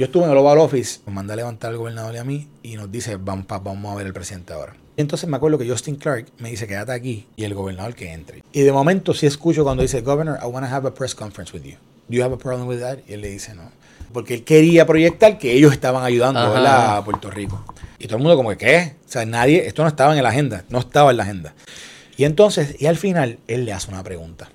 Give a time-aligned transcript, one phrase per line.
[0.00, 2.48] Yo estuve en el Oval Office, nos manda a levantar al gobernador y a mí
[2.62, 4.74] y nos dice, vamos, pa- vamos a ver el presidente ahora.
[4.96, 8.10] Y entonces me acuerdo que Justin Clark me dice, quédate aquí y el gobernador que
[8.10, 8.42] entre.
[8.50, 11.52] Y de momento sí escucho cuando dice, Governor, I want to have a press conference
[11.54, 11.76] with you.
[12.08, 13.00] Do you have a problem with that?
[13.06, 13.70] Y él le dice, no.
[14.10, 16.40] Porque él quería proyectar que ellos estaban ayudando
[16.96, 17.62] a Puerto Rico.
[17.98, 18.96] Y todo el mundo como que, ¿qué?
[19.06, 21.52] O sea, nadie, esto no estaba en la agenda, no estaba en la agenda.
[22.16, 24.48] Y entonces, y al final, él le hace una pregunta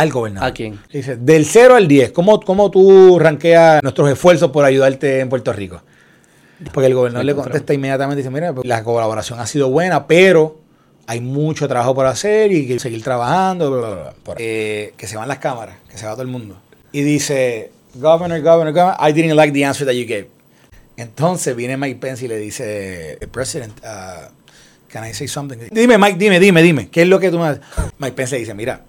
[0.00, 0.48] al gobernador.
[0.48, 0.78] ¿A quién?
[0.90, 5.28] Le Dice, del 0 al 10, ¿cómo, ¿cómo tú ranqueas nuestros esfuerzos por ayudarte en
[5.28, 5.82] Puerto Rico?
[6.72, 10.60] Porque el gobernador le contesta inmediatamente, dice, mira, la colaboración ha sido buena, pero
[11.06, 14.34] hay mucho trabajo por hacer y que seguir trabajando, bla, bla, bla.
[14.38, 16.60] Eh, que se van las cámaras, que se va todo el mundo.
[16.92, 20.28] Y dice, Governor, Governor, Governor, I didn't like the answer that you gave.
[20.96, 24.32] Entonces viene Mike Pence y le dice, President, uh,
[24.88, 25.58] can I say something?
[25.70, 27.60] Dime, Mike, dime, dime, dime, ¿qué es lo que tú me...
[27.98, 28.84] Mike Pence le dice, mira,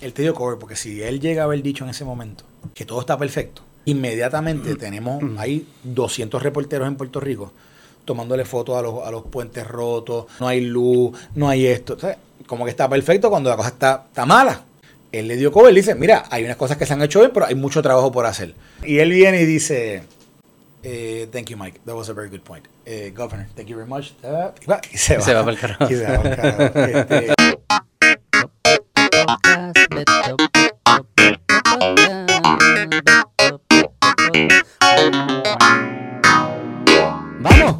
[0.00, 2.84] él te dio cover porque si él llega a haber dicho en ese momento que
[2.84, 7.52] todo está perfecto, inmediatamente tenemos, hay 200 reporteros en Puerto Rico
[8.04, 11.96] tomándole fotos a los, a los puentes rotos, no hay luz, no hay esto.
[12.46, 14.64] Como que está perfecto cuando la cosa está, está mala.
[15.12, 17.30] Él le dio cover y dice, mira, hay unas cosas que se han hecho bien,
[17.32, 18.54] pero hay mucho trabajo por hacer.
[18.84, 20.02] Y él viene y dice,
[20.82, 21.80] eh, thank you, Mike.
[21.84, 22.66] That was a very good point.
[22.84, 24.12] Eh, Governor, thank you very much.
[24.24, 25.22] Ah, y va, y se va.
[25.22, 25.84] Se va pa'l carajo.
[25.84, 26.78] Y se va pa'l carajo.
[26.88, 27.34] Este,
[37.40, 37.76] Vamos.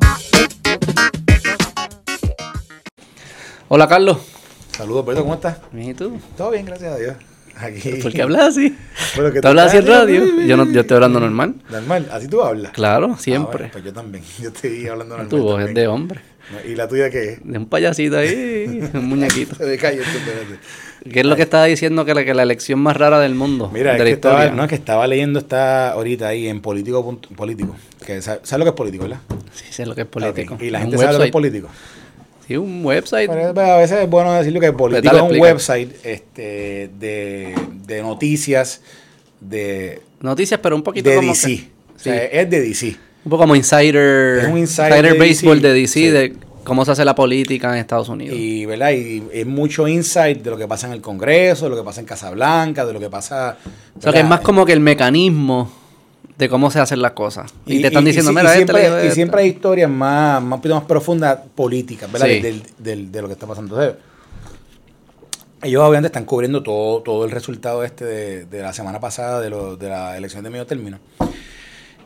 [3.68, 4.18] Hola, Carlos.
[4.72, 5.58] saludos, Pedro, ¿cómo estás?
[5.72, 6.18] ¿Y tú?
[6.36, 7.14] Todo bien, gracias a Dios.
[7.56, 7.90] Aquí.
[8.02, 8.76] ¿Por qué hablas así?
[9.16, 10.24] Bueno, ¿Tú hablas así en radio?
[10.46, 11.54] Yo, no, yo estoy hablando normal.
[11.68, 12.72] Normal, así tú hablas.
[12.72, 13.68] Claro, Ah, bueno, siempre.
[13.72, 14.24] pues yo también.
[14.40, 15.28] Yo estoy hablando normal.
[15.28, 16.20] tu voz es de hombre.
[16.68, 17.38] ¿Y la tuya qué es?
[17.44, 19.54] De un payasito ahí, un muñequito.
[19.56, 20.56] Se esto, espérate.
[21.10, 23.70] ¿Qué es lo que estaba diciendo que la, que la elección más rara del mundo?
[23.72, 24.38] Mira, de es la que, historia.
[24.40, 27.18] estaba, no, es que estaba leyendo esta ahorita ahí en político.
[27.36, 29.20] político que ¿Sabes sabe lo que es político, verdad?
[29.54, 30.58] Sí, sé lo que es político.
[30.60, 31.68] Y la gente sabe lo que es político.
[32.46, 33.30] Sí, un website.
[33.30, 35.46] Pero, pues, a veces es bueno decirlo que político dale, es un explica.
[35.52, 37.54] website este, de,
[37.86, 38.82] de noticias
[39.40, 41.46] de, Noticias, pero un poquito de como DC.
[41.46, 42.96] que- O sea, es de DC.
[43.24, 45.68] Un poco como insider, Es un insider de baseball DC.
[45.68, 46.08] de DC, Sí.
[46.08, 48.36] de cómo se hace la política en Estados Unidos.
[48.38, 48.92] Y, ¿verdad?
[48.92, 52.00] y es mucho insight de lo que pasa en el Congreso, de lo que pasa
[52.00, 53.56] en Casablanca, de lo que pasa...
[53.98, 55.70] o sea, que es más como que el mecanismo
[56.38, 57.52] de cómo se hacen las cosas.
[57.66, 59.14] Y, te están diciendo, si- mira, este siempre, le dijo y esto".
[59.14, 62.28] siempre hay historias más, más, más profundas políticas, ¿verdad?
[62.28, 62.40] Sí.
[62.40, 63.78] Del- del- de lo que está pasando.
[63.78, 64.02] Entonces,
[65.62, 69.50] ellos obviamente están cubriendo todo, todo el resultado este de, de la semana pasada de,
[69.50, 70.98] lo- de la elección de medio término.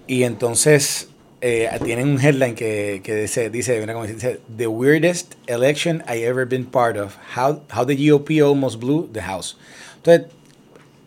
[0.06, 1.08] Y entonces
[1.40, 6.66] eh, tienen un headline que, que dice, dice, dice, The weirdest election I ever been
[6.66, 7.16] part of.
[7.36, 9.56] How, how the GOP almost blew the House.
[9.96, 10.26] Entonces,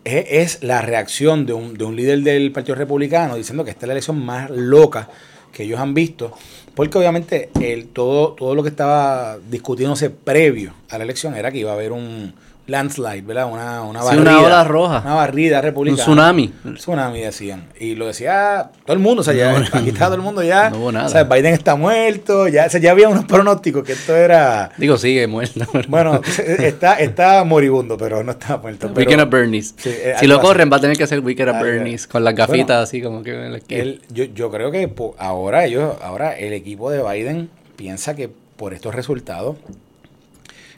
[0.04, 3.86] es, es la reacción de un, de un líder del Partido Republicano diciendo que esta
[3.86, 5.10] es la elección más loca
[5.52, 6.34] que ellos han visto,
[6.76, 11.58] porque obviamente el, todo, todo lo que estaba discutiéndose previo a la elección era que
[11.58, 12.34] iba a haber un
[12.68, 13.50] landslide, ¿verdad?
[13.52, 14.22] Una, una Sí, barrida.
[14.22, 15.02] una ola roja.
[15.06, 16.04] Una barrida Un republicana.
[16.04, 16.54] tsunami.
[16.66, 17.66] Un tsunami decían.
[17.80, 20.44] Y lo decía todo el mundo, o sea, ya, No, aquí está todo el mundo
[20.44, 20.70] ya.
[20.70, 21.06] no hubo nada.
[21.06, 24.72] O sea, Biden está muerto, ya, o sea, ya había unos pronósticos que esto era...
[24.78, 25.62] Digo, sigue muerto.
[25.72, 26.22] pero- Bueno,
[26.60, 28.88] está, está moribundo, pero no está muerto.
[28.94, 29.74] pero- Weekend at Bernie's.
[29.78, 30.46] Sí, eh, si lo así.
[30.46, 32.06] corren, va a tener que hacer Weekend at Ah, Bernie's.
[32.06, 33.60] Con las gafitas Bueno, así como que en la.
[33.70, 38.30] Él- yo, yo creo que po- ahora ellos, ahora el equipo de Biden piensa que
[38.58, 39.56] por estos resultados,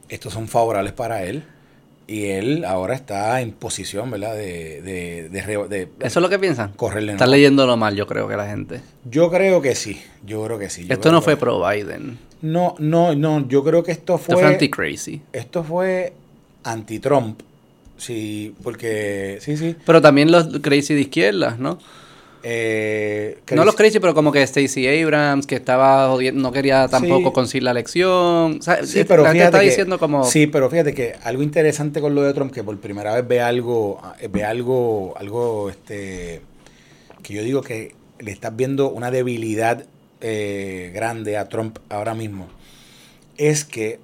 [0.10, 1.44] estos son favorables para él.
[2.12, 4.34] Y él ahora está en posición, ¿verdad?
[4.34, 6.72] De, de, de, Eso es lo que piensan.
[6.76, 7.12] correrle.
[7.12, 8.82] Están leyéndolo mal, yo creo que la gente.
[9.06, 10.02] Yo creo que sí.
[10.26, 10.88] Yo creo que sí.
[10.88, 12.18] yo Esto no que- fue pro Biden.
[12.42, 13.48] No, no, no.
[13.48, 14.36] Yo creo que esto Esto fue.
[14.42, 15.22] fue anti-crazy.
[15.34, 16.14] Esto fue
[16.64, 17.42] anti-Trump.
[17.98, 19.38] Sí, porque.
[19.42, 19.76] Sí, sí.
[19.86, 21.78] Pero también los crazy de izquierda, ¿no?
[22.44, 27.30] Eh, No los crazy, pero como que Stacey Abrams, que estaba jodiendo, no quería tampoco
[27.30, 27.34] Sí.
[27.34, 28.58] conseguir la elección.
[28.60, 30.24] O sea, Sí, pero fíjate está que, diciendo como...
[30.24, 33.42] Sí, pero fíjate que algo interesante con lo de Trump, que por primera vez ve
[33.42, 36.42] algo, eh, ve algo, algo, este,
[37.24, 39.86] que yo digo que le estás viendo una debilidad
[40.22, 42.48] eh, grande a Trump ahora mismo,
[43.38, 44.00] es que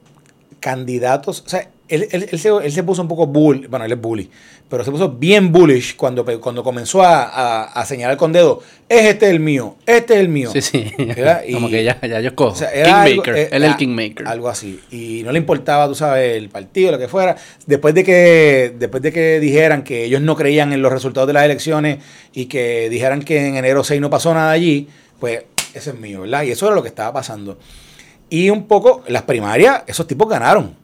[0.60, 3.92] candidatos, o sea, él, él- él se, él se puso un poco bull, bueno, él
[3.92, 4.30] es bully,
[4.68, 9.04] pero se puso bien bullish cuando, cuando comenzó a, a- a señalar con dedo, es
[9.06, 10.50] este el mío, este es el mío.
[10.52, 10.92] Sí, sí.
[10.98, 11.44] ¿Verdad?
[11.54, 12.54] como Y- que ya, ya yo escojo.
[12.54, 13.36] O sea, era algo- Kingmaker.
[13.36, 14.28] eh, Él es el ah, Kingmaker.
[14.28, 14.80] Algo así.
[14.92, 17.36] Y no le importaba, tú sabes, el partido, lo que fuera.
[17.68, 21.34] Después de que, después de que dijeran que ellos no creían en los resultados de
[21.34, 22.00] las elecciones
[22.34, 24.88] y que dijeran que en enero 6 no pasó nada allí,
[25.20, 26.44] pues ese es mío, ¿verdad?
[26.44, 27.60] Y eso era lo que estaba pasando.
[28.30, 30.76] Y un poco, las primarias, esos tipos ganaron.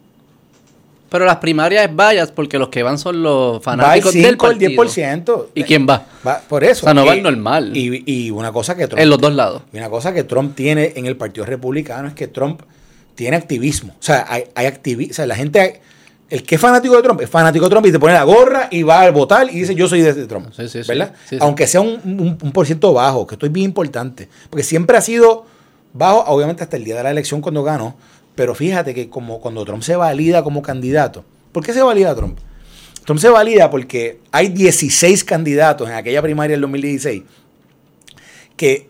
[1.11, 4.31] Pero las primarias es bias porque los que van son los fanáticos Va el del
[4.31, 4.83] 5 o el partido.
[4.83, 5.45] 10%.
[5.55, 6.05] ¿Y quién va?
[6.25, 6.85] Va, por eso.
[6.85, 7.75] O sea, no va Y- el normal.
[7.75, 9.63] Y, y una cosa que Trump En los dos lados.
[9.73, 12.61] Y una cosa que Trump tiene en el Partido Republicano es que Trump
[13.13, 13.91] tiene activismo.
[13.99, 15.81] O sea, hay, hay activi- o sea, la gente,
[16.29, 18.69] el que es fanático de Trump, es fanático de Trump y te pone la gorra
[18.71, 20.47] y va a votar y dice yo soy de Trump.
[20.55, 20.79] Sí, sí.
[20.87, 21.13] ¿Verdad?
[21.29, 21.35] Sí.
[21.41, 24.29] Aunque sea un, un, un por ciento bajo, que esto es bien importante.
[24.49, 25.45] Porque siempre ha sido
[25.91, 27.95] bajo, obviamente hasta el día de la elección cuando ganó.
[28.36, 31.25] Pero fíjate que como cuando Trump se valida como candidato.
[31.51, 32.39] ¿Por qué se valida Trump?
[33.06, 37.24] Trump se valida porque hay 16 candidatos en aquella primaria del 2016
[38.56, 38.88] que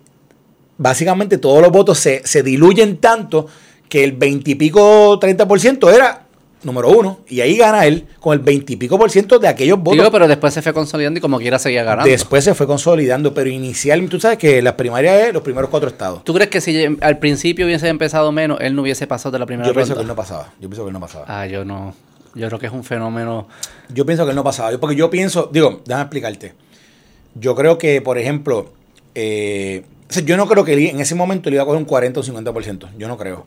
[0.77, 3.47] básicamente todos los votos se, se diluyen tanto
[3.87, 6.27] que el 20 y pico, 30% era
[6.63, 7.19] número uno.
[7.27, 9.97] Y ahí gana él con el 20 y pico por ciento de aquellos votos.
[9.97, 12.09] Digo, pero después se fue consolidando y como quiera seguía ganando.
[12.09, 15.89] Después se fue consolidando, pero inicialmente, tú sabes que las primarias es los primeros cuatro
[15.89, 16.23] estados.
[16.23, 19.45] ¿Tú crees que si al principio hubiese empezado menos, él no hubiese pasado de la
[19.45, 20.53] primera Yo pienso que él no pasaba.
[20.59, 21.25] Yo pienso que él no pasaba.
[21.27, 21.93] Ah, yo no.
[22.33, 23.47] Yo creo que es un fenómeno.
[23.89, 24.77] Yo pienso que él no pasaba.
[24.77, 26.53] Porque yo pienso, digo, déjame explicarte.
[27.35, 28.71] Yo creo que, por ejemplo,
[29.15, 31.79] eh, o sea, yo no creo que él en ese momento le iba a coger
[31.79, 32.89] un 40 o 50%.
[32.97, 33.45] Yo no creo.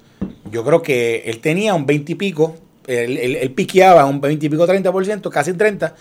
[0.51, 4.47] Yo creo que él tenía un 20 y pico, él, él- él piqueaba un 20
[4.47, 5.93] y pico, 30%, casi 30%,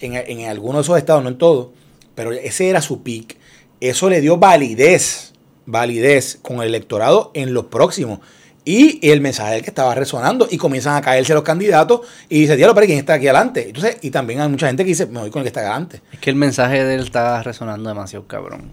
[0.00, 1.68] en, en algunos de esos estados, no en todos,
[2.14, 3.36] pero ese era su pick.
[3.80, 5.32] Eso le dio validez,
[5.66, 8.20] validez con el electorado en los próximos.
[8.64, 12.54] Y el mensaje del que estaba resonando y comienzan a caerse los candidatos y dice,
[12.56, 13.66] diablo, pero ¿quién está aquí adelante?
[13.68, 16.02] Entonces, y también hay mucha gente que dice, me voy con el que está adelante.
[16.12, 18.70] Es que el mensaje de él está resonando demasiado cabrón.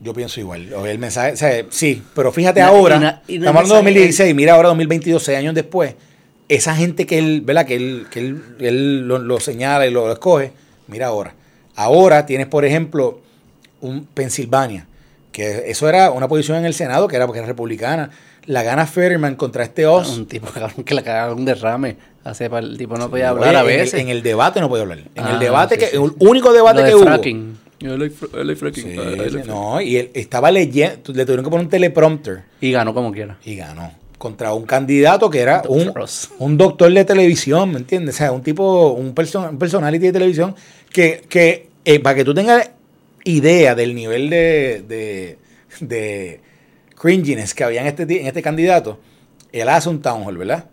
[0.00, 0.70] Yo pienso igual.
[0.74, 3.82] O El mensaje, o sea, sí, pero fíjate ahora, y y no estamos hablando de
[3.84, 5.94] mensaje- 2016, mira ahora 2022, seis años después,
[6.48, 7.66] esa gente que él, ¿verdad?
[7.66, 10.52] Que él, que él, él lo, lo señala y lo, escoge,
[10.88, 11.34] mira ahora.
[11.74, 13.20] Ahora tienes, por ejemplo,
[13.80, 14.86] un Pensilvania,
[15.32, 18.10] que eso era una posición en el Senado que era porque era republicana.
[18.46, 20.16] La gana Fetterman contra este Oz.
[20.16, 20.46] Un tipo
[20.84, 21.96] que le cagaba un derrame.
[22.24, 24.00] Hace el tipo no podía Oye, hablar a en el- veces.
[24.00, 24.98] En el, debate no podía hablar.
[25.14, 27.04] En Ah, el debate sí, que, sí, el único debate Lo de que hubo.
[27.04, 27.58] fracking.
[27.80, 28.84] Yo like I like fracking.
[28.84, 29.46] Sí, I like sí, fracking.
[29.52, 32.44] no, y él estaba leyendo, le tuvieron que poner un teleprompter.
[32.60, 33.36] Y ganó como quiera.
[33.44, 33.92] y ganó
[34.26, 35.92] contra un candidato que era un,
[36.40, 38.16] un doctor de televisión, ¿me entiendes?
[38.16, 40.56] O sea, un tipo, un, person, un personality de televisión
[40.92, 42.72] que, que eh, para que tú tengas
[43.22, 45.38] idea del nivel de, de,
[45.78, 46.40] de
[47.00, 48.98] cringiness que había en este, en este candidato,
[49.52, 50.64] él hace un town hall, ¿verdad?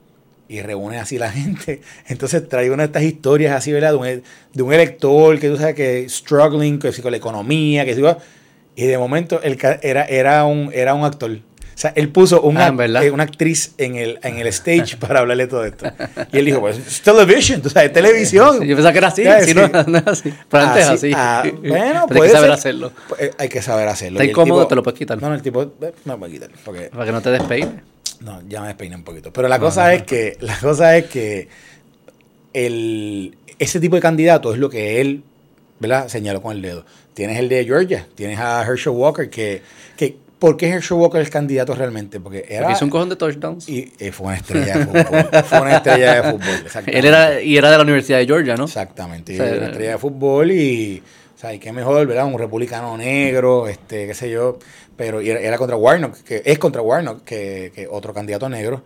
[0.49, 1.81] Y reúne así la gente.
[2.07, 3.91] Entonces trae una de estas historias así, ¿verdad?
[3.91, 7.93] De un, de un elector que tú sabes que struggling que, con la economía, que
[8.75, 11.37] y de momento él era, era, un, era un actor.
[11.75, 15.19] O sea, él puso una, Ah, eh, una actriz en el, en el stage para
[15.21, 15.85] hablarle todo esto.
[16.31, 18.59] Y él dijo, pues, es television, tú sabes, televisión.
[18.61, 19.23] Sí, yo pensaba que era así.
[19.23, 19.55] Ya, si sí.
[19.55, 20.33] no, no es así.
[20.49, 21.13] Pero antes es Así, así.
[21.15, 22.59] ah, bueno, Pero hay puede que saber ser.
[22.59, 22.91] hacerlo.
[23.09, 24.19] Pues, hay que saber hacerlo.
[24.19, 25.21] Está incómodo, tipo- te lo puedes quitar.
[25.21, 26.49] No, no, el tipo, eh, no me puedo quitar.
[26.63, 27.69] Porque, Para que no te despeines.
[28.21, 29.33] no, ya me despeiné un poquito.
[29.33, 31.47] Pero la cosa es que, la cosa es que
[32.53, 35.23] el, ese tipo de candidato es lo que él,
[35.79, 36.07] ¿verdad?
[36.07, 36.85] Señaló con el dedo.
[37.13, 39.61] Tienes el de Georgia, tienes a Herschel Walker, que,
[39.97, 42.19] que ¿por qué Herschel Walker es candidato realmente?
[42.19, 42.61] Porque era...
[42.61, 43.69] Porque hizo un cojón de touchdowns.
[43.69, 45.43] y eh, fue una estrella de fútbol.
[45.45, 46.55] fue una estrella de fútbol.
[46.65, 46.99] exactamente.
[46.99, 48.65] Él era, y era de la Universidad de Georgia, ¿no?
[48.65, 49.33] Exactamente.
[49.33, 51.03] y O sea, una estrella de fútbol y,
[51.35, 52.25] o sea, y qué mejor, ¿verdad?
[52.25, 54.59] Un republicano negro, este, qué sé yo,
[54.95, 58.83] pero y era, era contra Warnock, que es contra Warnock, que, que otro candidato negro.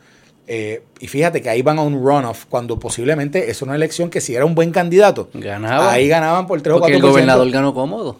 [0.50, 4.22] Eh, y fíjate que ahí van a un runoff cuando posiblemente es una elección que
[4.22, 5.92] si era un buen candidato, Ganaba.
[5.92, 6.80] ahí ganaban por 3 o 4%.
[6.80, 8.18] Porque el gobernador ganó cómodo.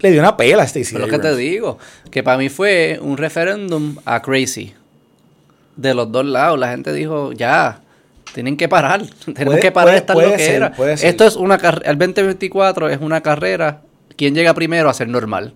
[0.00, 1.78] Le dio una pela a Stacey Pero lo que te digo,
[2.10, 4.74] que para mí fue un referéndum a crazy.
[5.76, 7.80] De los dos lados, la gente dijo, ya,
[8.34, 10.72] tienen que parar, tenemos Puede- que parar esta loquera.
[11.02, 13.82] Esto es una carrera, el 2024 es una carrera,
[14.16, 15.54] quien llega primero a ser normal.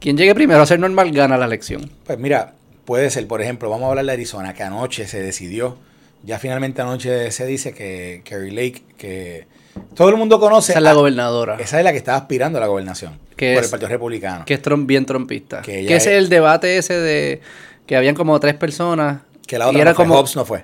[0.00, 1.90] Quien llegue primero a ser normal gana la elección.
[2.06, 2.52] Pues mira,
[2.84, 5.76] puede ser, por ejemplo, vamos a hablar de Arizona, que anoche se decidió,
[6.22, 9.46] ya finalmente anoche se dice que Kerry Lake, que
[9.94, 10.72] todo el mundo conoce.
[10.72, 13.54] Esa es la a- gobernadora, Esa es la que estaba aspirando a la gobernación Que
[13.54, 14.44] por es- el Partido Republicano.
[14.44, 15.62] que es bien trompista.
[15.62, 17.40] Que Que, es- es el debate ese de
[17.86, 19.18] que habían como tres personas.
[19.46, 20.62] Que la y otra era no fue, como, Hobbs no fue.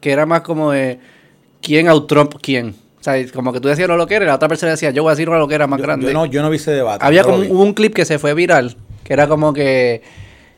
[0.00, 0.98] que era más como de
[1.60, 2.74] quién out Trump quién.
[3.00, 5.02] O sea, como que tú decías lo que era y la otra persona decía, yo
[5.02, 6.06] voy a decir una lo que era más Yo, grande.
[6.06, 7.04] yo no, yo no vi ese debate.
[7.04, 10.02] Había no como hubo un clip que se fue viral, que era como que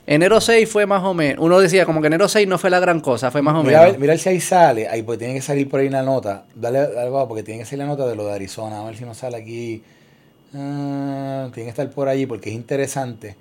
[0.06, 2.80] enero 6 fue más o menos, uno decía como que enero 6 no fue la
[2.80, 3.98] gran cosa, fue más o Mira, menos.
[3.98, 6.44] mira si ahí sale, ahí pues tiene que salir por ahí una nota.
[6.54, 8.80] Dale algo porque tiene que salir la nota de lo de Arizona.
[8.80, 9.82] A ver si no sale aquí.
[10.54, 13.36] Ah, tiene que estar por allí porque es interesante.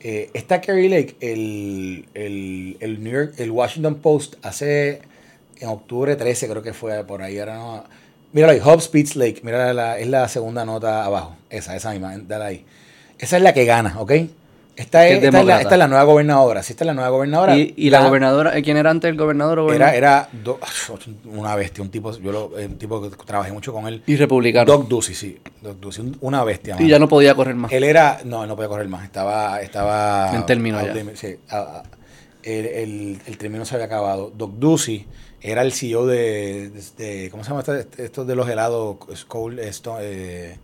[0.00, 5.00] Eh, está Kerry Lake, el, el, el New York, el Washington Post hace
[5.60, 7.38] en octubre 13 creo que fue por ahí.
[7.38, 7.84] Ahora no.
[8.32, 9.40] Míralo ahí, Hobbs Beats Lake.
[9.42, 11.36] Mira, la, es la segunda nota abajo.
[11.50, 12.16] Esa, esa misma.
[12.18, 12.64] Dale ahí.
[13.18, 14.12] Esa es la que gana, ¿ok?
[14.74, 16.62] Esta es, esta, es la, esta es, la, nueva gobernadora.
[16.62, 17.56] Sí, esta es la nueva gobernadora.
[17.56, 18.52] ¿Y, y la, la, gobernadora?
[18.62, 19.58] ¿Quién era antes el gobernador?
[19.58, 20.58] O era era do,
[21.26, 24.02] una bestia, un tipo, yo lo, un tipo que trabajé mucho con él.
[24.06, 24.64] ¿Y republicano?
[24.64, 25.38] Doc Ducey, sí.
[25.60, 26.76] Doc Ducey, una bestia.
[26.78, 27.70] Y ya no podía correr más.
[27.70, 29.04] Él era, no, no podía correr más.
[29.04, 30.34] Estaba, estaba.
[30.34, 30.94] En términos ya.
[31.16, 31.82] Sí, a, a,
[32.42, 34.32] el, el, el, término se había acabado.
[34.34, 35.06] Doc Ducey
[35.42, 37.74] era el CEO de, de, de ¿cómo se llama esto?
[38.02, 38.96] Estos de los helados?
[39.26, 40.56] Cold, eh,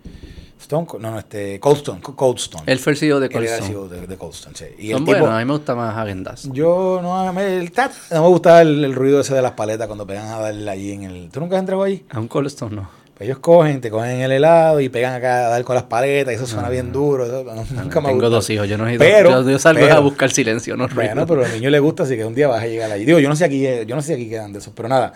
[0.61, 2.65] Stone, no, no, este, Cold Stone, Cold Stone.
[2.67, 3.59] Él fue el CEO de Cold Stone.
[3.59, 4.67] Él era el CEO de, de Cold Stone, sí.
[4.79, 6.49] Y Son el buenos, a mí me gusta más Agendas.
[6.53, 9.87] Yo, no, me, el tat, no me gusta el, el, ruido ese de las paletas
[9.87, 11.31] cuando pegan a darle allí en el...
[11.31, 12.05] ¿Tú nunca has entrado ahí?
[12.11, 12.99] A un Cold Stone, no.
[13.19, 16.33] Pues ellos cogen, te cogen el helado y pegan acá a dar con las paletas
[16.33, 17.27] y eso suena no, bien duro.
[17.27, 18.29] Eso, no, nunca me Tengo gusta.
[18.29, 19.01] dos hijos, yo no he ido.
[19.01, 21.03] Pero, yo, yo salgo pero, a buscar silencio, no ruido.
[21.03, 23.05] Bueno, pero al niño le gusta, así que un día vas a llegar allí.
[23.05, 25.15] Digo, yo no sé aquí, yo no sé aquí quedan de esos, pero nada.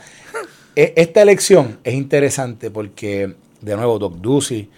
[0.75, 4.69] Esta elección es interesante porque, de nuevo, Doc Ducey,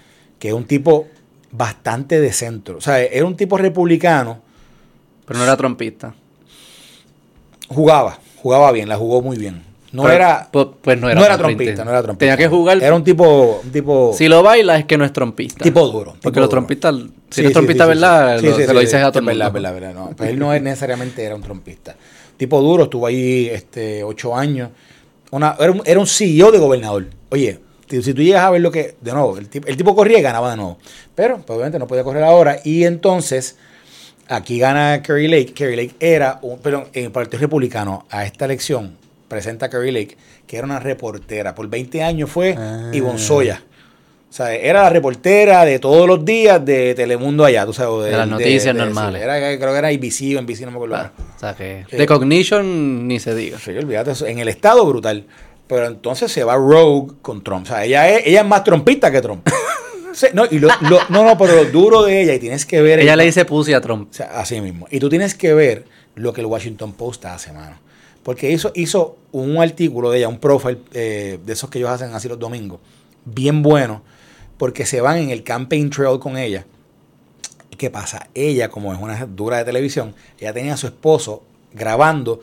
[0.44, 1.06] que es un tipo
[1.52, 2.76] bastante de centro.
[2.76, 4.42] O sea, era un tipo republicano.
[5.24, 6.12] Pero no era trompista.
[7.66, 9.62] Jugaba, jugaba bien, la jugó muy bien.
[9.92, 12.18] No Pero, era, pues, pues no era, no era trompista, no era trompista.
[12.18, 12.82] Tenía que jugar.
[12.82, 14.12] Era un tipo, un tipo.
[14.14, 15.64] Si lo baila es que no es trompista.
[15.64, 16.10] Tipo duro.
[16.20, 16.48] Porque tipo los duro.
[16.50, 18.38] trompistas, si Sí, eres sí, trompista, sí, sí, ¿verdad?
[18.40, 19.52] sí, lo, sí, se lo dices a todo el verdad, mundo.
[19.62, 20.10] verdad, verdad, no.
[20.14, 21.96] Pues él no es necesariamente era un trompista.
[22.36, 24.68] Tipo duro, estuvo ahí este, ocho años.
[25.30, 27.06] Una, era, un, era un CEO de gobernador.
[27.30, 27.60] Oye,
[28.02, 30.22] si tú llegas a ver lo que, de nuevo, el tipo, el tipo corría y
[30.22, 30.78] ganaba de nuevo.
[31.14, 32.58] Pero, pues, obviamente, no podía correr ahora.
[32.64, 33.56] Y entonces,
[34.28, 35.52] aquí gana Kerry Lake.
[35.54, 38.96] Kerry Lake era, un, perdón, en el Partido Republicano, a esta elección,
[39.28, 41.54] presenta a Kerry Lake, que era una reportera.
[41.54, 42.90] Por 20 años fue Ah.
[42.92, 43.62] Ivonne Soya.
[44.30, 48.06] O sea, era la reportera de todos los días de Telemundo allá, tú sabes.
[48.10, 49.22] De las noticias normales.
[49.22, 50.96] era, creo que era ABC o NBC, no me acuerdo.
[50.96, 51.86] Ah, o sea que.
[51.88, 51.96] Sí.
[51.96, 53.60] De Cognition ni se diga.
[53.60, 55.24] Sí, olvídate, eso, en el estado brutal.
[55.66, 57.64] Pero entonces se va Rogue con Trump.
[57.64, 59.46] O sea, ella es, ella es más trompista que Trump.
[60.14, 62.80] Sí, no, y lo, lo, no, no, pero lo duro de ella, y tienes que
[62.80, 63.00] ver.
[63.00, 64.10] Ella el- le dice pussy a Trump.
[64.12, 64.86] o sea, así mismo.
[64.92, 67.76] Y tú tienes que ver lo que el Washington Post hace, mano.
[68.22, 72.14] Porque hizo, hizo un artículo de ella, un profile eh, de esos que ellos hacen
[72.14, 72.78] así los domingos,
[73.24, 74.02] bien bueno,
[74.56, 76.64] porque se van en el campaign trail con ella.
[77.72, 78.28] ¿Y qué pasa?
[78.34, 81.42] Ella, como es una dura de televisión, ella tenía a su esposo
[81.72, 82.40] grabando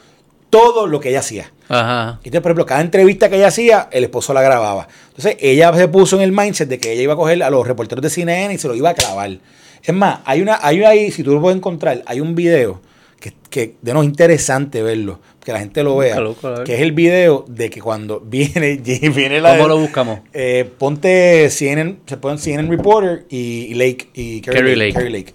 [0.49, 1.53] todo lo que ella hacía.
[1.73, 2.19] Ajá.
[2.23, 4.87] Y entonces, por ejemplo, cada entrevista que ella hacía, el esposo la grababa.
[5.09, 7.65] Entonces, ella se puso en el mindset de que ella iba a coger a los
[7.67, 9.37] reporteros de CNN y se lo iba a clavar.
[9.83, 12.81] Es más, hay una, hay ahí, si tú lo puedes encontrar, hay un video
[13.19, 16.63] que, que de no es interesante verlo, que la gente lo vea, ver.
[16.65, 18.75] que es el video de que cuando viene,
[19.15, 20.19] viene la ¿Cómo de- lo buscamos?
[20.33, 24.93] eh, ponte CNN, se ponen CNN Reporter y, y Lake y Kerry, Kerry Lake, Lake.
[24.93, 25.33] Kerry Lake.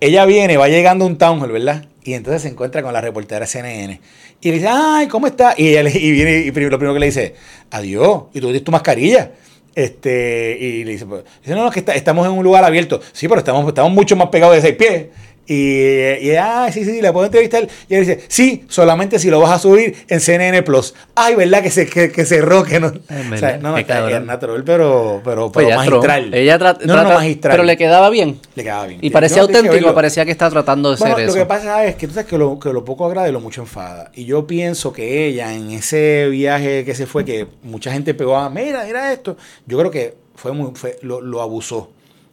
[0.00, 1.84] Ella viene, va llegando a un town hall, ¿verdad?
[2.02, 4.00] Y entonces se encuentra con la reportera CNN.
[4.40, 5.54] Y le dice, ay, ¿cómo está?
[5.56, 7.34] Y ella y viene y lo primero que le dice,
[7.70, 9.32] adiós, y tú tienes tu mascarilla.
[9.74, 13.00] Este, y le dice, pues, no, no, que estamos en un lugar abierto.
[13.12, 15.06] Sí, pero estamos, estamos mucho más pegados de seis pies.
[15.46, 17.66] Y, y ah, sí, sí, la puedo entrevistar.
[17.88, 20.94] Y ella dice, sí, solamente si lo vas a subir en CNN Plus.
[21.16, 21.62] Ay, ¿verdad?
[21.62, 22.92] Que se, que, que cerró, que no.
[23.08, 26.34] Ay, O sea, verdad, no, no, está natural, pero, pero, Pues pero ella magistral.
[26.34, 27.52] Ella no, no, no, magistral.
[27.52, 28.38] Pero le quedaba bien.
[28.54, 29.00] Le quedaba bien.
[29.02, 31.38] Y parecía que auténtico, parecía que estaba tratando de Bueno, ser lo eso.
[31.40, 33.62] que pasa es que tú sabes que lo, que lo poco agrada y lo mucho
[33.62, 34.12] enfada.
[34.14, 38.36] Y yo pienso que ella, en ese viaje que se fue, que mucha gente pegó
[38.36, 41.90] a, mira, mira esto, yo creo que fue muy, fue, lo, lo abusó.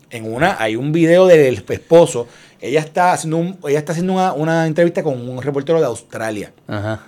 [0.10, 2.28] En una, hay un video del esposo,
[2.62, 6.54] ella está haciendo, un, ella está haciendo una, una entrevista con un reportero de Australia.
[6.68, 7.04] Ajá.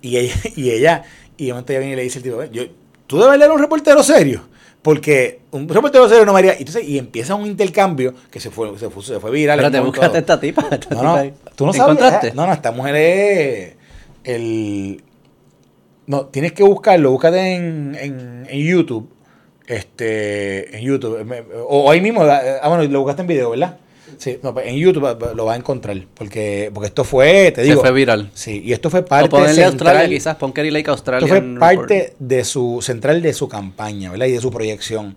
[0.00, 1.02] Y ella, y ella,
[1.36, 2.62] y de momento ella viene y le dice al tipo, yo,
[3.06, 4.42] tú debes leer un reportero serio.
[4.82, 6.54] Porque un reportero serio no me haría.
[6.54, 9.58] Y, entonces, y empieza un intercambio que se fue, se fue, se fue viral.
[9.58, 10.68] Pero te buscaste esta tipa.
[10.70, 11.20] esta No,
[11.56, 11.96] tú no ¿Te sabes.
[11.96, 12.32] encontraste?
[12.34, 13.74] No, no, esta mujer es
[14.22, 15.02] el.
[16.06, 19.08] No, tienes que buscarlo, búscate en, en, en YouTube.
[19.66, 21.18] Este, en YouTube.
[21.68, 23.76] O, o ahí mismo, eh, ah, bueno, lo buscaste en video, ¿verdad?
[24.18, 25.96] Sí, no, pues en YouTube eh, lo vas a encontrar.
[26.14, 27.80] Porque, porque esto fue, te Se digo.
[27.80, 28.30] fue viral.
[28.34, 30.08] Sí, y esto fue O parte Australia central.
[30.08, 31.26] quizás, pon Kerry Lake Australia.
[31.26, 34.26] Esto fue parte de su central de su campaña, ¿verdad?
[34.26, 35.16] Y de su proyección.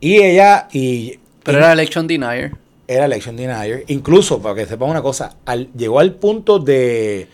[0.00, 2.52] Y ella, y Pero era Election Denier.
[2.86, 3.84] era election denier.
[3.88, 7.28] Incluso, para que sepan una cosa, al- llegó al punto de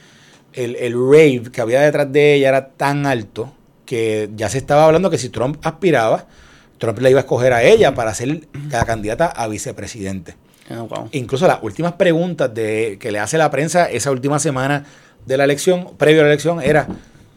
[0.53, 3.53] el, el rave que había detrás de ella era tan alto
[3.87, 6.27] que ya se estaba hablando que si Trump aspiraba,
[6.81, 10.35] Trump la iba a escoger a ella para ser la candidata a vicepresidente.
[10.69, 11.09] Ah, wow.
[11.13, 14.85] Incluso las últimas preguntas de, que le hace la prensa esa última semana
[15.27, 16.89] de la elección, previo a la elección, era,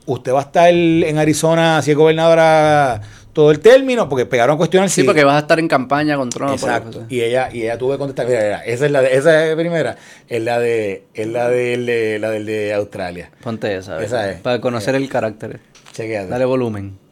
[0.05, 3.01] ¿usted va a estar en Arizona si es gobernadora
[3.33, 4.07] todo el término?
[4.07, 5.03] Porque pegaron a cuestionar Sí, si...
[5.07, 6.53] porque vas a estar en campaña con Trump.
[6.53, 7.00] Exacto.
[7.01, 9.45] por- Y ella, y ella tuvo que contestar, mira, mira, esa es la de, esa
[9.47, 9.97] es primera,
[10.29, 13.31] es la de, es la del de, la del de Australia.
[13.43, 14.01] Ponte esa.
[14.01, 14.39] Esa es.
[14.41, 15.59] Para conocer el carácter.
[15.91, 16.29] Chequéate.
[16.29, 17.02] Dale volumen.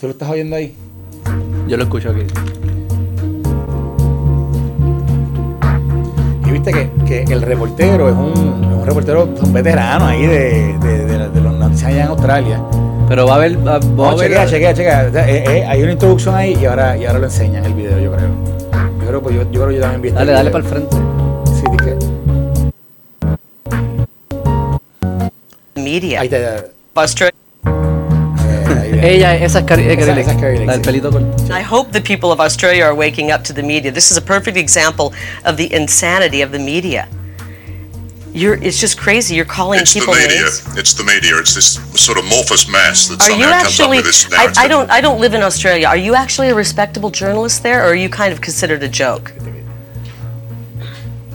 [0.00, 0.74] ¿Tú lo estás oyendo ahí?
[1.68, 2.22] Yo lo escucho aquí.
[7.06, 11.54] que el reportero es un, un reportero, un veterano ahí de, de, de, de los
[11.54, 12.62] noticias allá en Australia.
[13.08, 13.58] Pero va a haber.
[13.66, 15.28] Va, va No, a haber chequea, chequea, chequea.
[15.28, 18.12] Eh, eh, hay una introducción ahí y ahora, y ahora lo enseñan el video, yo
[18.12, 18.28] creo.
[19.00, 20.62] Yo creo, pues, yo, yo creo que yo también vi este Dale, dale video.
[20.62, 20.96] para el frente.
[21.54, 21.98] Sí, dije.
[25.74, 26.20] media.
[26.20, 26.46] Ahí te.
[29.00, 29.28] Australia.
[29.28, 29.36] ahí viene.
[29.36, 31.52] Ella, esa es Carrie Esa- Carrie esa es Carrie Lake, Lake, La del pelito corto.
[31.54, 33.90] I hope the people of Australia are waking up to the media.
[33.92, 35.12] This is a perfect example
[35.44, 37.08] of the insanity of the media.
[38.32, 39.34] You're, it's just crazy.
[39.34, 40.42] You're calling It's the people media.
[40.42, 40.62] names.
[40.76, 41.36] It's the media.
[41.38, 43.96] It's this sort of amorphous mass that Are you somehow comes up actually?
[43.96, 44.56] with this I, narrative.
[44.58, 44.90] I don't.
[44.90, 45.88] I don't live in Australia.
[45.88, 49.32] Are you actually a respectable journalist there, or are you kind of considered a joke?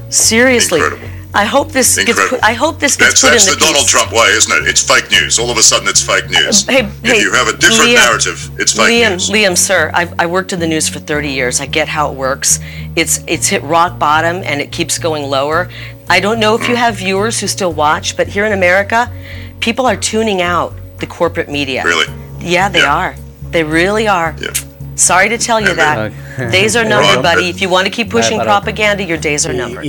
[0.09, 1.09] Seriously, Incredible.
[1.35, 2.09] I hope this gets.
[2.09, 2.37] Incredible.
[2.37, 3.91] Put, I hope this gets That's, put that's in the the Donald piece.
[3.91, 4.67] Trump way, isn't it?
[4.69, 5.37] It's fake news.
[5.37, 6.65] All of a sudden, it's fake news.
[6.65, 9.29] Hey, if hey, you have a different Liam, narrative, it's fake Liam, news.
[9.29, 11.59] Liam, sir, I've, I worked in the news for 30 years.
[11.59, 12.59] I get how it works.
[12.95, 15.69] It's it's hit rock bottom and it keeps going lower.
[16.09, 16.85] I don't know if you hmm.
[16.85, 19.11] have viewers who still watch, but here in America,
[19.59, 21.83] people are tuning out the corporate media.
[21.83, 22.05] Really?
[22.39, 22.95] Yeah, they Yeah.
[22.95, 23.15] are.
[23.51, 24.35] They really are.
[24.39, 24.53] Yeah.
[24.95, 26.13] Sorry to tell you And that.
[26.37, 27.49] they- days are numbered, buddy.
[27.49, 29.85] If you want to keep pushing propaganda, your days are numbered.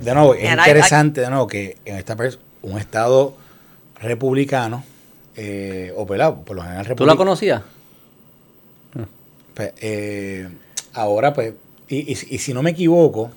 [0.00, 2.16] De nuevo, es And I- interesante de nuevo que en esta
[2.62, 3.34] un estado
[4.00, 4.84] republicano,
[5.36, 7.16] eh, o pelado, por lo general ¿Tú la republicano.
[7.18, 7.62] conocías?
[9.54, 10.48] Pues, eh,
[10.94, 11.54] ahora, pues,
[11.88, 13.30] y, y- y si no me equivoco,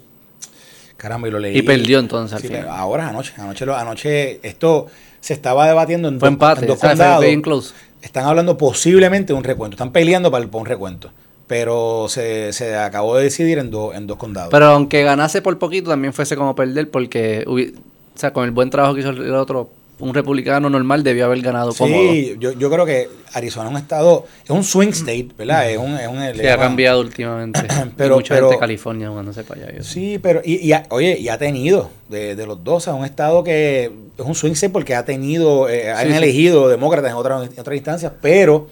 [0.98, 1.58] caramba, y lo leí.
[1.58, 2.62] Y perdió entonces al Sí, final.
[2.64, 4.88] pero ahora, anoche, anoche, esto
[5.20, 7.74] se estaba debatiendo en, Fue dos- empate, en dos condados.
[8.02, 11.12] Están hablando posiblemente de un recuento, están peleando para, por un recuento,
[11.52, 14.52] pero se, se acabó de decidir en, dos en dos condados.
[14.52, 18.52] Pero aunque ganase por poquito, también fuese como perder porque, hubi- o sea, con el
[18.52, 22.00] buen trabajo que hizo el otro, un republicano normal debió haber ganado cómodo.
[22.14, 25.70] Sí, yo, yo creo que Arizona es un estado, es un swing state, ¿verdad?
[25.70, 27.60] Es un, es un Sí, le ha cambiado últimamente.
[27.98, 29.84] Pero- y mucha pero- gente de California jugándose para allá.
[29.84, 33.04] Sí, pero, y, y ha- oye, y ha tenido de, de los dos a un
[33.04, 36.18] estado que es un swing state porque ha tenido, eh, han Sí, sí.
[36.18, 38.70] elegido demócratas en otras, en otras instancias, pero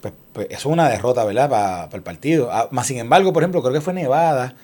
[0.00, 1.48] pues, pues, eso es una derrota, ¿verdad?
[1.50, 2.50] Para el partido.
[2.52, 4.54] Ah, más sin embargo, por ejemplo, creo que fue Nevada,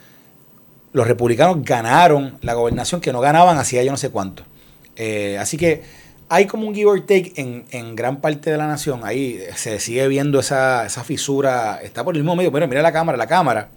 [0.93, 4.45] los republicanos ganaron la gobernación que no ganaban hacía yo no sé cuánto.
[4.97, 5.83] Eh, así que
[6.29, 9.01] hay como un give or take en, en gran parte de la nación.
[9.05, 11.81] Ahí se sigue viendo esa, esa fisura.
[11.83, 12.51] Está por el mismo medio.
[12.51, 13.69] Pero mira la cámara, la cámara.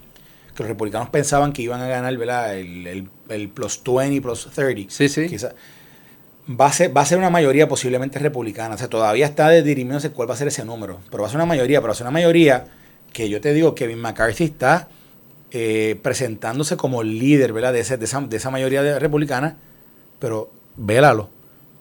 [0.56, 2.58] Que los republicanos pensaban que iban a ganar, ¿verdad?
[2.58, 4.90] El, el, el plus 20, plus 30.
[4.92, 5.28] Sí, sí.
[5.28, 5.54] Quizá-
[6.50, 8.76] va, a ser, va a ser una mayoría posiblemente republicana.
[8.76, 11.00] O sea, todavía está dirimiéndose cuál va a ser ese número.
[11.10, 11.80] Pero va a ser una mayoría.
[11.80, 12.66] Pero va a ser una mayoría
[13.14, 14.88] que yo te digo, Kevin McCarthy está
[15.52, 17.54] eh, presentándose como líder.
[17.54, 19.58] De, de, esa, de esa mayoría de republicana.
[20.20, 21.30] Pero vélalo,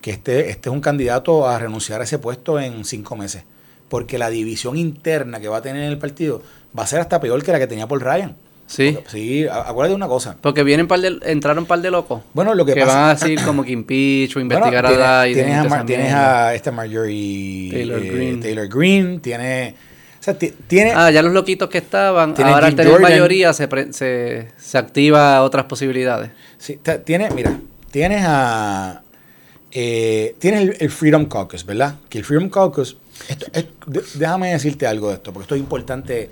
[0.01, 3.45] que este, este es un candidato a renunciar a ese puesto en cinco meses.
[3.89, 6.43] Porque la división interna que va a tener en el partido
[6.79, 8.37] va a ser hasta peor que la que tenía Paul Ryan.
[8.69, 8.97] Sí.
[9.09, 10.37] Sí, acuérdate de una cosa.
[10.41, 12.21] Porque vienen par de, entraron un par de locos.
[12.35, 15.25] Bueno, lo que, que pasa van a decir como que impeach o investigar Bueno, a
[15.25, 16.15] tienes, tienes, a, Mar- tienes
[16.55, 18.43] esta Marjorie Taylor eh, Greene.
[18.43, 19.75] Taylor Green, tiene,
[20.21, 23.11] o sea, ti- tiene, Ah, ya los loquitos que estaban, ahora al tener Jordan.
[23.11, 26.31] mayoría se, pre- se, se activa otras posibilidades.
[26.59, 27.59] sí, tiene, mira,
[27.91, 29.01] tienes a,
[29.73, 31.95] eh, tienes el, el Freedom Caucus, ¿verdad?
[32.09, 32.97] Que el Freedom Caucus,
[33.29, 36.29] esto, es- de- déjame decirte algo de esto, porque esto es importante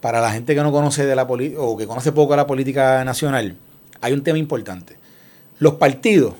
[0.00, 2.46] para la gente que no conoce de la política o que conoce poco de la
[2.46, 3.56] política nacional.
[4.00, 4.96] Hay un tema importante.
[5.58, 6.34] Los partidos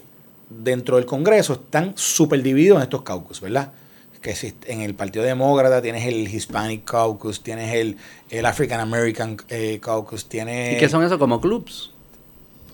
[0.49, 3.73] dentro del Congreso están súper divididos en estos caucus, ¿verdad?
[4.20, 7.96] Que si en el Partido Demócrata tienes el Hispanic Caucus, tienes el,
[8.29, 10.77] el African American eh, Caucus, tienes...
[10.77, 11.18] ¿Y qué son eso?
[11.18, 11.90] Como clubs.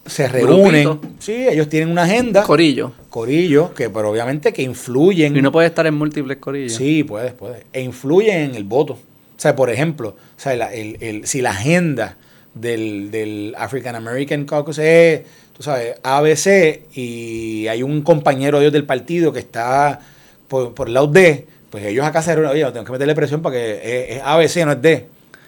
[0.07, 0.85] Se reúnen.
[0.85, 1.15] Grupito.
[1.21, 2.43] Sí, ellos tienen una agenda.
[2.43, 2.93] Corillo.
[3.11, 5.37] Corillo, que pero obviamente que influyen.
[5.37, 6.75] Y no puede estar en múltiples corillos.
[6.75, 7.65] Sí, puedes, puedes.
[7.73, 8.99] E influyen en el voto.
[9.37, 12.17] O sea, por ejemplo, o sea, el- el- si la agenda
[12.55, 15.23] del, del African American Caucus es,
[15.57, 20.01] tú sabes, ABC y hay un compañero de ellos del partido que está
[20.49, 23.43] por, por el lado D, pues ellos acá se reúnen, oye, tengo que meterle presión
[23.43, 23.73] para que
[24.13, 25.07] es, es ABC, no es D.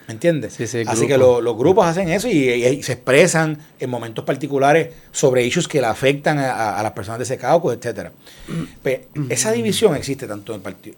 [0.08, 0.54] ¿Me entiendes?
[0.54, 4.24] Sí, sí, Así que lo- los grupos hacen eso y, y se expresan en momentos
[4.24, 8.10] particulares sobre issues que le afectan a, las personas de ese caucus, etcétera.
[8.82, 10.96] Pues, esa división existe tanto en el partido.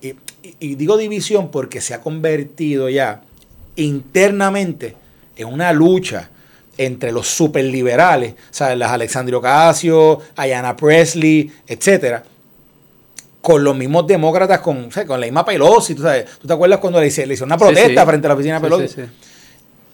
[0.60, 3.22] Y, digo división porque se ha convertido ya
[3.74, 4.94] internamente
[5.36, 6.30] en una lucha
[6.78, 12.22] entre los superliberales, o sea, las Alexandria Ocasio, Ayanna Presley, etcétera,
[13.40, 16.26] con los mismos demócratas, con, o sea, con la misma Pelosi, ¿tú, sabes?
[16.40, 18.06] ¿Tú te acuerdas cuando le hice- le hicieron una protesta sí.
[18.06, 18.88] frente a la oficina de Pelosi?
[18.88, 19.08] sí, sí.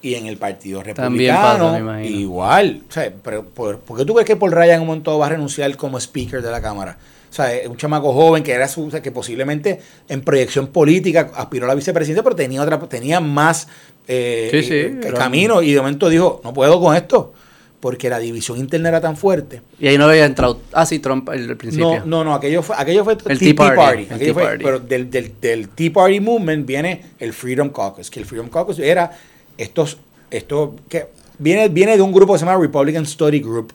[0.03, 2.83] Y en el Partido Republicano, pasa, igual.
[2.89, 5.27] O sea, pero, ¿por, por qué tú crees que Paul Ryan en un momento va
[5.27, 6.97] a renunciar como speaker de la Cámara?
[7.29, 11.33] O sea, un chamaco joven que era su, o sea, que posiblemente en proyección política
[11.35, 13.67] aspiró a la vicepresidencia, pero tenía otra, tenía más
[14.07, 17.33] eh, eh, camino y de momento dijo, no puedo con esto.
[17.81, 19.63] Porque la división interna era tan fuerte.
[19.79, 20.61] Y ahí no había entrado.
[20.73, 21.99] Ah, sí, Trump al principio.
[22.01, 24.65] No, no, no, aquello fue, aquello fue El Tea Party, el aquello Tea fue- Party.
[24.65, 28.79] Pero del, del, del Tea Party Movement viene el Freedom Caucus, que el Freedom Caucus
[28.79, 29.11] era
[29.59, 29.99] estos,
[30.31, 31.07] esto que
[31.39, 33.73] viene, viene de un grupo que se llama Republican Study Group.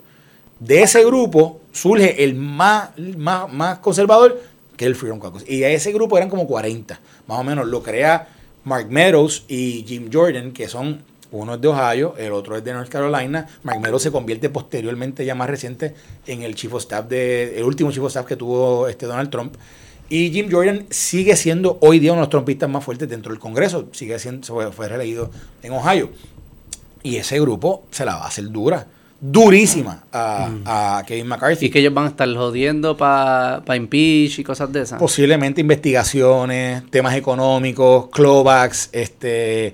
[0.59, 4.41] De ese grupo surge el más, más, más conservador,
[4.77, 5.43] que es el Freedom Caucus.
[5.47, 7.67] Y a ese grupo eran como 40, más o menos.
[7.67, 8.27] Lo crea
[8.63, 12.73] Mark Meadows y Jim Jordan, que son uno es de Ohio, el otro es de
[12.73, 13.47] North Carolina.
[13.63, 15.93] Meadows se convierte posteriormente, ya más reciente,
[16.27, 19.29] en el chief of staff de, el último chief of staff que tuvo este Donald
[19.29, 19.55] Trump.
[20.09, 23.39] Y Jim Jordan sigue siendo hoy día uno de los trumpistas más fuertes dentro del
[23.39, 23.87] Congreso.
[23.93, 25.31] Sigue siendo, fue, reelegido
[25.63, 26.09] en Ohio.
[27.01, 28.85] Y ese grupo se la va a hacer dura,
[29.21, 31.67] durísima a, a Kevin McCarthy.
[31.67, 34.99] Y que ellos van a estar jodiendo para impeach y cosas de esas.
[34.99, 39.73] Posiblemente investigaciones, temas económicos, clawbacks, este,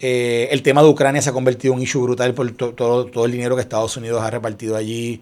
[0.00, 3.06] eh, el tema de Ucrania se ha convertido en un issue brutal por to- todo,
[3.06, 5.20] todo el dinero que Estados Unidos ha repartido allí.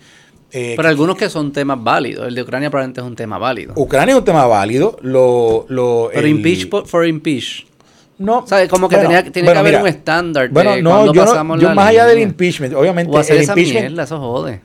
[0.52, 2.28] Eh, Pero algunos que son temas válidos.
[2.28, 3.72] El de Ucrania probablemente es un tema válido.
[3.76, 4.96] Ucrania es un tema válido.
[5.02, 7.66] Lo, lo, Pero el- impeach por, for impeach.
[8.18, 8.68] No, ¿Sabes?
[8.68, 10.48] Como que bueno, tenía, tiene bueno, que haber mira, un estándar.
[10.50, 14.04] Bueno, no, yo, no- más allá del impeachment, obviamente, O hacer el esa impeachment, mierda,
[14.04, 14.60] eso jode.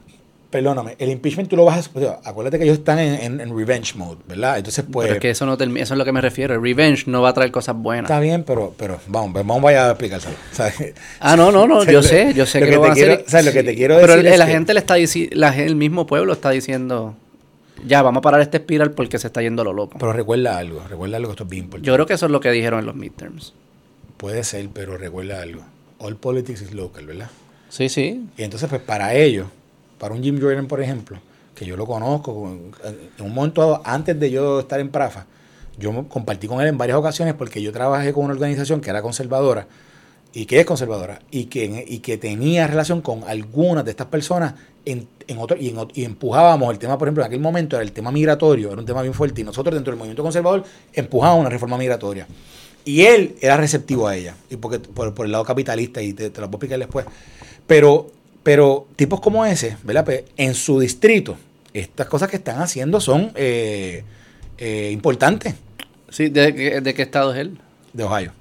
[0.50, 3.40] Perdóname, el impeachment tú lo vas a, o sea, acuérdate que ellos están en, en-
[3.42, 4.58] en revenge mode, ¿verdad?
[4.58, 6.56] Entonces, pues, Pero es que eso, no termi- eso es lo que me refiero.
[6.56, 8.06] El revenge no va a traer cosas buenas.
[8.10, 10.94] está bien, pero, pero vamos, pues, vamos vaya a explicárselo, ¿sabes?
[11.20, 12.90] Ah, no, no, no, O sea, yo sé, yo sé lo que, que lo van
[12.90, 13.24] a hacer.
[13.28, 15.76] sea, lo que te quiero Pero decir es la que- gente le está diciendo, el
[15.76, 17.16] mismo pueblo está diciendo,
[17.86, 19.98] ya, vamos a parar este espiral porque se está yendo lo loco.
[20.00, 21.88] Pero recuerda algo, recuerda algo, esto es bien importante.
[21.88, 23.54] Yo creo que eso es lo que dijeron en los midterms.
[24.18, 25.62] Puede ser, pero recuerda algo.
[26.00, 27.30] All politics is local, ¿verdad?
[27.70, 28.26] Sí, sí.
[28.38, 29.48] Y entonces, pues para ellos,
[30.00, 31.20] para un Jim Jordan, por ejemplo,
[31.54, 32.50] que yo lo conozco,
[32.84, 35.26] en un momento antes de yo estar en Prafa,
[35.78, 39.02] yo compartí con él en varias ocasiones porque yo trabajé con una organización que era
[39.02, 39.68] conservadora
[40.34, 44.56] y que es conservadora y que, y que tenía relación con algunas de estas personas
[44.86, 48.12] en, en otro, y empujábamos el tema, por ejemplo, en aquel momento era el tema
[48.12, 51.78] migratorio, era un tema bien fuerte y nosotros dentro del movimiento conservador empujábamos una reforma
[51.78, 52.28] migratoria.
[52.86, 56.30] Y él era receptivo a ella, y porque, por, por el lado capitalista, y te,
[56.30, 57.06] te lo puedo explicar después.
[57.68, 58.10] Pero,
[58.44, 60.06] pero tipos como ese, ¿verdad?
[60.06, 61.38] Pues, en su distrito,
[61.74, 64.04] estas cosas que están haciendo son eh,
[64.58, 65.56] eh, importantes
[66.10, 67.60] Sí, ¿de, qué- de qué estado es él?
[67.94, 68.32] de Ohio.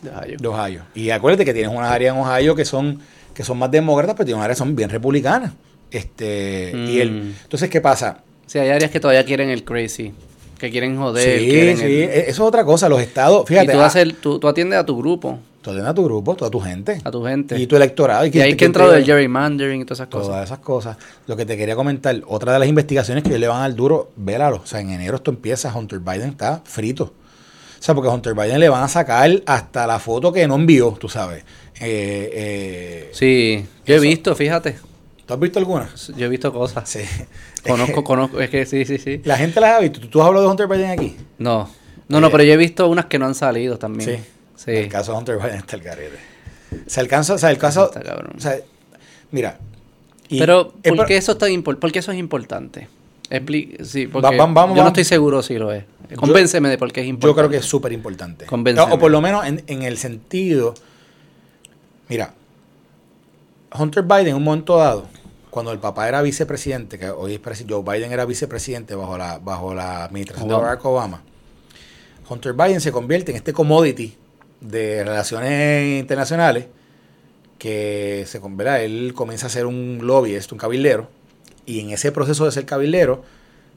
[0.00, 0.36] De Ohio.
[0.40, 0.82] De Ohio.
[0.94, 2.98] Y acuérdate que tienes unas áreas en Ohio que son,
[3.34, 5.52] que son más demócratas, pero tienes unas áreas que son bien republicanas.
[5.90, 7.32] Este, y él, Mm.
[7.44, 8.18] entonces, ¿qué pasa?
[8.46, 10.12] Sí, hay áreas que todavía quieren el crazy,
[10.58, 11.38] que quieren joder.
[11.40, 12.88] sí, quieren sí, el- e- eso es otra cosa.
[12.88, 15.90] Los estados, fíjate, y tú, ah, haces- tú, tú atiendes a tu grupo, tú atiendes
[15.90, 17.00] a tu grupo, toda tu gente.
[17.02, 17.58] a tu gente.
[17.58, 18.26] Y tu electorado.
[18.26, 20.26] y ahí que entra del gerrymandering y todas esas cosas.
[20.26, 20.96] Todas esas cosas.
[21.26, 24.10] Lo que te quería comentar, otra de las investigaciones que ellos le van al duro,
[24.16, 24.56] vélalo.
[24.62, 27.04] O sea, en enero esto empieza, Hunter Biden está frito.
[27.04, 30.54] O sea, porque a Hunter Biden le van a sacar hasta la foto que no
[30.56, 31.42] envió, tú sabes.
[31.80, 34.02] Eh, eh, Sí, yo he Eso.
[34.02, 34.76] visto, fíjate.
[35.26, 35.88] ¿Tú has visto alguna?
[36.16, 36.88] Yo he visto cosas.
[36.88, 37.00] Sí.
[37.66, 39.20] Conozco, conozco, es que sí, sí, sí.
[39.24, 40.00] La gente las ha visto.
[40.00, 41.16] ¿Tú, tú has hablado de Hunter Biden aquí?
[41.38, 41.68] No,
[42.08, 44.16] no, no, Eh, pero yo he visto unas que no han salido también.
[44.16, 44.24] Sí.
[44.56, 44.70] Sí.
[44.72, 46.18] El caso de Hunter Biden está el garete.
[46.86, 47.86] Se alcanza, o sea, el caso.
[47.86, 48.32] Está cabrón.
[48.36, 48.56] O sea,
[49.30, 49.58] mira.
[50.28, 52.88] y- Pero, ¿por qué eso, es tan impor- por qué eso es importante?
[53.30, 55.84] Expli- sí, porque Va- va- vamos, yo no estoy seguro si lo es.
[56.16, 57.26] Convénceme de por qué es importante.
[57.28, 58.44] Yo creo que es súper importante.
[58.46, 58.92] Convénceme.
[58.92, 60.74] O, por lo menos en, en el sentido.
[62.08, 62.34] Mira,
[63.78, 65.06] Hunter Biden en un momento dado,
[65.50, 69.38] cuando el papá era vicepresidente, que hoy es presi- Joe Biden era vicepresidente bajo la,
[69.38, 70.54] bajo la administración de.
[70.54, 71.22] Barack Obama,
[72.28, 74.14] Hunter Biden se convierte en este commodity
[74.62, 76.66] de relaciones internacionales
[77.58, 78.82] que se ¿verdad?
[78.82, 81.08] él comienza a ser un lobbyist, un cabildero,
[81.64, 83.22] y en ese proceso de ser cabildero,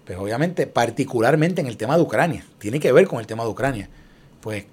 [0.06, 3.50] pues obviamente, particularmente en el tema de Ucrania, tiene que ver con el tema de
[3.50, 3.90] Ucrania,
[4.42, 4.66] pues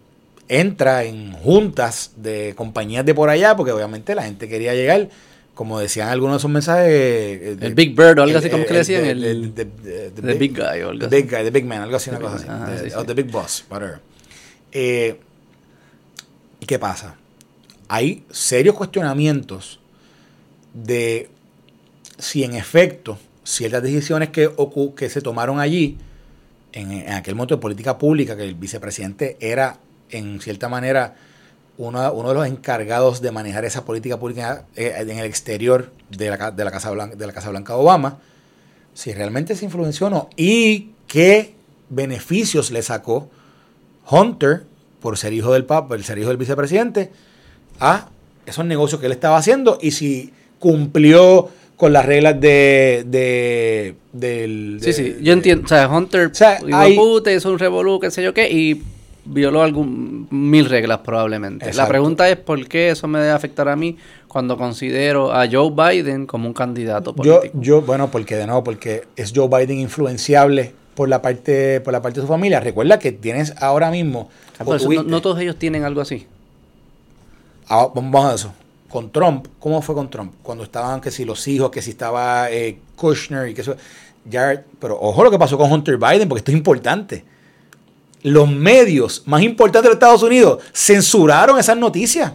[0.48, 5.08] entra en juntas de compañías de por allá, porque obviamente la gente quería llegar,
[5.54, 6.86] como decían algunos de esos mensajes.
[6.88, 9.02] eh, de- El Big Bird o algo así el- como que le decían.
[9.02, 11.16] de- El, the Big Guy o algo The así.
[11.16, 12.82] Big Guy, The Big Man, algo así, una The cosa así.
[12.84, 13.04] The- sí, o.
[13.04, 14.00] The Big Boss, whatever.
[14.72, 15.18] Eh,
[16.62, 17.16] ¿Y qué pasa?
[17.88, 19.80] Hay serios cuestionamientos
[20.72, 21.28] de
[22.18, 24.48] si en efecto ciertas decisiones que,
[24.96, 25.98] que se tomaron allí,
[26.72, 29.78] en, aquel momento de política pública, que el vicepresidente era
[30.10, 31.16] en cierta manera
[31.78, 36.30] uno, uno de los encargados de manejar esa política pública eh, en el exterior de
[36.30, 38.20] la, de la Casa Blanca, de la Casa Blanca Obama,
[38.94, 41.56] si realmente se influenció o no y qué
[41.88, 43.28] beneficios le sacó
[44.08, 44.70] Hunter
[45.02, 47.10] por ser hijo del papa, por ser hijo del vicepresidente,
[47.80, 48.08] a
[48.46, 54.78] esos negocios que él estaba haciendo y si cumplió con las reglas de, de del
[54.80, 55.64] Sí, de- sí, yo entiendo.
[55.64, 58.48] O sea, Hunter, O sea, hay- de puta, es un revolú, qué sé yo qué,
[58.50, 58.82] y
[59.24, 61.72] violó algún, mil reglas probablemente.
[61.74, 63.96] La pregunta es por qué eso me debe afectar a mí
[64.28, 67.58] cuando considero a Joe Biden como un candidato Yo, político.
[67.60, 72.02] yo, bueno, porque de nuevo, porque es Joe Biden influenciable por la parte, por la
[72.02, 72.60] parte de su familia.
[72.60, 74.30] Recuerda que tienes ahora mismo.
[74.58, 74.64] Ah,
[75.06, 76.26] no, todos ellos tienen algo así.
[77.68, 78.52] Ah, vamos a eso.
[78.88, 80.34] Con Trump, ¿cómo fue con Trump?
[80.42, 83.76] Cuando estaban, que si los hijos, que si estaba eh, Kushner y que eso.
[84.24, 87.24] Ya, pero ojo lo que pasó con Hunter Biden, porque esto es importante.
[88.22, 92.32] Los medios más importantes de los Estados Unidos censuraron esas noticias.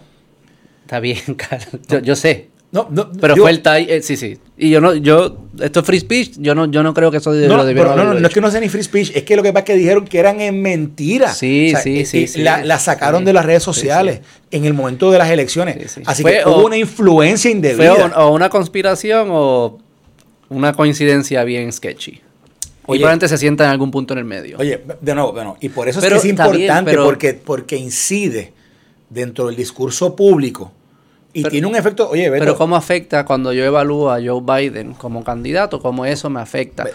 [0.82, 1.82] Está bien, Carlos.
[1.88, 2.50] Yo, yo sé.
[2.70, 4.38] No, no, Pero digo, fue el time, eh, sí, sí.
[4.58, 7.32] Y yo no, yo, esto es free speech, yo no, yo no creo que eso
[7.32, 9.24] de- No, lo pero no, no, no es que no sea ni free speech, es
[9.24, 11.34] que lo que pasa es que dijeron que eran en mentira.
[11.34, 12.42] Sí, sí, eh, sí, eh, sí.
[12.42, 13.26] La, la sacaron Sí.
[13.26, 14.58] de las redes sociales sí.
[14.58, 15.78] en el momento de las elecciones.
[15.82, 16.02] Sí, sí.
[16.06, 17.94] Así Fue que o- hubo una influencia Fue indebida.
[18.18, 19.80] o, o una conspiración o
[20.50, 22.12] una coincidencia bien sketchy.
[22.12, 22.22] y
[22.86, 23.00] Oye.
[23.00, 24.58] probablemente se sienta en algún punto en el medio.
[24.60, 27.34] Oye, de nuevo, bueno, y por eso Pero es que es bien, importante pero- porque,
[27.34, 28.52] porque incide
[29.10, 30.74] dentro del discurso público
[31.40, 34.42] y Pero- tiene un efecto, oye, Beto, Pero ¿cómo afecta cuando yo evalúo a Joe
[34.42, 35.80] Biden como candidato?
[35.80, 36.86] ¿Cómo eso me afecta?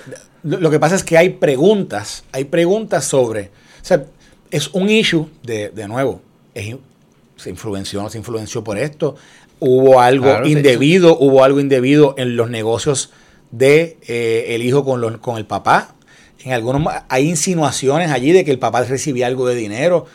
[0.43, 3.51] lo, lo que pasa es que hay preguntas, hay preguntas sobre,
[3.81, 4.05] o sea,
[4.51, 6.21] es un issue de, de nuevo,
[6.55, 6.75] es
[7.37, 9.17] se influenció o no se influenció por esto,
[9.61, 13.11] hubo algo Claro, sí, indebido, hubo algo indebido en los negocios
[13.51, 15.95] de eh, el hijo con, los- con el papá.
[16.45, 20.07] En algunos hay insinuaciones allí de que el papá recibía algo de dinero,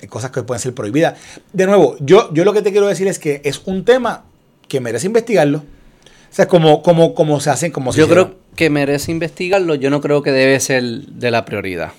[0.00, 1.14] hay cosas que pueden ser prohibidas.
[1.52, 4.24] De nuevo, yo, yo lo que te quiero decir es que es un tema
[4.68, 5.58] que merece investigarlo.
[5.58, 8.24] O sea, como, como, como se hacen, como se yo hicieron.
[8.26, 9.74] creo que merece investigarlo.
[9.74, 11.92] Yo no creo que debe ser de la prioridad.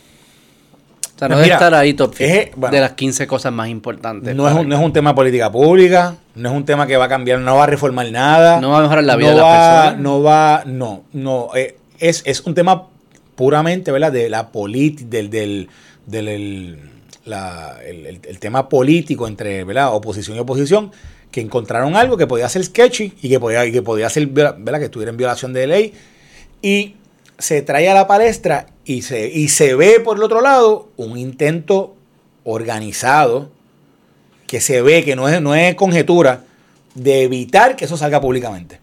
[1.15, 3.67] O sea, no debe estar ahí top 5 es- bueno, de las 15 cosas más
[3.67, 4.33] importantes.
[4.35, 6.95] No es, un, no es un tema de política pública, no es un tema que
[6.95, 8.61] va a cambiar, no va a reformar nada.
[8.61, 10.01] No va a mejorar la vida no de las va- personas.
[10.01, 11.49] No va, no, no.
[11.55, 12.87] eh, es, es un tema
[13.35, 14.13] puramente, ¿verdad?
[14.13, 15.67] De la política, del, del,
[16.05, 16.79] del el,
[17.25, 19.93] la- el- el- el tema político entre, ¿verdad?
[19.93, 20.91] Oposición y oposición,
[21.31, 24.79] que encontraron algo que podía ser sketchy y que podía, y que podía ser, ¿verdad?
[24.79, 25.93] Que estuviera en violación de ley.
[26.61, 26.95] Y
[27.37, 31.17] se trae a la palestra y se, y se ve por el otro lado un
[31.17, 31.95] intento
[32.43, 33.49] organizado
[34.47, 36.43] que se ve que no es, no es conjetura
[36.95, 38.79] de evitar que eso salga públicamente.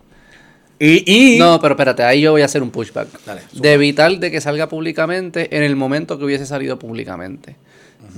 [0.79, 3.09] Y, y- No, pero espérate, ahí yo voy a hacer un pushback.
[3.25, 7.57] Dale, de evitar de que salga públicamente en el momento que hubiese salido públicamente.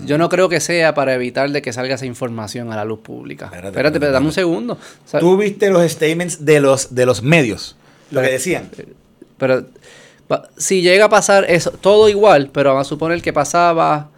[0.07, 3.01] Yo no creo que sea para evitar de que salga esa información a la luz
[3.01, 3.47] pública.
[3.47, 4.75] Espérate, Espérate, dame un segundo.
[4.75, 7.77] O sea, tú viste los statements de los, de los medios,
[8.11, 8.71] lo que decían.
[9.39, 9.67] Pero
[10.27, 14.11] pa- si llega a pasar eso, todo igual, pero vamos a suponer que pasaba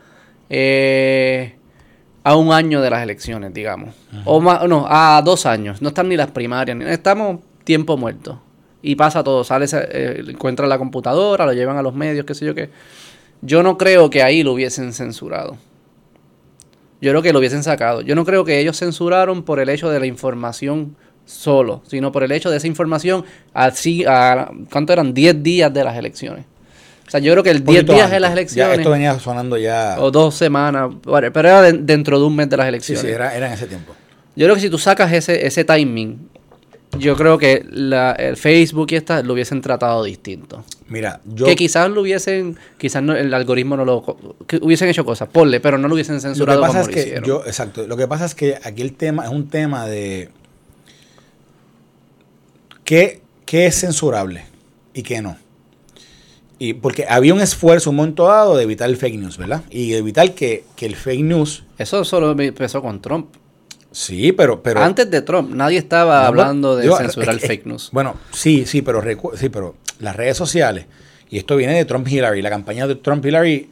[0.48, 1.54] eh,
[2.24, 3.94] a un año de las elecciones, digamos.
[4.24, 5.80] O más, no, a dos años.
[5.80, 8.40] No están ni las primarias, ni- estamos tiempo muerto.
[8.82, 12.46] Y pasa todo, sale, eh, encuentra la computadora, lo llevan a los medios, qué sé
[12.46, 12.70] yo qué.
[13.42, 15.56] Yo no creo que ahí lo hubiesen censurado.
[17.00, 18.02] Yo creo que lo hubiesen sacado.
[18.02, 22.22] Yo no creo que ellos censuraron por el hecho de la información solo, sino por
[22.24, 25.14] el hecho de esa información así, a, ¿cuánto eran?
[25.14, 26.44] 10 días de las elecciones.
[27.06, 28.16] O sea, yo creo que el 10 Poquito días antes.
[28.16, 29.96] de las Ya elecciones, esto venía sonando ya.
[29.98, 33.02] o dos semanas, pero era de- dentro de un mes de las sí, elecciones.
[33.02, 33.94] sí, era, era en ese tiempo.
[34.36, 36.29] Yo creo que si tú sacas ese, ese timing,
[36.98, 40.64] yo creo que la, el Facebook y esta lo hubiesen tratado distinto.
[40.88, 41.46] Mira, yo.
[41.46, 45.60] que quizás lo hubiesen, quizás no- el algoritmo no lo, que hubiesen hecho cosas, ponle,
[45.60, 47.24] pero no lo hubiesen Lo que censurado pasa como es lo que hicieron.
[47.24, 50.30] yo, exacto, lo que pasa es que aquí el tema es un tema de
[52.84, 54.44] qué, qué es censurable
[54.94, 55.36] y qué no.
[56.58, 59.62] Y porque había un esfuerzo un momento dado de evitar el fake news, ¿verdad?
[59.70, 63.28] Y evitar que, que el fake news, Eso solo empezó con Trump.
[63.92, 64.62] Sí, pero...
[64.62, 67.88] pero Antes de Trump, nadie estaba No, hablando de censurar el es- fake news.
[67.92, 69.02] Bueno, sí, sí, pero
[69.36, 70.86] sí, pero las redes sociales,
[71.28, 73.68] y esto viene de Trump Hillary, la campaña de Trump Hillary,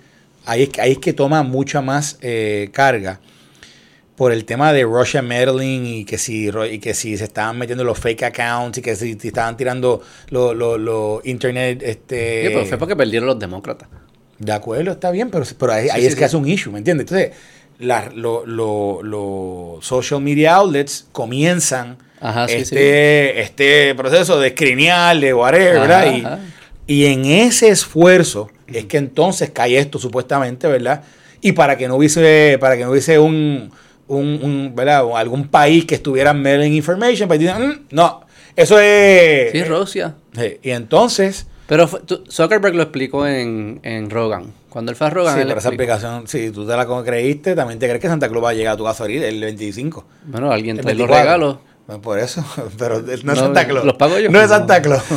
[0.46, 3.20] ahí es, que- ahí es que toma mucha más eh, carga
[4.16, 7.84] por el tema de Russia meddling y que si y que si se estaban metiendo
[7.84, 12.66] los fake accounts y que si, si estaban tirando los los internet este Sí, pero
[12.66, 13.88] fue porque perdieron los demócratas.
[14.40, 16.72] de acuerdo, está bien, pero, pero ahí, Sí, ahí sí, es que hace un issue,
[16.72, 17.04] ¿me entiendes?
[17.04, 17.30] Entonces,
[17.78, 25.18] la- lo- lo- los social media outlets comienzan Ajá, sí, este, este proceso de escrinear,
[25.20, 26.12] de whatever, Ajá, ¿verdad?
[26.16, 26.38] Y, ajá.
[26.86, 31.04] y en ese esfuerzo es que entonces cae esto supuestamente, ¿verdad?
[31.40, 33.70] Y para que no hubiese, para que no hubiese un,
[34.08, 35.04] un, un, ¿verdad?
[35.04, 38.22] O algún país que estuviera mailing information, pues dicen, "Mm, no,
[38.56, 39.52] eso es...
[39.52, 40.16] Sí, Rusia.
[40.36, 41.46] Sí, Y entonces...
[41.68, 41.86] Pero
[42.30, 44.52] Zuckerberg lo explicó en, en Rogan.
[44.70, 45.92] Cuando a Rogan, Sí, pero esa explicó.
[45.94, 48.74] aplicación, si tú te la creíste, también te crees que Santa Claus va a llegar
[48.74, 50.04] a tu casa ahorita el 25.
[50.26, 51.24] Bueno, alguien El trae los 24.
[51.24, 51.58] regalos.
[51.86, 52.44] Bueno, por eso,
[52.78, 53.84] pero no es No, Santa Claus.
[53.86, 54.30] ¿los pago yo?
[54.30, 55.02] No es Santa Claus.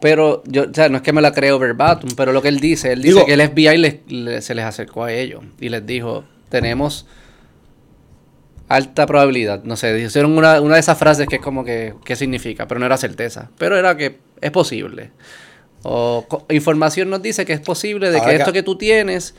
[0.00, 2.58] Pero yo, o sea, no es que me la creo verbatim, pero lo que él
[2.58, 5.68] dice, él dice Digo- que el FBI les- le- se les acercó a ellos y
[5.68, 7.06] les dijo, tenemos
[8.68, 12.16] alta probabilidad, no sé, hicieron una, una de esas frases que es como que, ¿qué
[12.16, 12.66] significa?
[12.66, 15.12] Pero no era certeza, pero era que es posible.
[15.82, 19.34] O información nos dice que es posible de Ahora que que- esto que tú tienes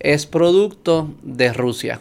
[0.00, 2.00] es producto de Rusia.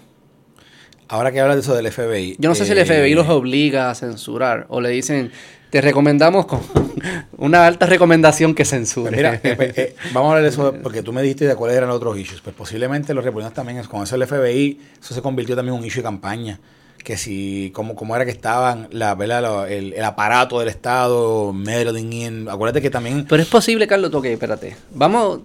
[1.09, 2.35] Ahora que hablas de eso del FBI.
[2.37, 5.31] Yo no sé si el eh, FBI los obliga a censurar o le dicen,
[5.69, 6.59] te recomendamos con
[7.37, 9.09] una alta recomendación que censure.
[9.11, 11.55] Pues mira, eh, pues, eh, vamos a hablar de eso porque tú me dijiste de
[11.55, 12.41] cuáles eran los otros issues.
[12.41, 15.85] Pues posiblemente los republicanos también, con eso del FBI, eso se convirtió también en un
[15.87, 16.59] issue de campaña.
[17.07, 19.41] Que si, como, como era que estaban, la, ¿verdad?
[19.41, 22.49] Lo- el, el aparato del Estado, meddling in.
[22.49, 23.25] Acuérdate que también.
[23.29, 24.75] Pero es posible, Carlos, ok, espérate.
[24.93, 25.39] Vamos,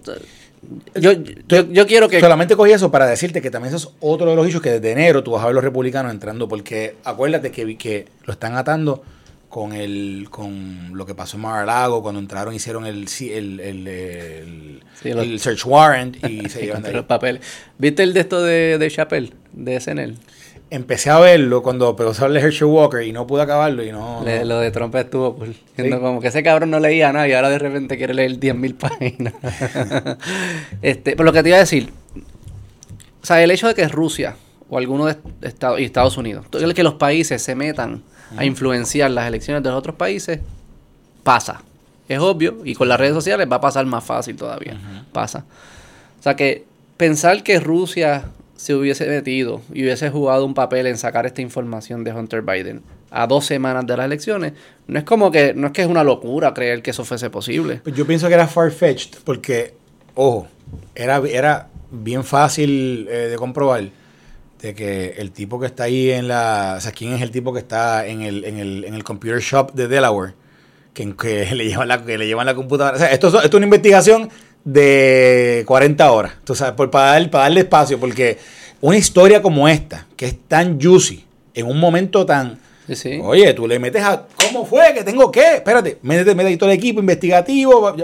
[0.95, 1.11] yo,
[1.47, 2.19] yo, yo quiero que...
[2.19, 4.91] Solamente cogí eso para decirte que también eso es otro de los issues que desde
[4.91, 6.49] enero tú vas a ver los republicanos entrando.
[6.49, 9.01] Porque acuérdate que, vi que lo están atando
[9.47, 13.87] con el con lo que pasó en Mar-a-Lago cuando entraron hicieron el sí, el, el,
[13.87, 16.95] el- Sí, los- el search warrant y se llevan de ahí.
[16.95, 17.41] los papeles.
[17.77, 20.15] ¿Viste el de esto de, de Chappelle, de SNL?
[20.75, 23.91] Empecé a verlo cuando empezó a hablar de Herschel Walker y no pude acabarlo y
[23.91, 24.23] no...
[24.25, 25.55] Le- lo de Trump estuvo cool.
[25.75, 26.01] Siendo Sí.
[26.01, 29.33] como que ese cabrón no leía nada y ahora de repente quiere leer 10.000 páginas.
[30.81, 31.91] este, pero lo que te iba a decir,
[33.21, 34.35] o sea, el hecho de que Rusia
[34.69, 38.01] o alguno de Estados y Estados Unidos, que los países se metan
[38.35, 40.39] a influenciar las elecciones de los otros países,
[41.23, 41.61] pasa.
[42.09, 44.75] Es obvio y con las redes sociales va a pasar más fácil todavía.
[45.11, 45.45] Pasa.
[46.19, 46.65] O sea que
[46.97, 48.25] pensar que Rusia
[48.63, 52.81] se hubiese metido y hubiese jugado un papel en sacar esta información de Hunter Biden
[53.11, 54.53] a dos semanas de las elecciones,
[54.87, 57.81] no es como que, no es que es una locura creer que eso fuese posible.
[57.83, 59.73] Pues yo pienso que era far-fetched porque,
[60.15, 60.47] ojo,
[60.95, 63.83] era, era bien fácil eh, de comprobar
[64.61, 66.75] de que el tipo que está ahí en la...
[66.77, 69.39] O sea, quién es el tipo que está en el, en el, en el computer
[69.41, 70.33] shop de Delaware,
[70.93, 72.95] que, que le, llevan la, que le llevan la computadora.
[72.95, 74.29] O sea, esto, es- esto es una investigación
[74.65, 78.37] de 40 horas, tú sabes, por, para, dar- para darle espacio, porque
[78.81, 81.23] una historia como esta, que es tan juicy,
[81.53, 82.59] en un momento tan...
[82.87, 83.19] Sí, sí.
[83.23, 84.25] Oye, tú le metes a.
[84.35, 84.93] ¿Cómo fue?
[84.93, 85.55] ¿Que tengo qué?
[85.55, 87.79] Espérate, métete, métete todo el equipo investigativo.
[87.79, 87.95] O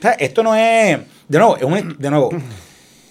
[0.00, 0.98] sea, esto no es.
[1.28, 2.30] De nuevo, es un- de nuevo.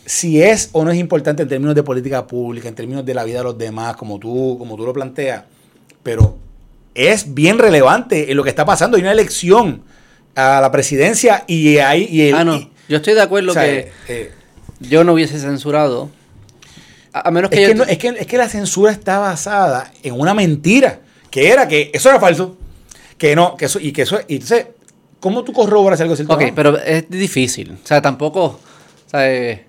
[0.08, 3.24] Si es o no es importante en términos de política pública, en términos de la
[3.26, 5.44] vida de los demás, como tú, como tú lo planteas,
[6.02, 6.36] pero
[6.96, 8.98] es bien relevante en lo que está pasando.
[8.98, 9.84] Hay una elección
[10.34, 12.08] a la presidencia y hay.
[12.10, 12.56] Y el- ah, no.
[12.56, 14.32] y- Yo estoy de acuerdo o sea, que eh,
[14.80, 16.10] yo no hubiese censurado.
[17.14, 17.74] A, a menos que es, yo...
[17.74, 21.68] que no- es, que, es que la censura está basada en una mentira, que era
[21.68, 22.58] que eso era falso,
[23.18, 24.68] que no, que eso, y que eso, y entonces,
[25.20, 26.34] ¿cómo tú corroboras algo cierto?
[26.34, 26.56] Ok, no?
[26.56, 27.72] pero es difícil.
[27.84, 28.44] O sea, tampoco.
[28.46, 28.60] O
[29.10, 29.66] sea, eh,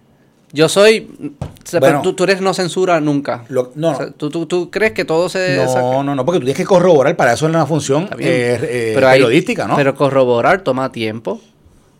[0.53, 1.09] yo soy.
[1.20, 1.98] o sea, Bueno.
[1.98, 3.44] pero tú, tú eres no censura nunca.
[3.48, 5.57] Lo- no, O sea, ¿tú, tú, tú crees que todo se.
[5.66, 5.81] saca?
[5.81, 8.92] no, no, no, porque tú tienes que corroborar, para eso es una función eh, eh,
[8.94, 9.77] Pero hay- periodística, ¿no?
[9.77, 11.40] Pero corroborar toma tiempo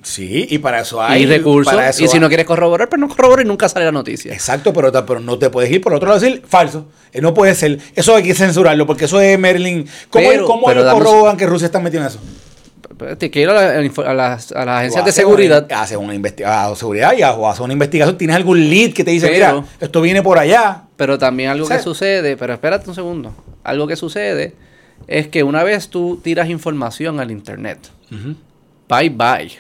[0.05, 1.73] sí, y para eso hay y recursos.
[1.75, 3.93] para eso Y si hay- no quieres corroborar, pues no corroborar y nunca sale la
[3.93, 4.33] noticia.
[4.33, 6.87] Exacto, pero, pero no te puedes ir por otro lado decir falso.
[7.12, 7.79] Eh, no puede ser.
[7.97, 9.87] Eso hay que censurarlo, porque eso es Merlin.
[10.11, 12.21] ¿Cómo, Pero- cómo pero corroboran que Rusia está metido en eso?
[13.19, 15.67] Te quiero a, la- a las, a las agencias de seguridad.
[15.69, 18.17] Una, haces una investigación, seguridad y haces una investigación.
[18.17, 20.83] Tienes algún lead que te dice, Pero- mira, esto viene por allá.
[20.97, 23.35] Pero también algo que sucede, pero espérate un segundo.
[23.64, 24.55] Algo que sucede
[25.09, 27.79] es que una vez tú tiras información al internet,
[28.88, 29.51] bye bye.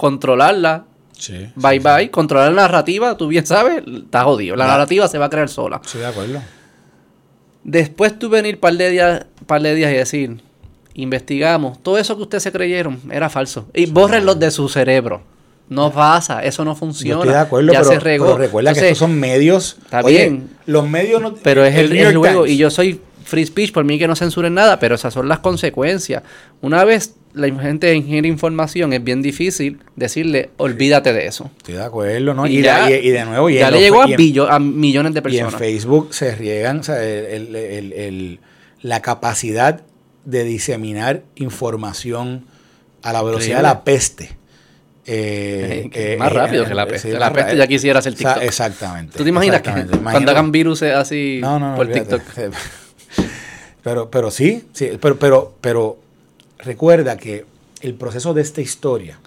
[0.00, 1.50] Controlarla, Sí.
[1.54, 2.10] bye bye.
[2.10, 4.56] Controlar la narrativa, tú bien sabes, está jodido.
[4.56, 5.78] La narrativa se va a crear sola.
[5.84, 6.40] Sí, de acuerdo.
[7.64, 10.40] Después tú venir par de días, par de días y decir,
[10.94, 13.66] investigamos, todo eso que ustedes se creyeron era falso.
[13.74, 15.20] Y bórrenlo de su cerebro.
[15.68, 17.20] No pasa, eso no Yo funciona.
[17.20, 18.24] estoy de acuerdo, ya pero, se regó.
[18.24, 19.76] pero recuerda que estos son medios.
[19.84, 20.48] está Oye, bien.
[20.64, 21.34] Los medios no.
[21.34, 22.54] Pero es el, el York juego Times.
[22.54, 23.00] y yo soy
[23.30, 26.22] free speech, por mí que no censuren nada, pero esas son las consecuencias.
[26.60, 31.50] Una vez la gente ingiere información, es bien difícil decirle, olvídate de eso.
[31.58, 32.46] Estoy de acuerdo, ¿no?
[32.46, 34.12] Y, Y ya- de, y- y de nuevo, y ya le los- llegó a, y
[34.12, 35.54] en- billo- a millones de Y en personas.
[35.60, 38.40] Facebook se riegan o sea, el- el- el- el-
[38.82, 39.80] la capacidad
[40.24, 42.44] de diseminar información
[43.02, 44.36] a la velocidad de la peste.
[45.06, 47.10] Eh, eh, más eh, rápido que la sí, peste.
[47.12, 48.42] más la peste ya quisiera hacer TikTok.
[48.42, 49.16] exactamente.
[49.16, 49.70] ¿Tú te imaginas que
[50.02, 51.76] cuando hagan virus así No, no, no.
[51.76, 52.18] por olvídate.
[52.18, 52.54] TikTok?
[53.82, 55.98] Pero, pero sí, sí, pero, pero, pero
[56.58, 57.46] recuerda que
[57.80, 59.18] el proceso de esta historia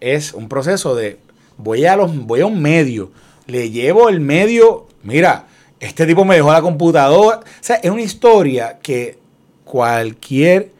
[0.00, 1.18] es un proceso de
[1.56, 3.10] voy a los, voy a un medio,
[3.46, 5.46] le llevo el medio, mira,
[5.80, 7.38] este tipo me dejó la computadora.
[7.38, 9.18] O sea, es una historia que
[9.64, 10.70] cualquier,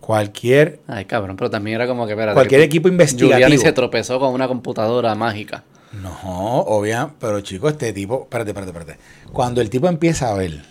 [0.00, 2.34] cualquier, Ay, cabrón, pero también era como que, espérate.
[2.34, 3.62] cualquier equipo Giuliani investigativo.
[3.62, 5.64] se tropezó con una computadora mágica.
[5.92, 9.02] No, obvia, pero chico, este tipo, espérate, espérate, espérate.
[9.32, 10.62] Cuando el tipo empieza a ver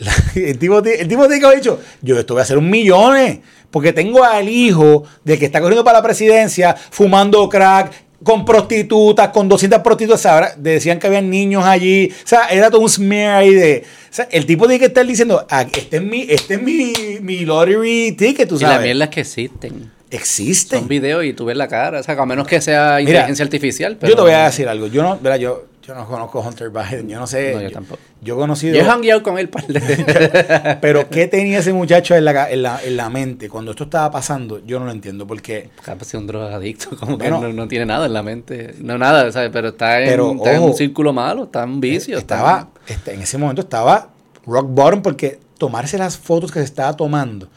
[0.00, 2.58] La- el, tipo, ti- el tipo tiene que haber dicho, yo esto voy a hacer
[2.58, 3.40] un millón,
[3.70, 7.92] porque tengo al hijo del que está corriendo para la presidencia, fumando crack,
[8.22, 12.82] con prostitutas, con 200 prostitutas, ahora decían que habían niños allí, o sea, era todo
[12.82, 13.82] un smear ahí de...
[14.10, 16.92] O sea, el tipo tiene que estar diciendo, "Ah, este es mi, este es mi,
[17.22, 18.84] mi lottery ticket, tú Y las sabes.
[18.86, 19.90] mierdas que existen.
[20.10, 20.80] Existen.
[20.80, 22.00] Son videos y tú ves la cara.
[22.00, 23.96] O sea, a menos que sea Mira, inteligencia artificial.
[24.00, 24.88] Pero yo te voy a decir algo.
[24.88, 27.08] Yo no, verá, yo, yo no conozco a Hunter Biden.
[27.08, 27.52] Yo no sé.
[27.54, 28.00] No, yo tampoco.
[28.22, 28.74] Yo he conocido.
[28.76, 29.80] Yo he hangueado con él par de
[30.80, 34.10] pero ¿qué tenía ese muchacho en la, en, la, en la mente cuando esto estaba
[34.10, 34.64] pasando?
[34.64, 35.26] Yo no lo entiendo.
[35.26, 35.70] Porque.
[35.84, 37.40] Capaz un drogadicto, como Bueno.
[37.40, 38.74] que no, no tiene nada en la mente.
[38.78, 39.50] No, nada, ¿sabes?
[39.52, 42.18] Pero está en, Pero, está en ojo, un círculo malo, está en vicio.
[42.18, 42.68] está estaba.
[42.86, 44.10] este, en ese momento estaba
[44.46, 47.48] rock bottom porque tomarse las fotos que se estaba tomando.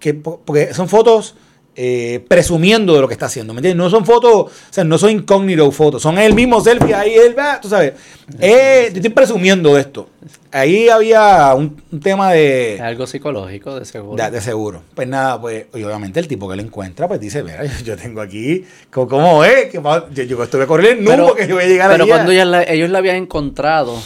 [0.00, 1.36] Que, po- porque son fotos.
[1.80, 3.78] Eh, presumiendo de lo que está haciendo, ¿me entiendes?
[3.78, 7.38] No son fotos, o sea, no son incógnito fotos, son el mismo selfie ahí, él
[7.38, 7.92] va, tú sabes.
[8.40, 10.08] Eh, yo estoy presumiendo de esto.
[10.50, 14.20] Ahí había un, un tema de, algo psicológico, de seguro.
[14.20, 14.82] De, de seguro.
[14.92, 18.22] Pues nada, pues y obviamente el tipo que lo encuentra, pues dice, mira, yo, tengo
[18.22, 19.66] aquí, ¿cómo, es?
[19.66, 22.08] Que va- yo, yo estuve a correr el nudo que yo voy a llegar pero
[22.08, 24.02] cuando ellos la, ellos la habían encontrado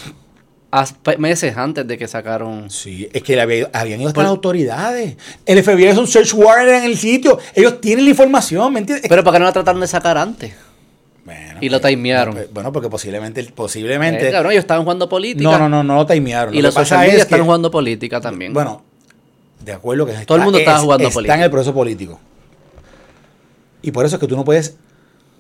[1.19, 2.71] meses antes de que sacaron.
[2.71, 5.17] Sí, es que le había ido- habían ido hasta las autoridades.
[5.45, 7.39] El FBI es un search warrant en el sitio.
[7.55, 9.07] Ellos tienen la información, ¿me entiendes?
[9.09, 10.55] Pero ¿para qué no la trataron de sacar antes?
[11.25, 12.35] Bueno, y lo pues, timearon.
[12.35, 14.29] pues, Bueno, porque posiblemente, posiblemente.
[14.29, 15.51] Eh, cabrón, ellos estaban jugando política.
[15.51, 16.53] no, no, no, no lo timearon.
[16.55, 18.53] Y Lo los social media es están que- jugando política también.
[18.53, 18.83] Bueno,
[19.65, 21.35] de acuerdo que Todo el mundo estaba jugando está política.
[21.37, 22.19] en el proceso político.
[23.83, 24.75] Y por eso es que tú no puedes,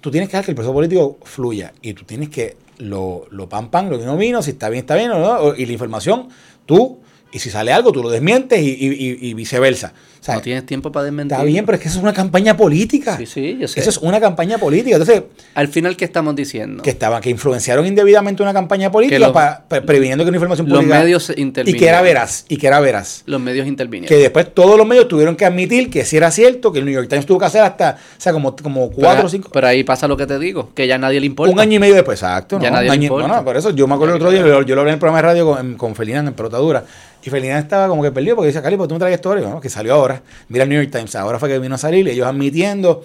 [0.00, 3.48] tú tienes que dejar que el proceso político fluya y tú tienes que lo, lo
[3.48, 6.28] pam pam, lo que no vino, si está bien, está bien, no, y la información,
[6.66, 6.98] tú,
[7.32, 9.94] y si sale algo, tú lo desmientes y- y- y viceversa.
[10.22, 11.32] O sea, no tienes tiempo para desmentir.
[11.32, 13.16] está bien, pero es que eso es una campaña política.
[13.16, 13.80] Sí, sí, yo sé.
[13.80, 14.94] Eso es una campaña política.
[14.94, 15.24] Entonces,
[15.56, 16.80] Al final, ¿qué estamos diciendo?
[16.80, 20.68] que estaban, que influenciaron indebidamente una campaña política los- pa- pre- previniendo que una información
[20.68, 21.00] los pública.
[21.00, 21.80] medios y intervinieron.
[21.80, 23.24] que era veraz, y que era veraz.
[23.26, 24.08] Los medios intervinieron.
[24.08, 26.94] Que después todos los medios tuvieron que admitir que sí era cierto, que el New
[26.94, 29.50] York Times tuvo que hacer hasta, o sea, como, como cuatro o cinco.
[29.52, 31.52] pero ahí pasa lo que te digo, que ya nadie le importa.
[31.52, 32.60] Un año y medio después, exacto.
[32.60, 32.76] Ya ¿no?
[32.76, 33.26] nadie Un le importa.
[33.26, 35.00] bueno, por eso yo me acuerdo el otro día, yo, yo lo hablé en el
[35.00, 36.84] programa de radio con, con Felina en Pelotadura.
[37.24, 39.20] Y Felina estaba como que perdido porque dice, Cali, ¿por qué tú me traes?
[39.22, 40.11] Y "No, que salió ahora.
[40.48, 43.04] Mira el New York Times, ahora fue que vino a salir y ellos admitiendo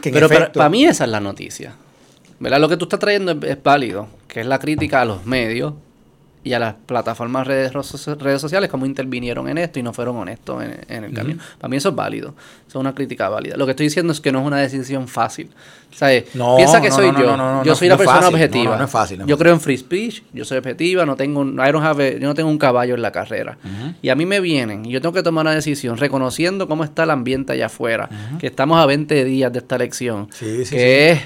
[0.00, 1.74] que en Pero para mí esa es la noticia.
[2.38, 2.60] ¿Verdad?
[2.60, 5.74] Lo que tú estás trayendo es, es válido, que es la crítica a los medios
[6.46, 10.62] y a las plataformas redes, redes sociales, como intervinieron en esto y no fueron honestos
[10.62, 11.36] en, en el cambio.
[11.58, 12.34] Para mí eso es válido.
[12.68, 13.56] Eso es una crítica válida.
[13.56, 15.50] Lo que estoy diciendo es que no es una decisión fácil.
[15.92, 16.34] ¿Sabes?
[16.34, 17.36] No, Piensa que no, soy no, yo.
[17.36, 18.34] no, no, yo soy la persona fácil.
[18.34, 18.84] objetiva.
[18.84, 21.84] Es fácil, yo creo en free speech, yo soy objetiva, no tengo un, I don't
[21.84, 23.56] have a- yo no tengo un caballo en la carrera.
[24.02, 27.04] Y a mí me vienen, y yo tengo que tomar una decisión reconociendo cómo está
[27.04, 31.10] el ambiente allá afuera, que estamos a 20 días de esta elección, Sí, sí, que
[31.12, 31.20] es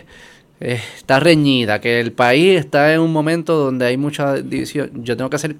[0.61, 4.90] eh, está reñida, que el país está en un momento donde hay mucha división.
[5.04, 5.56] Yo tengo que ser,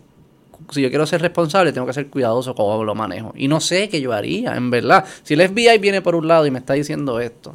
[0.71, 3.33] si yo quiero ser responsable, tengo que ser cuidadoso con cómo lo manejo.
[3.37, 5.05] Y no sé qué yo haría, en verdad.
[5.23, 7.55] Si el FBI viene por un lado y me está diciendo esto,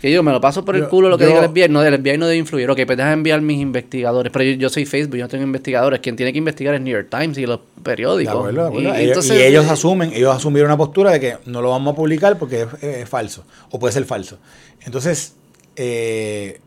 [0.00, 1.68] que yo me lo paso por el Yo- culo lo que yo- diga el FBI,
[1.68, 2.70] no, el FBI no debe influir.
[2.70, 4.30] Ok, pues deja enviar mis investigadores.
[4.32, 5.98] Pero yo, yo soy Facebook, yo no tengo investigadores.
[5.98, 8.34] Quien tiene que investigar es New York Times y los De periódicos.
[8.36, 8.88] acuerdo, de acuerdo.
[8.90, 11.70] Y, Ellos- entonces, y ellos eh, asumen, ellos asumieron una postura de que no lo
[11.70, 14.38] vamos a publicar porque es, es falso, o puede ser falso.
[14.84, 15.34] Entonces,
[15.76, 16.60] eh,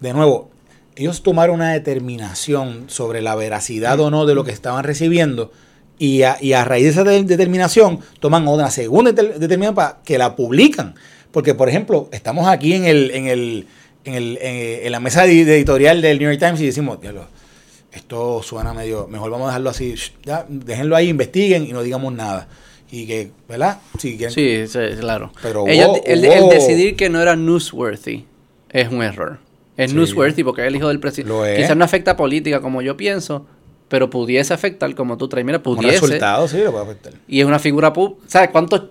[0.00, 0.50] de nuevo,
[0.96, 5.52] ellos tomaron una determinación sobre la veracidad o no de lo que estaban recibiendo,
[5.98, 9.98] y a, y a raíz de esa de- determinación, toman otra segunda deter- determinación para
[10.04, 10.94] que la publican.
[11.30, 13.66] Porque, por ejemplo, estamos aquí en el, en el,
[14.04, 16.98] en el, en, en la mesa de editorial del New York Times y decimos,
[17.92, 19.94] esto suena medio, mejor vamos a dejarlo así,
[20.24, 22.48] ya, déjenlo ahí, investiguen y no digamos nada.
[22.90, 23.78] Y que, ¿verdad?
[24.30, 25.32] Sí, sí, claro.
[25.42, 28.26] Pero hubo- el, el decidir que no era newsworthy
[28.72, 29.38] es un error.
[29.76, 29.96] Es Sí.
[29.96, 31.54] newsworthy porque es el hijo del presidente.
[31.56, 33.46] Quizás no afecta a política como yo pienso,
[33.88, 35.44] pero pudiese afectar como tú traes.
[35.46, 36.00] Mira, pudiese.
[36.00, 37.12] resultado, sí, lo puede afectar.
[37.28, 38.20] Y es una figura pública.
[38.26, 38.84] ¿Sabes cuántos,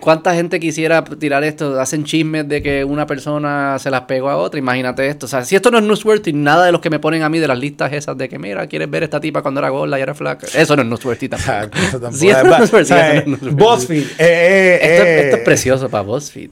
[0.00, 1.78] cuánta gente quisiera tirar esto?
[1.80, 4.58] Hacen chismes de que una persona se las pegó a otra.
[4.58, 5.26] Imagínate esto.
[5.26, 7.38] O sea, si esto no es newsworthy, nada de los que me ponen a mí
[7.38, 10.02] de las listas esas de que, mira, quieres ver esta tipa cuando era gorda y
[10.02, 10.46] era flaca.
[10.54, 11.78] Eso no es newsworthy tampoco.
[11.78, 12.12] Eso tampoco.
[12.18, 13.64] Sí, eso no es newsworthy, O sea, eso no es newsworthy.
[13.64, 16.50] BuzzFeed, eh, eh, Esto, eh, esto es precioso para BuzzFeed.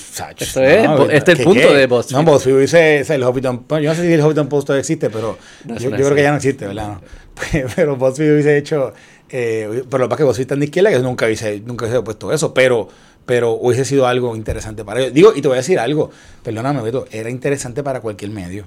[0.00, 1.74] Sacho, Esto es, bo- este es el ¿qué, punto qué?
[1.74, 2.16] de BuzzFeed.
[2.16, 3.82] No, BuzzFeed dice, el Huffington Post.
[3.82, 6.16] Yo no sé si el Huffington Post todavía existe, pero No, yo, no yo creo
[6.16, 6.88] que ya no existe, ¿verdad?
[6.88, 7.00] No.
[7.76, 8.92] Pero BuzzFeed hubiese hecho.
[9.32, 11.60] Eh, pero lo que pasa es que BuzzFeed está en la izquierda, que nunca hubiese,
[11.60, 12.88] nunca hubiese puesto eso, pero,
[13.24, 15.14] pero hubiese sido algo interesante para ellos.
[15.14, 16.10] Digo, y te voy a decir algo,
[16.42, 18.64] perdóname, Beto, era interesante para cualquier medio.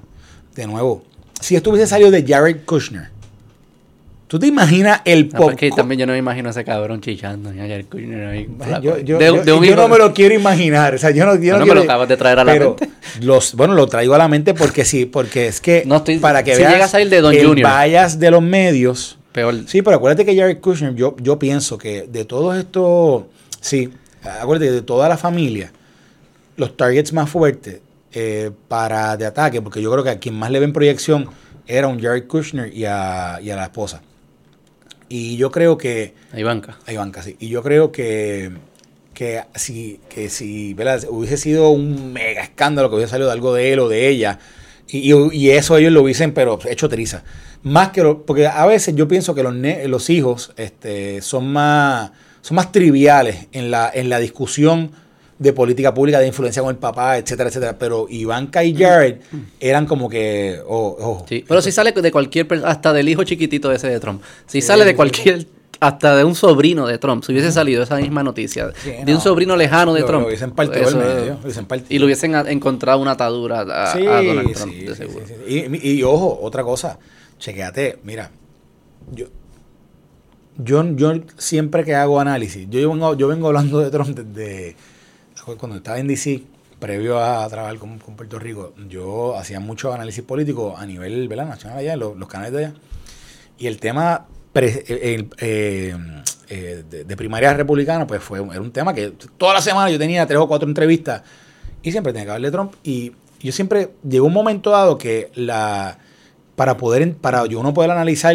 [0.56, 1.04] De nuevo,
[1.40, 3.10] si esto hubiese salido de Jared Kushner,
[4.34, 5.76] ¿tú te imaginas el No, porque popcorn?
[5.82, 7.52] también yo no me imagino a ese cabrón chichando.
[7.52, 10.92] Yo, yo- De- yo- de un yo hijo- no me lo quiero imaginar.
[10.96, 12.52] O sea, yo no, yo No, no no, me lo acabas de traer a la
[12.52, 12.88] pero mente.
[13.20, 16.42] Los, bueno, lo traigo a la mente porque sí, porque es que No estoy- para
[16.42, 17.68] que si veas llega a salir de Don el Junior.
[17.86, 19.54] bias de los medios Peor.
[19.68, 23.24] Sí, pero acuérdate que Jared Kushner, yo, yo pienso que de todos estos,
[23.60, 23.90] sí,
[24.40, 25.70] acuérdate que de toda la familia,
[26.56, 27.80] los targets más fuertes
[28.12, 31.28] eh, para de ataque, porque yo creo que a quien más le ven proyección
[31.68, 34.02] era un Jared Kushner y a, y a la esposa.
[35.08, 36.14] Y yo creo que...
[36.32, 36.78] A Ivanka.
[36.86, 37.36] A Ivanka, sí.
[37.38, 38.50] Y yo creo que,
[39.12, 41.04] que si, que si ¿verdad?
[41.08, 44.38] hubiese sido un mega escándalo que hubiese salido de algo de él o de ella,
[44.88, 47.22] y, y- y eso ellos lo hubiesen, pero hecho triza.
[47.62, 51.52] Más que lo- porque a veces yo pienso que los, ne- los hijos este, son
[51.52, 54.90] más son más triviales en la, en la discusión
[55.38, 57.76] de política pública, de influencia con el papá, etcétera, etcétera.
[57.78, 59.16] Pero Ivanka y Jared
[59.60, 63.24] eran como que, oh, oh, Sí, pero si sale de cualquier persona, hasta del hijo
[63.24, 64.22] chiquitito ese de Trump.
[64.46, 65.46] Si sale de cualquier,
[65.80, 69.12] hasta de un sobrino de Trump, si hubiese salido esa misma noticia, Sí, de no.
[69.16, 70.20] un sobrino lejano de Lo- Trump.
[70.22, 71.88] lo hubiesen partido eso- al medio, lo hubiesen partido.
[71.90, 75.26] Y lo hubiesen encontrado una atadura a, Sí, a Donald Trump, sí, de seguro.
[75.26, 75.68] sí, sí.
[75.82, 76.98] Y, y- y ojo, otra cosa,
[77.38, 78.30] chequéate, mira,
[79.12, 79.26] yo,
[80.56, 84.76] yo, yo siempre que hago análisis, yo vengo, yo vengo hablando de Trump desde
[85.58, 86.42] cuando estaba en DC,
[86.78, 91.46] previo a trabajar con, Puerto Rico, yo hacía mucho análisis político a nivel ¿verdad?
[91.46, 92.74] nacional allá, los, canales de allá,
[93.58, 95.96] y el tema eh, eh,
[96.48, 99.98] eh, de, de primaria republicana, pues fue era un tema que toda la semana yo
[99.98, 101.22] tenía tres o cuatro entrevistas
[101.82, 102.74] y siempre tenía que hablar de Trump.
[102.82, 105.98] Y yo siempre, llegó un momento dado que la
[106.56, 108.34] para poder, para yo uno poder analizar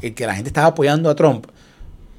[0.00, 1.46] que la gente estaba apoyando a Trump,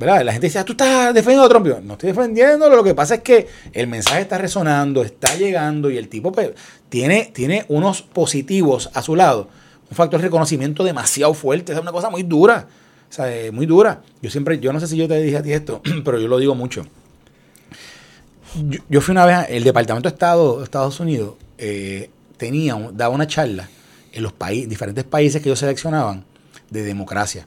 [0.02, 0.26] ¿verdad?
[0.26, 1.68] La gente decía, tú estás defendiendo a Trump.
[1.68, 5.92] Yo, no estoy defendiéndolo, lo que pasa es que el mensaje está resonando, está llegando
[5.92, 6.52] y el tipo pues,
[6.90, 9.48] tiene, tiene unos positivos a su lado.
[9.92, 12.68] Un factor de reconocimiento demasiado fuerte, es una cosa muy dura.
[13.10, 14.02] O sea, eh, muy dura.
[14.24, 16.40] Yo siempre, yo no sé si yo te dije a ti esto, pero yo lo
[16.40, 16.84] digo mucho.
[18.90, 23.28] Yo, fui una vez, el Departamento de Estado de Estados Unidos eh, tenía, daba una
[23.28, 23.70] charla
[24.12, 26.26] en los países, diferentes países que ellos seleccionaban
[26.72, 27.46] de democracia.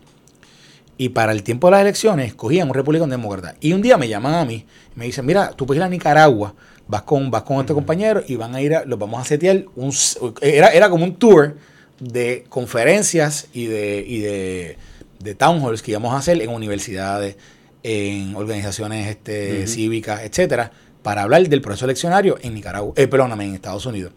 [0.96, 3.56] Y para el tiempo de las elecciones escogían un republicano demócrata.
[3.60, 4.64] Y un día me llaman a mí,
[4.94, 6.54] me dicen, mira, tú puedes ir a Nicaragua,
[6.86, 9.64] vas con, vas con este compañero y van a ir, a, los vamos a setear,
[9.74, 9.92] un,
[10.40, 11.56] era, era como un tour
[11.98, 14.78] de conferencias y de, y de,
[15.18, 17.36] de town halls que íbamos a hacer en universidades,
[17.82, 20.70] en organizaciones este, cívicas, etcétera,
[21.02, 24.12] para hablar del proceso eleccionario en Nicaragua, eh, perdóname, en Estados Unidos.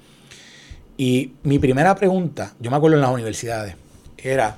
[0.96, 3.76] Y mi primera pregunta, yo me acuerdo en las universidades,
[4.18, 4.58] era,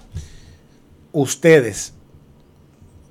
[1.12, 1.94] ustedes,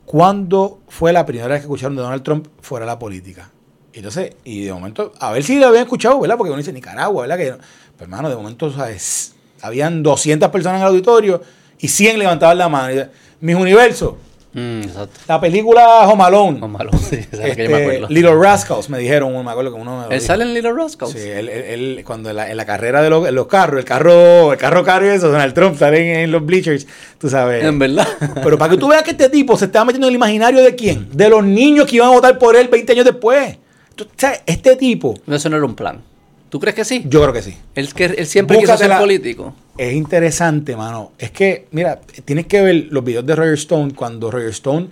[0.08, 3.50] ¿cuándo fue la primera vez que escucharon de Donald Trump fuera de la política?
[3.92, 6.38] Entonces, y de momento, a ver si lo habían escuchado, ¿verdad?
[6.38, 7.36] Porque uno dice Nicaragua, ¿verdad?
[7.36, 7.62] Que, pues,
[8.00, 9.34] hermano, de momento, ¿sabes?
[9.60, 11.42] Habían 200 personas en el auditorio
[11.78, 12.94] y 100 levantaban la mano.
[12.94, 13.04] Y,
[13.40, 14.14] mis universos,
[14.58, 15.20] Mm, exacto.
[15.28, 18.06] la película Home Alone, Con malo, sí, esa es la que yo me acuerdo.
[18.08, 21.12] Little Rascals, me dijeron, me acuerdo que uno me ¿Él sale en Little Rascals?
[21.12, 21.64] Sí, él, él-
[21.98, 25.06] él, cuando en la, en la carrera de los, carros, el carro, el carro caro
[25.06, 26.86] y eso, Donald Trump sale en, en los bleachers,
[27.18, 27.64] tú sabes.
[27.64, 28.06] En verdad.
[28.42, 30.74] Pero para que tú veas que este tipo se estaba metiendo en el imaginario de
[30.74, 31.08] quién?
[31.12, 33.56] De los niños que iban a votar por él 20 años después.
[33.94, 36.00] Tú sabes, este tipo, Eso no era un plan.
[36.48, 37.04] ¿Tú crees que sí?
[37.06, 37.56] yo creo que sí.
[37.74, 39.00] Él, que, él siempre quiso ser Búscatela.
[39.00, 39.54] político.
[39.76, 41.12] Es interesante, mano.
[41.18, 44.88] Es que, mira, tienes que ver los videos de Roger Stone cuando Roger Stone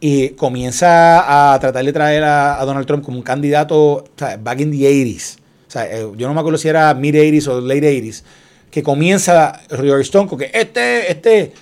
[0.00, 4.36] y comienza a tratar de traer a, a Donald Trump como un candidato o sea,
[4.36, 5.36] back in the 80s.
[5.66, 8.22] O sea, eh, yo no me acuerdo si era mid 80s o late 80s.
[8.70, 11.52] Que comienza Roger Stone con que este, este.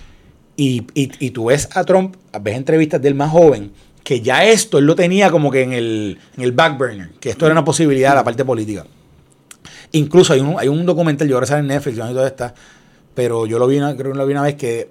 [0.57, 3.71] Y, y, y tú ves a Trump, ves entrevistas del más joven,
[4.03, 7.29] que ya esto él lo tenía como que en el, en el back burner, que
[7.29, 8.85] esto era una posibilidad, la parte política.
[9.93, 12.53] Incluso hay un, hay un documental, yo ahora sale en Netflix, yo no sé está,
[13.13, 14.89] pero yo lo vi, una, creo que lo vi una vez que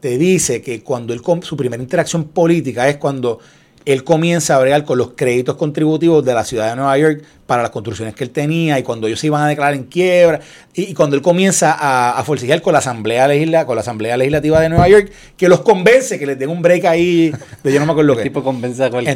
[0.00, 3.38] te dice que cuando él, su primera interacción política es cuando
[3.86, 7.62] él comienza a bregar con los créditos contributivos de la ciudad de Nueva York para
[7.62, 10.40] las construcciones que él tenía y cuando ellos se iban a declarar en quiebra
[10.74, 14.16] y, y cuando él comienza a, a forcejear con la Asamblea Legisla, con la Asamblea
[14.16, 17.32] Legislativa de Nueva York que los convence que les den un break ahí
[17.62, 19.14] de yo no me acuerdo El qué tipo convence a cualquiera.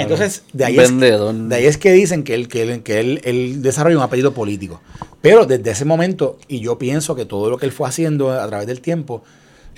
[0.00, 2.98] entonces, entonces de, ahí es, de ahí es que dicen que él, que él, que
[2.98, 4.82] él, él desarrolla un apellido político.
[5.20, 8.46] Pero desde ese momento, y yo pienso que todo lo que él fue haciendo a
[8.48, 9.22] través del tiempo,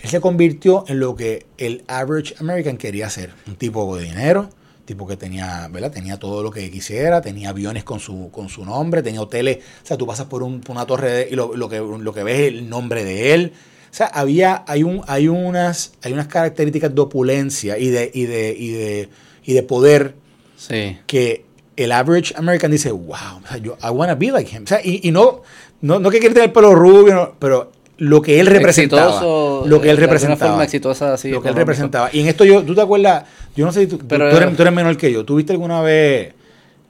[0.03, 3.33] él se convirtió en lo que el average American quería ser.
[3.47, 4.49] Un tipo de dinero,
[4.85, 5.93] tipo que tenía, ¿verdad?
[5.93, 9.59] Tenía todo lo que quisiera, tenía aviones con su, con su nombre, tenía hoteles.
[9.83, 12.13] O sea, tú pasas por, un- por una torre de- y lo, lo que, lo
[12.13, 13.53] que ves es el nombre de él.
[13.91, 18.25] O sea, había, hay, un, hay, unas, hay unas características de opulencia y de, y
[18.27, 19.09] de, y de,
[19.45, 20.15] y de poder
[20.57, 20.99] Sí.
[21.07, 21.45] que
[21.77, 24.65] el average American dice, wow, o sea, yo, I wanna be like him.
[24.65, 25.43] O sea, y, y no,
[25.81, 29.05] no, no que quiere tener el pelo rubio, no, pero lo que él representaba.
[29.11, 30.51] Exitoso, lo que él de alguna representaba.
[30.51, 32.11] forma exitosa, así, lo que él representaba.
[32.13, 33.25] Y en esto yo, tú te acuerdas,
[33.55, 35.25] yo no sé si tú, tú- Pero- tú eres, tú eres menor que yo.
[35.25, 36.35] ¿Tú viste alguna vez,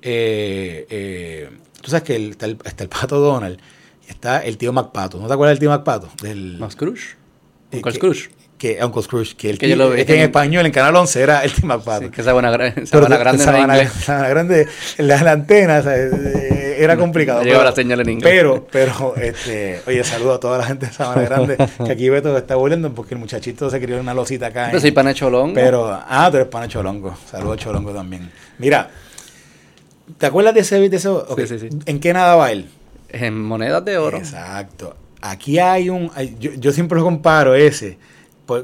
[0.02, 1.50] eh, eh,
[1.82, 3.58] tú sabes que el- está, el, está el pato Donald
[4.08, 5.18] está el tío MacPato.
[5.20, 6.08] ¿No te acuerdas del tío MacPato?
[6.22, 7.16] Del, ¿Más Scrooge?
[7.70, 7.92] Eh, Uncle
[8.60, 10.70] que- Uncle Scrooge, que, el Que yo lo vi es que en en- español, en
[10.72, 12.04] Canal 11 era el Tim McPato.
[12.04, 13.92] Sí, que Sabana, Gra- Pero Sabana Grande Sabana- inglés.
[14.04, 17.42] Sabana Grande, la, la antena, sea, eh, era complicado.
[17.42, 18.30] Llegaba pero- la señal en inglés.
[18.32, 22.36] Pero, pero, este, oye, saludo a toda la gente de Sabana Grande, que aquí Beto
[22.36, 24.66] está volviendo porque el muchachito se crió en una losita acá.
[24.66, 25.54] Pero en- soy pana cholongo.
[25.54, 27.16] pero, ah, tú eres pana Cholongo.
[27.30, 28.30] Saludos a Cholongo también.
[28.58, 28.90] Mira,
[30.18, 30.88] ¿te acuerdas de ese?
[30.88, 31.68] De ese ok, sí, sí.
[31.86, 32.68] ¿En qué nadaba él?
[33.08, 34.18] En monedas de oro.
[34.18, 34.96] Exacto.
[35.22, 36.10] Aquí hay un.
[36.14, 37.98] hay- yo, yo siempre lo comparo ese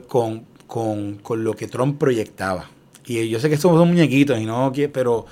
[0.07, 2.71] con, con, con lo que Trump proyectaba.
[3.07, 5.27] Y yo sé que somos muñequitos, y no, pero,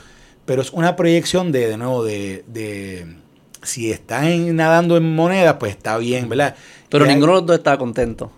[0.45, 2.45] pero es una proyección de, de nuevo, de.
[2.47, 3.07] de
[3.63, 6.55] si están nadando en monedas, pues está bien, ¿verdad?
[6.91, 8.31] Pero ninguno de los dos estaba contento.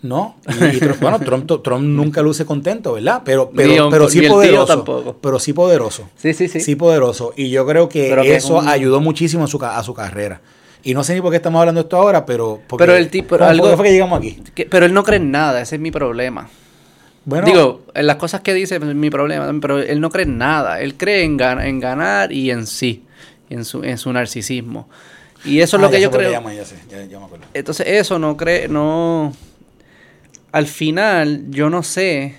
[0.00, 3.22] no, y, y Trump- bueno, Trump, Trump nunca luce contento, ¿verdad?
[3.24, 4.66] Pero, pero, pero sí poderoso.
[4.66, 5.16] tampoco.
[5.20, 6.08] Pero sí poderoso.
[6.16, 6.60] Sí, sí, sí.
[6.60, 7.32] Sí poderoso.
[7.36, 10.40] Y yo creo que es eso un- ayudó muchísimo a su, a su carrera.
[10.82, 12.60] Y no sé ni por qué estamos hablando de esto ahora, pero...
[12.66, 14.40] porque- Pero el tipo- ¿Cómo- algo- ¿Por qué fue que llegamos aquí?
[14.54, 16.48] Que- pero él no cree en nada, ese es mi problema.
[17.24, 20.38] Bueno, Digo, en las cosas que dice es mi problema, pero él no cree en
[20.38, 20.80] nada.
[20.80, 23.04] Él cree en, gan- en ganar y en sí,
[23.50, 24.88] en su, en su narcisismo.
[25.44, 26.30] Y eso es ah, lo que ya yo creo.
[26.30, 27.44] llaman, ya sé, ya- ya me acuerdo.
[27.52, 29.34] Entonces eso no cree, no...
[30.52, 32.34] Al final yo no sé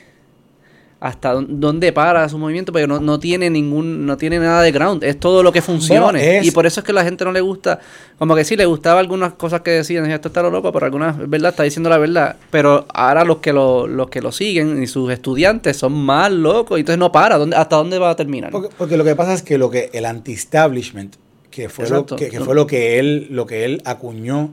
[1.02, 4.72] hasta dó- dónde para su movimiento, pero no, no tiene ningún, no tiene nada de
[4.74, 6.40] ground, es todo lo que funcione.
[6.40, 7.80] es- Y por eso es que la gente no le gusta,
[8.18, 11.18] como que sí, le gustaba algunas cosas que decían, esto está lo loco, pero algunas,
[11.30, 12.36] verdad, está diciendo la verdad.
[12.52, 16.78] Pero ahora los que lo, los que lo siguen y sus estudiantes son más locos,
[16.78, 18.52] y entonces no para, ¿dónde, ¿hasta dónde va a terminar?
[18.52, 21.16] Porque, porque lo que pasa es que lo que el anti-establishment,
[21.50, 24.50] que fue, lo que fue lo que él, lo que él acuñó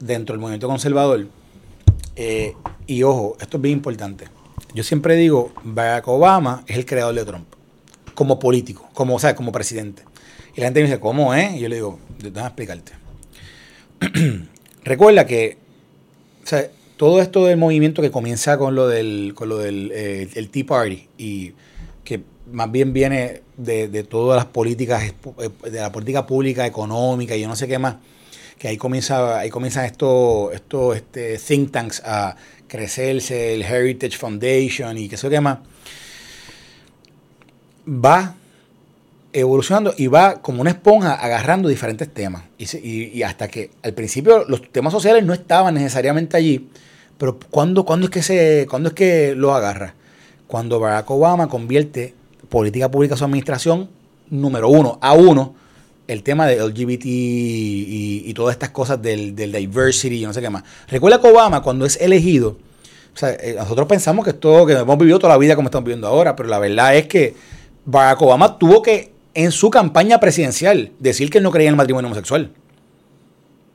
[0.00, 1.26] dentro del movimiento conservador,
[2.16, 2.54] eh,
[2.86, 4.26] y ojo, esto es bien importante.
[4.74, 7.46] Yo siempre digo, Barack Obama es el creador de Trump,
[8.14, 10.02] como político, como, o como presidente.
[10.56, 11.54] Y la gente me dice, ¿cómo es?
[11.54, 12.92] Y yo le digo, déjame explicarte.
[14.84, 15.64] Recuerda que
[16.44, 16.68] o sea,
[16.98, 20.66] todo esto del movimiento que comienza con lo del, con lo del eh, el Tea
[20.66, 21.52] Party y
[22.04, 22.22] que
[22.52, 27.40] más bien viene de, de todas las políticas, eh, de la política pública, económica y
[27.40, 27.96] yo no sé qué más,
[28.58, 32.36] que ahí comienza, ahí comienzan estos estos, este, think tanks a
[32.68, 35.58] crecerse, el Heritage Foundation y qué sé qué más,
[37.86, 38.34] va
[39.32, 42.44] evolucionando y va como una esponja agarrando diferentes temas.
[42.58, 46.68] Y hasta que al principio los temas sociales no estaban necesariamente allí,
[47.18, 49.94] pero ¿cuándo, cuándo es que se, cuándo es que los agarra?
[50.46, 52.14] Cuando Barack Obama convierte
[52.48, 53.90] política pública a su administración,
[54.30, 55.54] número uno, a uno,
[56.06, 60.40] el tema de LGBT y, y todas estas cosas del, del diversity y no sé
[60.40, 60.62] qué más.
[60.88, 62.58] Recuerda que Obama, cuando es elegido,
[63.14, 65.84] o sea, eh, nosotros pensamos que esto, que hemos vivido toda la vida como estamos
[65.84, 67.34] viviendo ahora, pero la verdad es que
[67.86, 71.76] Barack Obama tuvo que, en su campaña presidencial, decir que él no creía en el
[71.76, 72.50] matrimonio homosexual.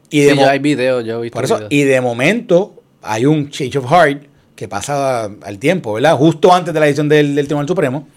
[0.09, 1.71] Y de Sí, mo- ya hay videos, yo he visto por eso, videos.
[1.71, 4.23] y de momento hay un change of heart
[4.55, 6.15] que pasa al tiempo, ¿verdad?
[6.17, 8.07] Justo antes de la decisión del, del Tribunal Supremo,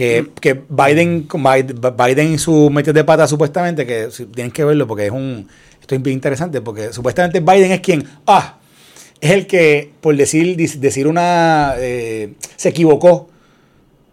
[0.00, 5.04] que, que Biden, Biden, y sus metidos de pata supuestamente, que tienen que verlo porque
[5.04, 5.46] es un,
[5.78, 8.56] esto es bien interesante, porque supuestamente Biden es quien, ah,
[9.20, 13.28] es el que, por decir, decir una, eh, se equivocó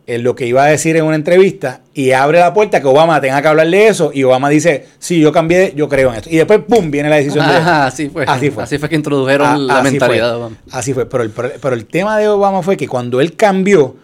[0.07, 3.21] en lo que iba a decir en una entrevista y abre la puerta que Obama
[3.21, 6.29] tenga que hablar de eso y Obama dice, sí, yo cambié, yo creo en esto.
[6.29, 7.53] Y después, ¡pum!, viene la decisión de...
[7.55, 8.25] Ajá, así fue.
[8.27, 8.63] Así fue.
[8.63, 10.31] Así fue que introdujeron Ah, la mentalidad fue.
[10.31, 10.57] de Obama.
[10.69, 11.05] Así fue.
[11.05, 13.95] Pero el, pero el tema de Obama fue que cuando él cambió,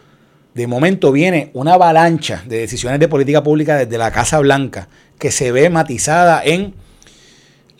[0.53, 4.87] de momento viene una avalancha de decisiones de política pública desde la Casa Blanca
[5.17, 6.73] que se ve matizada en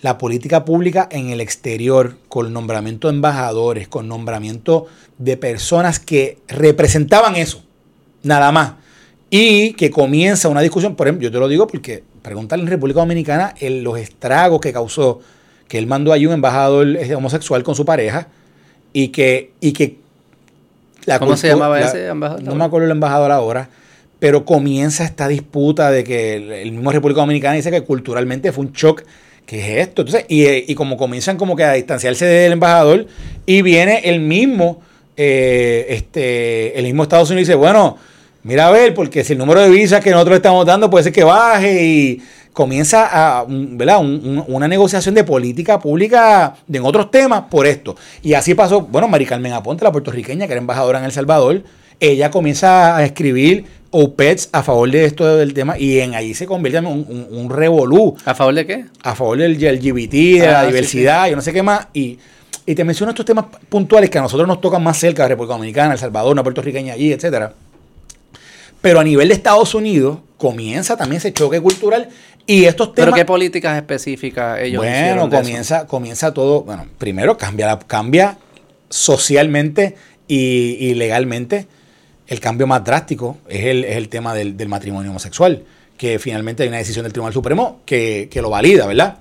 [0.02, 6.40] la política pública en el exterior, con nombramiento de embajadores, con nombramiento de personas que
[6.50, 7.64] representaban eso,
[8.22, 8.74] nada más.
[9.30, 13.00] Y que comienza una discusión, por ejemplo, yo te lo digo porque pregúntale en República
[13.00, 15.22] Dominicana los estragos que causó
[15.70, 18.28] que él mandó allí un embajador eh, homosexual con su pareja
[18.92, 20.03] y que, y que
[21.06, 22.44] la ¿Cómo se llamaba la- ese embajador?
[22.44, 23.70] No me acuerdo el embajador ahora,
[24.20, 28.66] pero comienza esta disputa de que el, el mismo República Dominicana dice que culturalmente fue
[28.66, 29.04] un shock.
[29.46, 30.04] ¿Qué es esto?
[30.04, 33.08] Entonces, y, eh, y como comienzan como que a distanciarse del embajador,
[33.46, 34.82] y viene el mismo,
[35.18, 37.98] eh, este, el mismo Estados Unidos y dice, bueno,
[38.44, 41.12] mira a ver, porque si el número de visas que nosotros estamos dando puede ser
[41.14, 42.22] que baje y
[42.54, 44.00] comienza a, ¿verdad?
[44.00, 47.96] Un- un- una negociación de política pública de en otros temas por esto.
[48.22, 51.64] Y así pasó, bueno, Mari Carmen Aponte, la puertorriqueña, que era embajadora en El Salvador,
[52.00, 56.46] ella comienza a escribir OPEDs a favor de esto del tema y en ahí se
[56.48, 58.86] convierte en un, un, un revolú ¿A favor de qué?
[59.04, 61.88] a favor del LGBT, de la Ah, sí, diversidad, yo no sé qué más.
[61.94, 62.18] Y,
[62.66, 65.54] y te menciono estos temas puntuales que a nosotros nos tocan más cerca de República
[65.56, 67.54] Dominicana, El Salvador, una puertorriqueña allí, etcétera.
[68.82, 72.10] Pero a nivel de Estados Unidos comienza también ese choque cultural
[72.46, 75.30] y estos ¿Pero qué políticas específicas ellos bueno, eso?
[75.30, 76.64] comienza, comienza todo.
[76.64, 78.38] Bueno, primero cambia, cambia
[78.90, 79.96] socialmente
[80.28, 81.68] y, legalmente,
[82.28, 85.64] el cambio más drástico es el, es el tema del, matrimonio homosexual,
[85.98, 89.20] que finalmente hay una decisión del Tribunal Supremo que, lo valida, ¿verdad?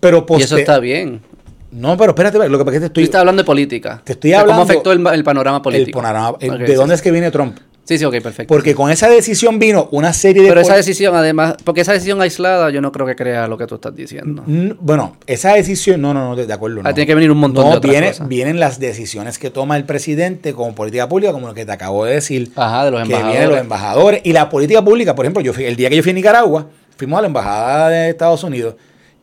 [0.00, 1.22] Pero y eso está bien.
[1.70, 3.04] No, pero espérate, lo que pasa es que te estoy...
[3.04, 4.00] Tú estás hablando de política.
[4.04, 4.62] Te estoy hablando...
[4.62, 6.02] ¿Cómo afectó el, panorama político?
[6.40, 7.58] ¿De dónde es que viene Trump?
[7.88, 8.52] Sí, sí, ok, perfecto.
[8.52, 10.50] Porque con esa decisión vino una serie de...
[10.50, 13.66] Pero esa decisión, además, porque esa decisión aislada yo no creo que crea lo que
[13.66, 14.44] tú estás diciendo.
[14.78, 16.82] bueno, esa decisión, no, no, no, de acuerdo.
[16.84, 19.84] Ah, tiene que venir un montón de otras viene, vienen las decisiones que toma el
[19.84, 22.52] presidente como política pública, como lo que te acabo de decir.
[22.56, 23.32] Ajá, de los embajadores.
[23.32, 24.20] Que vienen los embajadores.
[24.22, 26.68] Y la política pública, por ejemplo, yo fui, el día que yo fui a Nicaragua,
[26.98, 28.74] fuimos a la embajada de Estados Unidos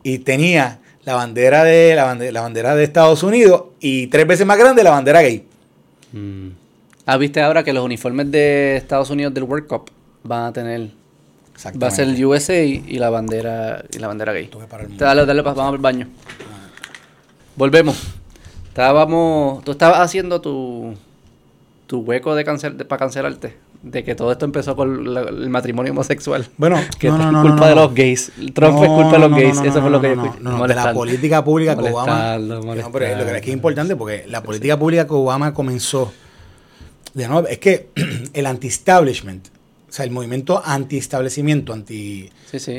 [0.02, 4.82] y tenía la bandera de la bandera, de Estados Unidos y tres veces más grande
[4.82, 5.46] la bandera gay.
[6.12, 6.65] Mm.
[7.08, 9.90] Ah, viste ahora que los uniformes de Estados Unidos del World Cup
[10.24, 10.90] van a tener.
[11.80, 14.50] Va a ser el USA y la bandera y la bandera gay.
[14.98, 16.08] Dale, dale, vamos al baño.
[17.54, 17.96] Volvemos.
[18.68, 19.62] Estábamos.
[19.62, 20.94] Tú estabas haciendo tu,
[21.86, 23.56] tu hueco de cancel, para cancelarte.
[23.82, 26.48] De que todo esto empezó con el matrimonio homosexual.
[26.56, 28.32] Bueno, que no, no, es culpa de los gays.
[28.52, 29.60] Trump fue culpa de los gays.
[29.60, 32.36] Eso fue lo que yo No, de la política pública que Obama.
[32.36, 32.60] No,
[32.92, 36.12] pero lo que es importante porque la política pública que Obama comenzó
[37.16, 37.88] de nuevo, es que
[38.34, 39.48] el anti-establishment,
[39.88, 42.30] o sea, el movimiento anti-establecimiento, anti,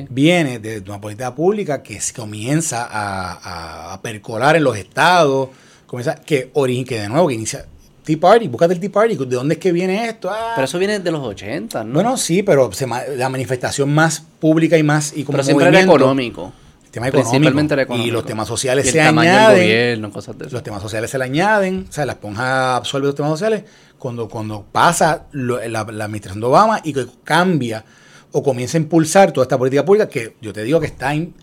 [0.09, 5.49] viene de una política pública que comienza a, percolar en los estados,
[5.87, 6.51] comienza, que,
[6.87, 7.65] que de nuevo, que inicia
[8.03, 10.29] Tea Party, búscate el Tea Party, ¿de dónde es que viene esto?
[10.29, 10.53] Ah.
[10.55, 11.93] Pero eso viene de los 80, ¿no?
[11.95, 12.69] Bueno, sí, pero
[13.15, 15.13] la manifestación más pública y más...
[15.17, 16.53] Y como pero siempre era económico.
[16.85, 20.01] El tema económico, Y los temas sociales se añaden.
[20.01, 23.63] Los temas sociales se le añaden, o sea, la esponja absorbe los temas sociales
[23.97, 27.83] cuando, cuando pasa la, administración de Obama y que cambia
[28.31, 31.33] o comienza a impulsar toda esta política pública, que yo te digo que está en,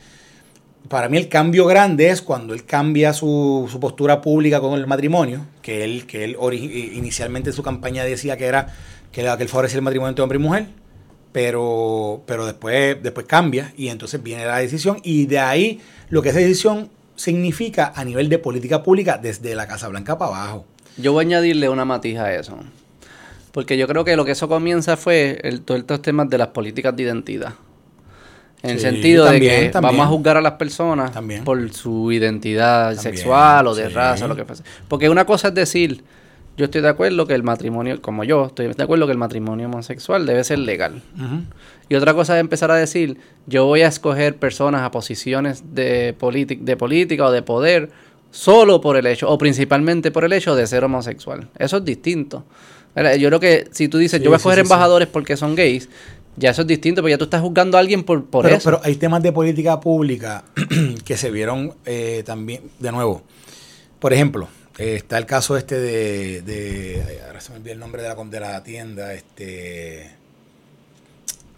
[0.89, 5.47] para mí el cambio grande es cuando él cambia su, postura pública con el matrimonio,
[5.63, 6.37] que él, que él
[6.95, 8.75] inicialmente en su campaña decía que era
[9.11, 10.67] que, que él favorecía el matrimonio entre hombre y mujer,
[11.33, 16.29] pero, pero después, después cambia y entonces viene la decisión y de ahí lo que
[16.29, 20.67] esa decisión significa a nivel de política pública desde la Casa Blanca para abajo.
[20.97, 22.59] Yo voy a añadirle una matija a eso.
[23.53, 26.49] Porque yo creo que lo que eso comienza fue el, todos estos temas de las
[26.49, 27.55] políticas de identidad.
[28.63, 31.13] En el sentido de que vamos a juzgar a las personas
[31.45, 34.65] por su identidad sexual o de raza o lo que fuese.
[34.89, 36.03] Porque una cosa es decir,
[36.57, 39.67] yo estoy de acuerdo que el matrimonio, como yo, estoy de acuerdo que el matrimonio
[39.67, 41.03] homosexual debe ser legal.
[41.89, 46.17] Y otra cosa es empezar a decir, yo voy a escoger personas a posiciones de,
[46.61, 47.91] de política o de poder
[48.35, 51.49] solo por el hecho, o principalmente por el hecho de ser homosexual.
[51.57, 52.45] Eso es distinto.
[52.97, 55.89] Yo creo que si tú dices, yo voy a escoger embajadores porque son gays,
[56.37, 58.71] ya eso es distinto, porque ya tú estás juzgando a alguien por, por pero, eso.
[58.71, 60.45] Pero hay temas de política pública
[61.05, 63.23] que se vieron eh, también, de nuevo.
[64.01, 68.03] Por ejemplo, eh, está el caso este de, de, ahora se me olvidó el nombre
[68.03, 70.11] de la, de la tienda, este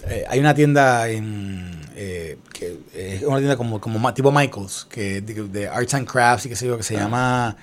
[0.08, 5.22] eh, hay una tienda en eh, que es una tienda como, como tipo Michaels, que
[5.22, 7.00] de, arts and crafts y qué sé yo, que se ah.
[7.00, 7.56] llama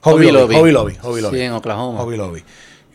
[0.00, 0.94] Hobby, Lobby, Hobby Lobby.
[1.00, 1.38] Hobby Lobby.
[1.38, 2.00] Sí, en Oklahoma.
[2.00, 2.42] Hobby Lobby.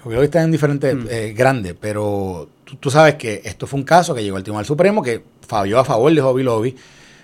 [0.03, 1.07] Hobby Lobby está en diferentes, mm.
[1.09, 2.49] eh, grandes, pero
[2.79, 5.85] tú, sabes que esto fue un caso que llegó al Tribunal Supremo que falló a
[5.85, 6.75] favor de Hobby Lobby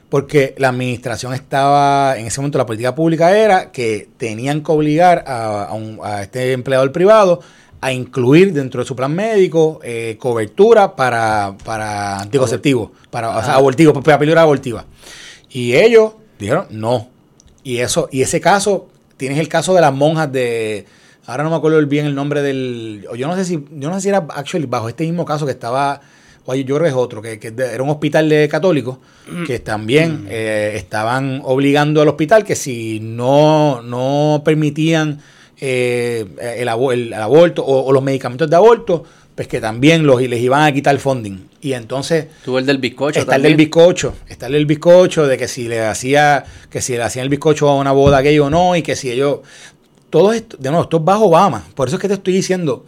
[0.10, 5.26] porque la administración estaba, en ese momento la política pública era que tenían que obligar
[5.28, 5.70] a,
[6.04, 7.42] a este empleador privado
[7.80, 13.54] a incluir dentro de su plan médico eh, cobertura para, para anticonceptivos, para, o sea,
[13.54, 13.58] ah.
[13.58, 14.86] abortivos, para píldora abortiva.
[15.50, 17.10] Y ellos dijeron no.
[17.64, 20.86] Y eso, y ese caso, tienes el caso de las monjas de.
[21.26, 23.06] Ahora no me acuerdo bien el nombre del.
[23.16, 25.52] Yo no sé si, yo no sé si era actually bajo este mismo caso que
[25.52, 26.02] estaba.
[26.48, 29.00] Yo creo que es otro, que, era un hospital de católicos
[29.46, 30.28] que también mm.
[30.30, 35.20] eh, estaban obligando al hospital que si no, no permitían
[35.60, 36.26] eh,
[36.60, 39.04] el, aborto o, los medicamentos de aborto,
[39.36, 41.48] pues que también los, les iban a quitar el funding.
[41.62, 42.28] Y entonces...
[42.44, 44.14] Tuvo el del bizcocho Está el del bizcocho.
[44.28, 47.70] Está el del bizcocho, de que si le hacía, que si le hacían el bizcocho
[47.70, 49.40] a una boda gay o no, y que si ellos...
[50.10, 51.68] Todo esto, de nuevo, esto es bajo Obama.
[51.76, 52.86] Por eso es que te estoy diciendo,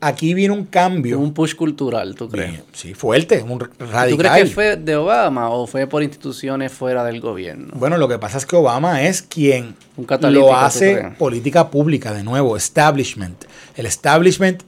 [0.00, 1.18] aquí viene un cambio.
[1.18, 2.62] Un push cultural, ¿tú crees?
[2.72, 4.10] Sí, fuerte, un radical.
[4.10, 7.72] ¿Tú crees que fue de Obama o fue por instituciones fuera del gobierno?
[7.74, 9.74] Bueno, lo que pasa es que Obama es quien
[10.20, 13.44] lo hace política pública, de nuevo, establishment.
[13.74, 14.62] El establishment,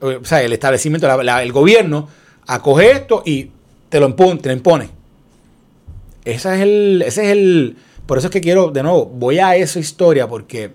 [0.00, 2.08] o sea, el establecimiento, el gobierno
[2.46, 3.50] acoge esto y
[3.88, 4.40] te lo impone.
[4.40, 4.88] Te lo impone.
[6.24, 7.76] Ese es el, ese es el,
[8.06, 10.72] por eso es que quiero, de nuevo, voy a esa historia porque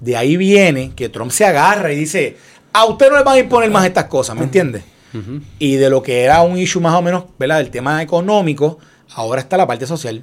[0.00, 2.36] de ahí viene que Trump se agarra y dice,
[2.76, 4.82] a usted no le van a imponer más estas cosas, ¿me entiende?
[5.58, 7.58] Y de lo que era un issue más o menos, ¿verdad?
[7.58, 8.78] Del tema económico,
[9.14, 10.22] ahora está la parte social.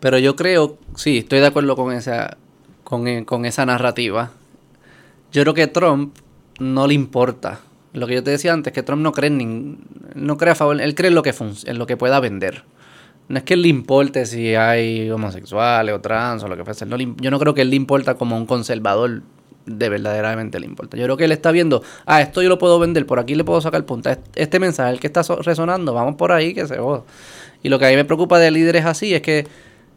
[0.00, 2.36] Pero yo creo, sí, estoy de acuerdo con esa,
[2.84, 4.30] con, eh, con esa narrativa.
[5.32, 6.16] Yo creo que Trump
[6.60, 7.60] no le importa.
[7.92, 9.78] Lo que yo te decía antes, que Trump no cree en,
[10.14, 12.62] no cree a favor, él cree en lo que fun- en lo que pueda vender.
[13.28, 16.86] No es que le importe si hay homosexuales o trans o lo que fuese.
[16.86, 19.22] No le yo no creo que él le importa como un conservador
[19.68, 20.96] de verdaderamente le importa.
[20.96, 23.44] Yo creo que él está viendo, ah, esto yo lo puedo vender, por aquí le
[23.44, 24.12] puedo sacar punta.
[24.12, 27.02] Este- Este mensaje, el que está so- resonando, vamos por ahí que se joda.
[27.62, 29.46] Y lo que a mí me preocupa de líderes así es que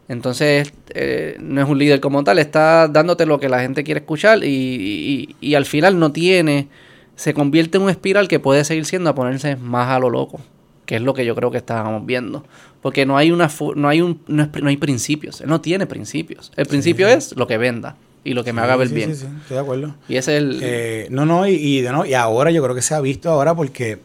[0.08, 4.00] entonces eh, no es un líder como tal, está dándote lo que la gente quiere
[4.02, 6.68] escuchar y, y- y al final no tiene,
[7.16, 10.42] se convierte en un espiral que puede seguir siendo a ponerse más a lo loco,
[10.86, 12.44] que es lo que yo creo que estábamos viendo.
[12.82, 15.62] Porque no hay una fu- no hay un no, es- no hay principios, él no
[15.62, 16.52] tiene principios.
[16.58, 19.16] El principio es lo que venda y lo que me haga ver Sí, bien.
[19.16, 19.96] Sí, sí, estoy de acuerdo.
[20.08, 22.82] Y ese es el Eh, no, no, y, y, no, y ahora yo creo que
[22.82, 24.00] se ha visto ahora porque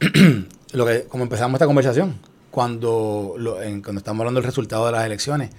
[0.72, 2.16] lo que como empezamos esta conversación,
[2.50, 5.50] cuando, lo- en- cuando estamos hablando del resultado de las elecciones,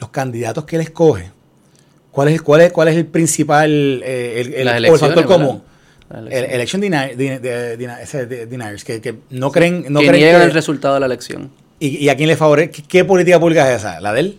[0.00, 1.30] los candidatos que él escoge,
[2.10, 5.62] ¿cuál es, cuál es, cuál es el principal, eh, el, el- el factor común?
[6.30, 11.06] Election deniers, que, que no creen, no que creen niegan que- el resultado de la
[11.06, 11.50] elección.
[11.80, 14.00] y, y a quién le favorece, ¿qué, qué política pública es esa?
[14.00, 14.38] ¿La de él?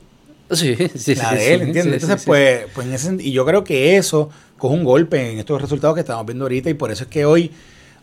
[0.51, 2.03] Sí, sí, la de él, sí, ¿entiendes?
[2.03, 5.61] Entonces, pues, pues en ese y yo creo que eso coge un golpe en estos
[5.61, 7.51] resultados que estamos viendo ahorita y por eso es que hoy,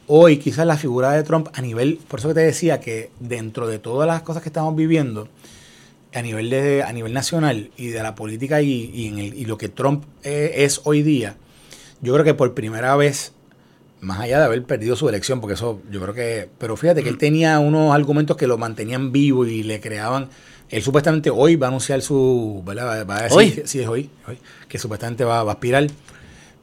[0.07, 3.67] hoy quizás la figura de Trump a nivel, por eso que te decía que dentro
[3.69, 5.29] de todas las cosas que estamos viviendo,
[6.15, 9.45] a nivel de, a nivel nacional y de la política y, y en el- y
[9.47, 11.37] lo que Trump eh, es hoy día,
[12.03, 13.33] yo creo que por primera vez,
[14.01, 17.09] más allá de haber perdido su elección, porque eso yo creo que, pero fíjate que
[17.09, 20.29] él tenía unos argumentos que lo mantenían vivo y le creaban,
[20.73, 23.07] él supuestamente hoy va a anunciar su, ¿verdad?
[23.09, 23.63] Va- a decir, ¿Hoy?
[23.65, 25.87] sí es hoy, hoy, que supuestamente va, va a aspirar,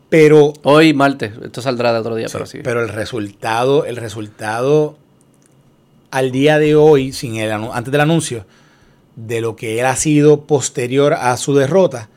[0.10, 2.60] pero, Hoy martes, esto saldrá de otro día, sí, pero sí.
[2.64, 4.98] pero el resultado, el resultado
[6.12, 8.46] al día de hoy, sin el, antes del anuncio,
[9.16, 12.10] de lo que él ha sido posterior a su derrota,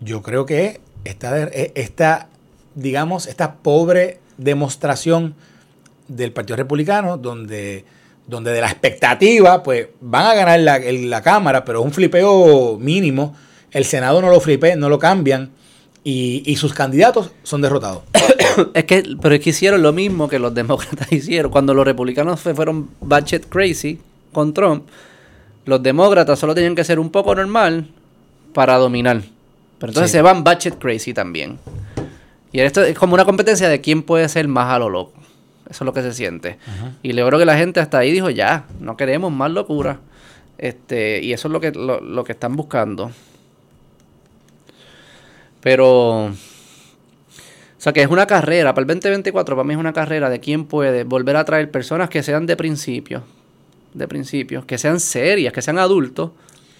[0.00, 2.28] yo creo que esta, eh, esta
[2.74, 5.34] digamos, esta pobre demostración
[6.08, 7.84] del Partido Republicano, donde,
[8.30, 12.78] donde de la expectativa, pues van a ganar la, la Cámara, pero es un flipeo
[12.78, 13.34] mínimo.
[13.72, 15.50] El Senado no lo flipe, no lo cambian
[16.04, 18.02] y, y sus candidatos son derrotados.
[18.74, 21.50] Es que, pero es que hicieron lo mismo que los demócratas hicieron.
[21.52, 24.00] Cuando los republicanos fueron batshit crazy
[24.32, 24.88] con Trump,
[25.66, 27.88] los demócratas solo tenían que ser un poco normal
[28.52, 29.22] para dominar.
[29.78, 30.16] Pero entonces Sí.
[30.18, 31.58] se van batshit crazy también.
[32.52, 35.12] Y esto es como una competencia de quién puede ser más a lo loco.
[35.70, 36.58] Eso es lo que se siente.
[37.02, 40.00] Y yo creo que la gente hasta ahí dijo, ya, no queremos más locura.
[40.58, 43.12] Este, y eso es lo que, lo, lo que están buscando.
[45.60, 46.26] Pero...
[46.26, 50.38] O sea que es una carrera, para el 2024 para mí es una carrera de
[50.38, 53.22] quién puede volver a traer personas que sean de principio,
[53.94, 56.32] de principio, que sean serias, que sean adultos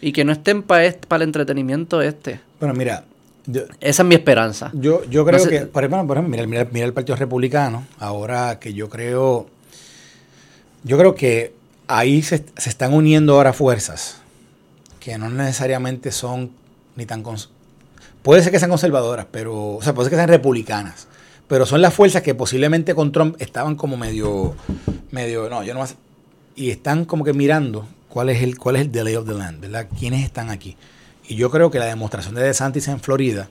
[0.02, 2.40] y que no estén para el entretenimiento este.
[2.58, 3.04] Bueno, mira,
[3.52, 4.70] yo, Esa es mi esperanza.
[4.74, 7.16] Yo, yo creo No sé- que, por ejemplo, por ejemplo, mira, mira, mira el Partido
[7.16, 9.48] Republicano, ahora que yo creo,
[10.84, 11.54] yo creo que
[11.88, 14.16] ahí se, se están uniendo ahora fuerzas
[15.00, 16.50] que no necesariamente son
[16.96, 17.24] ni tan...
[18.22, 21.08] puede ser que sean conservadoras, pero, o sea, puede ser que sean republicanas,
[21.48, 24.54] pero son las fuerzas que posiblemente con Trump estaban como medio,
[25.10, 25.96] medio, no, yo no más,
[26.54, 29.60] y están como que mirando cuál es el, cuál es el delay of the land,
[29.60, 29.86] ¿verdad?
[29.98, 30.76] ¿Quiénes están aquí?
[31.30, 33.48] Y yo creo que la demostración de DeSantis en Florida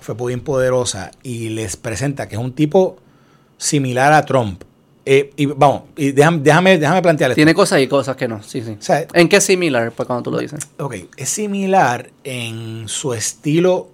[0.00, 2.96] fue muy poderosa y les presenta que es un tipo
[3.58, 4.62] similar a Trump.
[5.04, 7.36] Eh, y vamos, y déjame, déjame, déjame plantear esto.
[7.36, 8.76] Tiene cosas y cosas que no, sí, sí.
[8.78, 9.90] O sea, ¿En qué es similar?
[9.92, 10.60] Pues cuando tú lo dices.
[10.78, 13.88] ok, es similar en su estilo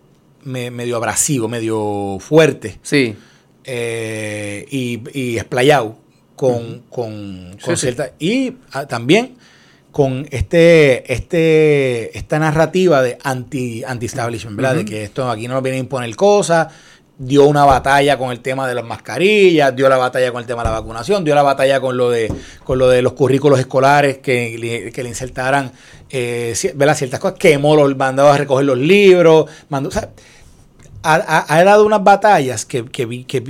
[0.45, 3.17] me- medio abrasivo, medio fuerte Sí,
[3.65, 5.97] eh, y, y esplayado
[6.35, 7.77] con, con, con Sí, sí.
[7.77, 8.11] cierta.
[8.19, 9.37] Y ah, también
[9.97, 14.75] con este, este, esta narrativa de anti, anti-establishment, ¿verdad?
[14.75, 16.67] De que esto aquí no nos viene a imponer cosas.
[17.17, 20.63] Dio una batalla con el tema de las mascarillas, dio la batalla con el tema
[20.63, 22.31] de la vacunación, dio la batalla con lo de,
[22.63, 25.73] con lo de los currículos escolares que, le- que le insertaran
[26.11, 30.11] eh, ciertas cosas, quemó los, mandaba a recoger los libros, mandó, o sea,
[31.05, 33.43] ha, ha- ha dado unas batallas que, que, que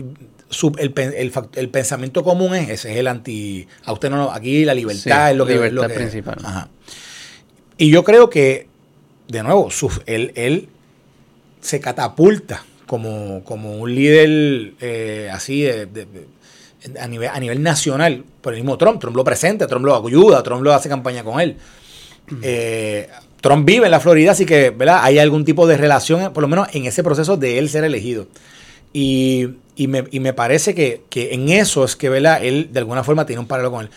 [0.57, 3.67] su- el, pensamiento común es ese, es el anti...
[3.85, 5.67] A usted no, no, aquí la libertad Sí, es lo que...
[5.67, 6.37] es lo que- principal.
[6.43, 6.69] Ajá.
[7.77, 8.69] Y yo creo que,
[9.29, 10.69] de nuevo, su- él, él
[11.61, 16.27] se catapulta como, como un líder eh, así de- de- de-
[17.01, 19.01] a, nivel, a nivel nacional por el mismo Trump.
[19.01, 21.57] Trump lo presenta, Trump lo ayuda, Trump lo hace campaña con él.
[22.43, 23.09] Eh,
[23.41, 25.01] Trump vive en la Florida, así que ¿verdad?
[25.03, 28.27] hay algún tipo de relación, por lo menos en ese proceso de él ser elegido.
[28.93, 29.49] Y,
[29.79, 32.43] Y me, y me parece que, que en eso es que ¿verdad?
[32.43, 33.91] él de alguna forma tiene un paralelo con él.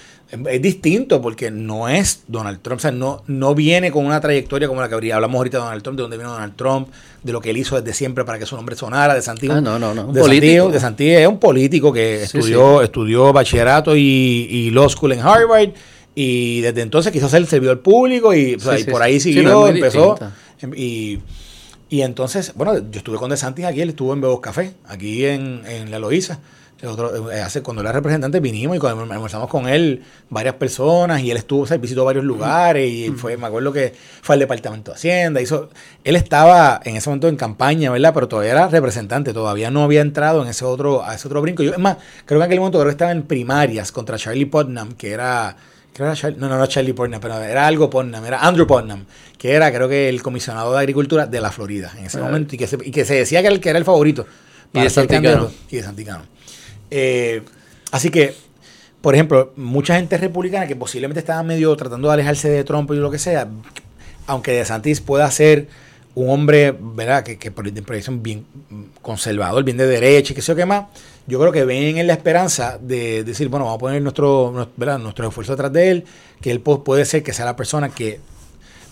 [0.48, 4.68] Es distinto porque no es Donald Trump, o sea, no, no viene con una trayectoria
[4.68, 5.16] como la que habría.
[5.16, 6.90] Hablamos ahorita de Donald Trump, de dónde vino Donald Trump,
[7.24, 9.56] de lo que él hizo desde siempre para que su nombre sonara, de Santiago.
[9.56, 10.08] Ah, no, no, no.
[10.08, 10.46] Un De político.
[10.46, 15.14] Santiago, de Santiago es un político que Sí, estudió, estudió bachillerato y, y law school
[15.14, 15.70] en Harvard
[16.14, 19.20] y desde entonces quiso ser servidor público y, o sea, Sí, y sí, por ahí
[19.20, 20.12] Sí, siguió, no, empezó.
[20.60, 20.78] distinta.
[20.78, 21.20] Y,
[21.90, 25.26] y entonces, bueno, yo estuve con De Santis aquí, él estuvo en Bebos Café, aquí
[25.26, 26.40] en, en La Loíza.
[26.82, 31.36] Eh, hace, cuando era representante vinimos y cuando almorzamos con él varias personas y él
[31.36, 34.96] estuvo, o sea, visitó varios lugares y fue, me acuerdo que fue al Departamento de
[34.96, 35.70] Hacienda, hizo,
[36.06, 38.14] él estaba en ese momento en campaña, ¿verdad?
[38.14, 41.64] Pero todavía era representante, todavía no había entrado en ese otro, a ese otro brinco.
[41.64, 44.46] Yo, es más, creo que en aquel momento creo que estaba en primarias contra Charlie
[44.46, 45.58] Putnam, que era,
[45.94, 48.66] creo que era Char- no, no, no Charlie Putnam, pero era algo Putnam, era Andrew
[48.68, 49.06] Putnam,
[49.38, 52.58] que era creo que el comisionado de Agricultura de la Florida en ese momento y
[52.58, 54.26] que se, y que se decía que era el, que era el favorito.
[54.72, 55.24] Y para de ser Santicano.
[55.46, 55.54] candidato.
[55.70, 56.24] Y de Santicano.
[56.92, 57.42] Eh,
[57.92, 58.34] así que,
[59.02, 62.96] por ejemplo, mucha gente republicana que posiblemente estaba medio tratando de alejarse de Trump y
[62.96, 63.48] lo que sea,
[64.28, 65.68] aunque De Santis pueda ser
[66.16, 67.24] un hombre, ¿verdad?
[67.24, 68.45] Que, que por proyección bien
[69.01, 70.86] conservador, bien de derecha y que sé yo qué más,
[71.28, 74.97] yo creo que ven en la esperanza de decir, bueno, vamos a poner nuestro, ¿verdad?
[74.99, 76.03] nuestro esfuerzo detrás de él,
[76.41, 78.20] que él pu- puede ser que sea la persona que...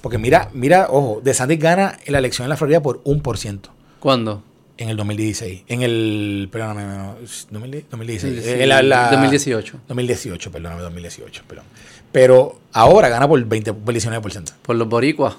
[0.01, 3.37] Porque mira, mira, ojo, De Santis gana la elección en la Florida por un por
[3.37, 4.43] ciento ¿Cuándo?
[4.77, 5.63] en el 2016.
[5.67, 6.49] En el.
[6.51, 7.15] Perdóname, no,
[7.49, 8.45] 2000 2016.
[8.45, 9.79] Sí, la- la- 2018.
[9.87, 11.65] 2018, perdóname, 2018, perdón.
[12.11, 14.53] Pero ahora gana por 20, por 19%.
[14.61, 15.35] Por los boricuas.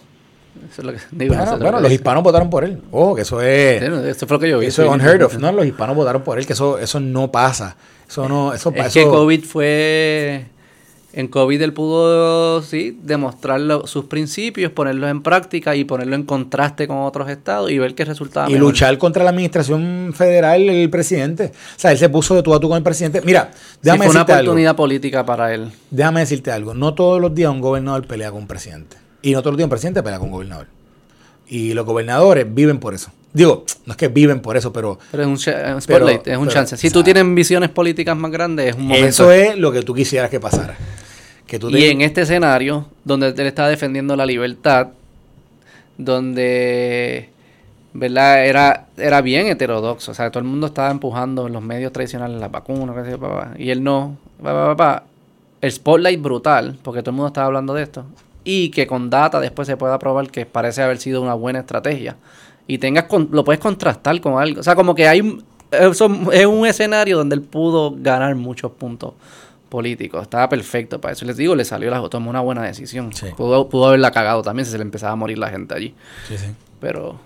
[0.70, 1.34] Eso es lo que digo.
[1.34, 2.80] Bueno, lo los hispanos votaron por él.
[2.90, 3.82] Ojo, que eso es.
[3.82, 4.66] Sí, no, Eso fue lo que yo vi.
[4.66, 4.94] Eso es sí.
[4.94, 5.38] unheard of.
[5.38, 7.76] No, los hispanos votaron por él, que eso, eso no pasa.
[8.08, 8.52] Eso no.
[8.54, 10.46] Eso, Es eso- que COVID fue.
[11.10, 16.22] En COVID él pudo, sí, demostrar lo- sus principios, ponerlos en práctica y ponerlo en
[16.24, 18.48] contraste con otros estados y ver qué resultaba.
[18.48, 18.68] y mejor.
[18.68, 21.46] luchar contra la administración federal, el presidente.
[21.76, 23.22] O sea, él se puso de tú a tú con el presidente.
[23.24, 24.50] Mira, Sí, déjame fue una decirte algo.
[24.50, 25.70] oportunidad política para él.
[25.90, 26.74] Déjame decirte algo.
[26.74, 28.98] No todos los días un gobernador pelea con un presidente.
[29.22, 30.66] Y no todos los días un presidente pelea con un gobernador.
[31.48, 33.10] Y los gobernadores viven por eso.
[33.32, 35.38] Digo, no es que viven por eso, pero Pero es un,
[35.80, 36.76] spotlight, Pero- es un pero, chance.
[36.76, 39.06] Si tú tienes visiones políticas más grandes, es un momento.
[39.06, 40.76] eso es lo que tú quisieras que pasara.
[41.46, 44.88] Que tú Y te- en este escenario, donde él está defendiendo la libertad,
[45.96, 47.30] donde
[47.94, 48.46] ¿verdad?
[48.46, 50.12] Era, era bien heterodoxo.
[50.12, 52.94] O sea, todo el mundo estaba empujando en los medios tradicionales las vacunas,
[53.58, 54.16] y él no.
[54.42, 55.02] pa, pa, pa.
[55.60, 58.04] El spotlight brutal, porque todo el mundo estaba hablando de esto.
[58.50, 62.16] Y que con data después se pueda probar que parece haber sido una buena estrategia.
[62.66, 64.60] Y tengas con- lo puedes contrastar con algo.
[64.60, 65.38] O sea, como que hay
[65.70, 69.12] eso es un escenario donde él pudo ganar muchos puntos
[69.68, 70.22] políticos.
[70.22, 71.26] Estaba perfecto para eso.
[71.26, 73.12] Les digo, le salió la tomó una buena decisión.
[73.12, 73.26] Sí.
[73.36, 75.94] Pudo, pudo haberla cagado también si se le empezaba a morir la gente allí.
[76.26, 76.46] Sí, sí.
[76.80, 77.20] Pero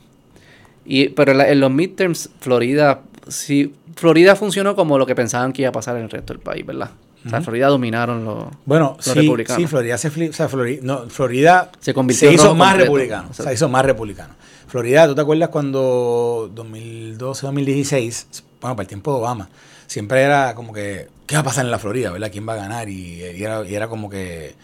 [0.85, 5.68] y pero en los midterms Florida sí Florida funcionó como lo que pensaban que iba
[5.68, 6.91] a pasar en el resto del país, ¿verdad?
[7.25, 9.62] O sea, Florida dominaron los Bueno, Los sí, republicanos.
[9.62, 12.93] sí, Florida se o sea, Florida, no, Florida Se convirtió hizo más completo.
[12.93, 14.35] republicano, O sea, se hizo más republicano.
[14.66, 18.27] Florida, ¿tú te acuerdas cuando 2012, 2016,
[18.61, 19.49] bueno, para el tiempo de Obama,
[19.87, 22.31] siempre era como que, ¿qué va a pasar en la Florida, verdad?
[22.33, 22.89] ¿Quién va a ganar?
[22.89, 24.55] Y, y era, y era como que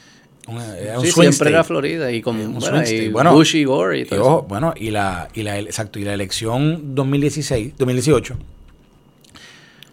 [0.49, 1.63] un, era un sí, siempre era.
[1.63, 3.09] Florida y con un bueno, y.
[3.11, 4.49] Bueno, Bush y Gore y Y todo ojo, eso.
[4.49, 8.35] bueno, y la, y la, exacto, y la elección 2016, 2018,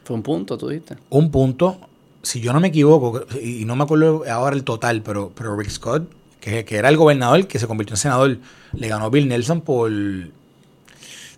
[0.06, 0.96] Fue un punto, tú diste.
[1.10, 1.78] un punto,
[2.26, 5.70] si yo no me equivoco, y no me acuerdo ahora el total, pero, pero Rick
[5.70, 6.10] Scott,
[6.40, 8.38] que, que era el gobernador, que se convirtió en senador,
[8.74, 9.92] le ganó a Bill Nelson por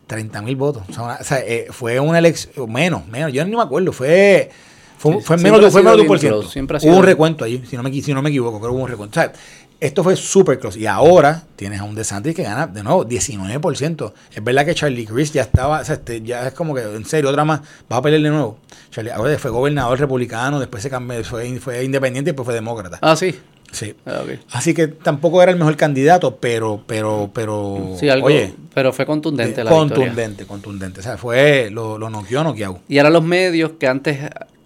[0.07, 0.83] 30 mil votos.
[0.89, 3.91] O sea, una- o sea, eh, fue una elección, menos, menos, yo ni me acuerdo,
[3.91, 4.49] fue,
[4.97, 5.11] fue,
[5.43, 6.49] menos, fue menos de un por ciento.
[6.89, 8.89] Hubo un recuento allí, si no me, si no me equivoco, creo que hubo un
[8.89, 9.19] recuento.
[9.19, 9.33] O sea,
[9.79, 10.79] esto fue súper close.
[10.79, 14.13] Y ahora tienes a un DeSantis que gana, de nuevo, 19%.
[14.33, 17.05] Es verdad que Charlie Crist ya estaba, o sea, este, ya es como que, en
[17.05, 17.61] serio, otra más,
[17.91, 18.57] va a pelear de nuevo.
[18.89, 22.99] Charlie, ahora fue gobernador republicano, después se cambió, fue, fue independiente y después fue demócrata.
[23.01, 23.35] Ah, sí.
[23.71, 23.93] Sí.
[24.05, 24.23] Ah.
[24.51, 29.05] Así que tampoco era el mejor candidato, pero, pero, pero, Sí, algo, oye, pero fue
[29.05, 29.95] contundente eh, la victoria.
[29.95, 30.99] contundente, contundente.
[31.01, 32.79] O sea, fue, lo, lo noqueó, noqueado.
[32.87, 34.19] Y ahora los medios que antes,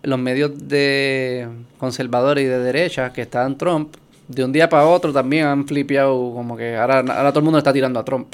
[0.03, 1.47] los medios de
[1.77, 3.95] conservadores y de derecha que estaban Trump,
[4.31, 7.57] de un día para otro también han flipeado como que ahora, ahora todo el mundo
[7.57, 8.27] está tirando a Trump.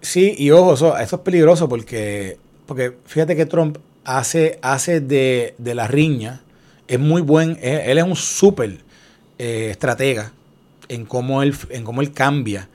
[0.00, 5.54] Sí, y ojo, eso, eso es peligroso porque, porque fíjate que Trump hace, hace de,
[5.58, 6.42] de la riña,
[6.86, 8.78] es muy buen, él, es un súper
[9.38, 10.32] eh, estratega
[10.88, 12.68] en cómo él, en cómo él cambia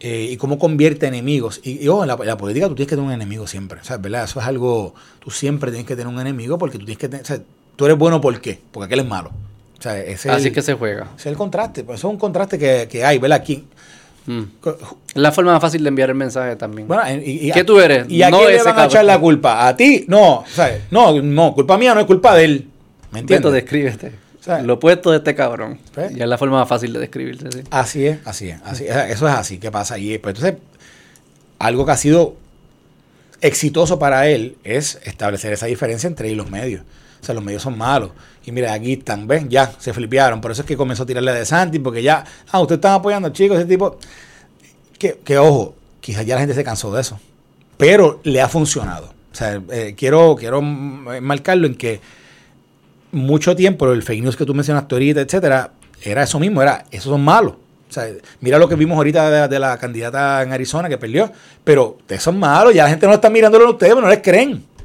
[0.00, 1.60] eh, y cómo convierte enemigos.
[1.64, 4.02] Y, y ojo, en la, política tú tienes que tener un enemigo siempre, ¿sabes?
[4.02, 4.24] ¿verdad?
[4.24, 7.24] Eso es algo, tú siempre tienes que tener un enemigo porque tú tienes que tener,
[7.24, 7.40] o sea,
[7.76, 8.60] tú eres bueno ¿por qué?
[8.70, 9.30] Porque aquel es malo.
[9.78, 11.08] O sea, Así que se juega.
[11.18, 13.38] es el contraste, pues eso es un contraste que, que hay, ¿verdad?
[13.40, 13.64] Aquí,
[14.26, 14.42] Mm.
[15.14, 16.88] La forma más fácil de enviar el mensaje también.
[16.88, 18.06] Bueno, y, y ¿Qué tú eres?
[18.08, 19.68] ¿Y a No quién le van a echar la culpa?
[19.68, 20.04] ¿A ti?
[20.08, 20.82] No, ¿sabes?
[20.90, 22.68] No, no, culpa mía no es culpa de él.
[23.12, 23.52] ¿Me entiendes?
[23.52, 24.12] descríbete.
[24.62, 25.78] Lo opuesto de este cabrón.
[25.94, 26.14] Pues.
[26.14, 27.50] Ya es la forma más fácil de describirse.
[27.50, 27.62] sí.
[27.70, 28.96] Así es, así es, así es.
[29.10, 29.58] Eso es así.
[29.58, 29.98] ¿Qué pasa?
[29.98, 30.60] Y pues entonces,
[31.58, 32.36] algo que ha sido
[33.40, 36.82] exitoso para él es establecer esa diferencia entre él y los medios.
[37.26, 38.12] O sea, los medios son malos.
[38.44, 40.40] Y mira, aquí están, ven, ya, se flipearon.
[40.40, 43.30] Por eso es que comenzó a tirarle De Santi, porque ya, ah, ustedes están apoyando,
[43.30, 43.98] chicos, ese tipo.
[44.96, 47.18] Que, que ojo, quizás ya la gente se cansó de eso.
[47.76, 49.06] Pero le ha funcionado.
[49.32, 52.00] O sea, eh, quiero, quiero marcarlo en que
[53.10, 57.10] mucho tiempo el fake news que tú mencionaste ahorita, etcétera, era eso mismo, era, esos
[57.10, 57.54] son malos.
[57.90, 58.06] O sea,
[58.40, 61.32] mira lo que vimos ahorita de, de la candidata en Arizona que perdió,
[61.64, 64.75] pero ustedes son malos, ya la gente no está mirándolo a ustedes, no les creen.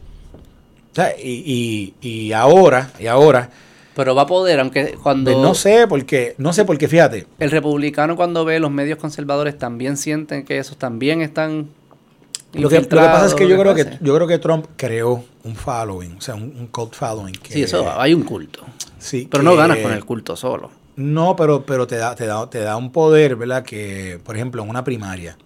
[0.92, 3.50] O sea, y, y, y ahora, y ahora,
[3.96, 7.52] Pero va a poder, aunque cuando pues no sé, porque, no sé, porque fíjate, el
[7.52, 11.70] republicano cuando ve los medios conservadores también sienten que esos también están
[12.54, 15.24] lo que, lo que pasa es que yo creo que, yo creo que Trump creó
[15.44, 17.34] un following, o sea, un, un cult following.
[17.36, 18.66] Que, Sí, eso, hay un culto.
[19.00, 20.70] sí, Pero no ganas con el culto solo.
[20.98, 23.64] No, pero, pero te, da, te, da, te da un poder, ¿verdad?
[23.64, 25.38] Que, por ejemplo, en una primaria,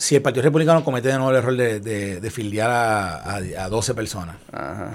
[0.00, 3.36] si el Partido Republicano comete de nuevo el error de, de, de filiar a, a,
[3.36, 4.92] a 12 personas, Ajá.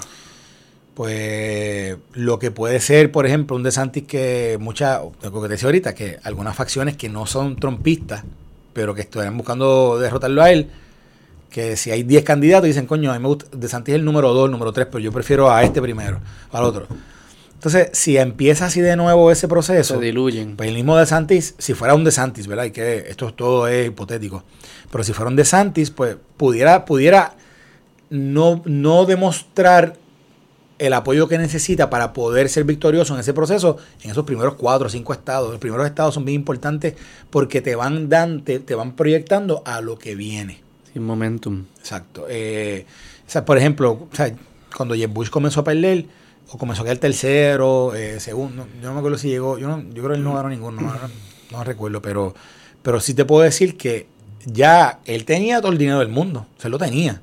[0.96, 5.68] pues lo que puede ser, por ejemplo, un DeSantis que muchas, lo que te decía
[5.68, 8.24] ahorita, que algunas facciones que no son trompistas,
[8.74, 10.72] pero que están buscando derrotarlo a él,
[11.52, 14.34] que si hay 10 candidatos dicen, coño, a mí me gusta, DeSantis es el número
[14.34, 16.20] 2, el número 3, pero yo prefiero a este primero,
[16.52, 16.88] al otro.
[17.56, 20.56] Entonces, si empieza así de nuevo ese proceso, Se diluyen.
[20.56, 22.66] pues el mismo DeSantis, si fuera un DeSantis, ¿verdad?
[22.66, 24.44] Y que esto todo es hipotético.
[24.92, 27.34] Pero si fuera un DeSantis, pues pudiera, pudiera
[28.10, 29.96] no, no demostrar
[30.78, 34.88] el apoyo que necesita para poder ser victorioso en ese proceso, en esos primeros cuatro
[34.88, 35.50] o cinco estados.
[35.50, 36.96] Los primeros estados son bien importantes
[37.30, 40.62] porque te van, dan, te, te van proyectando a lo que viene.
[40.94, 41.66] Sin momentum.
[41.80, 42.26] Exacto.
[42.30, 42.86] Eh,
[43.26, 44.36] o sea, por ejemplo, o sea,
[44.76, 46.06] cuando Jeb Bush comenzó a perder,
[46.50, 49.82] o comenzó a quedar tercero, eh, segundo, yo no me acuerdo si llegó, yo, no,
[49.82, 50.82] yo creo que él no ganó ninguno,
[51.52, 52.36] no, recuerdo, pero,
[52.82, 54.08] pero sí te puedo decir que
[54.46, 57.22] ya él tenía todo el dinero del mundo, se lo tenía.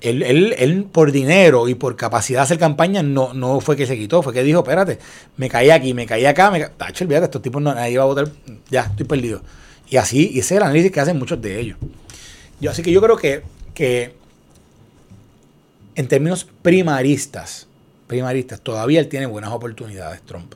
[0.00, 3.86] Él, él, él por dinero y por capacidad de hacer campaña no, no fue que
[3.86, 4.98] se quitó, fue que dijo, espérate,
[5.36, 6.70] me caí aquí, me caí acá, me caí...
[6.78, 8.30] Tacho, olvídate, estos tipos no, nadie va a votar,
[8.70, 9.42] ya, estoy perdido.
[9.90, 11.76] Y así, y ese es el análisis que hacen muchos de ellos.
[12.60, 13.42] Yo, así que yo creo que,
[13.74, 14.14] que
[15.96, 17.66] en términos primaristas,
[18.10, 20.54] primaristas, todavía él tiene buenas oportunidades, Trump.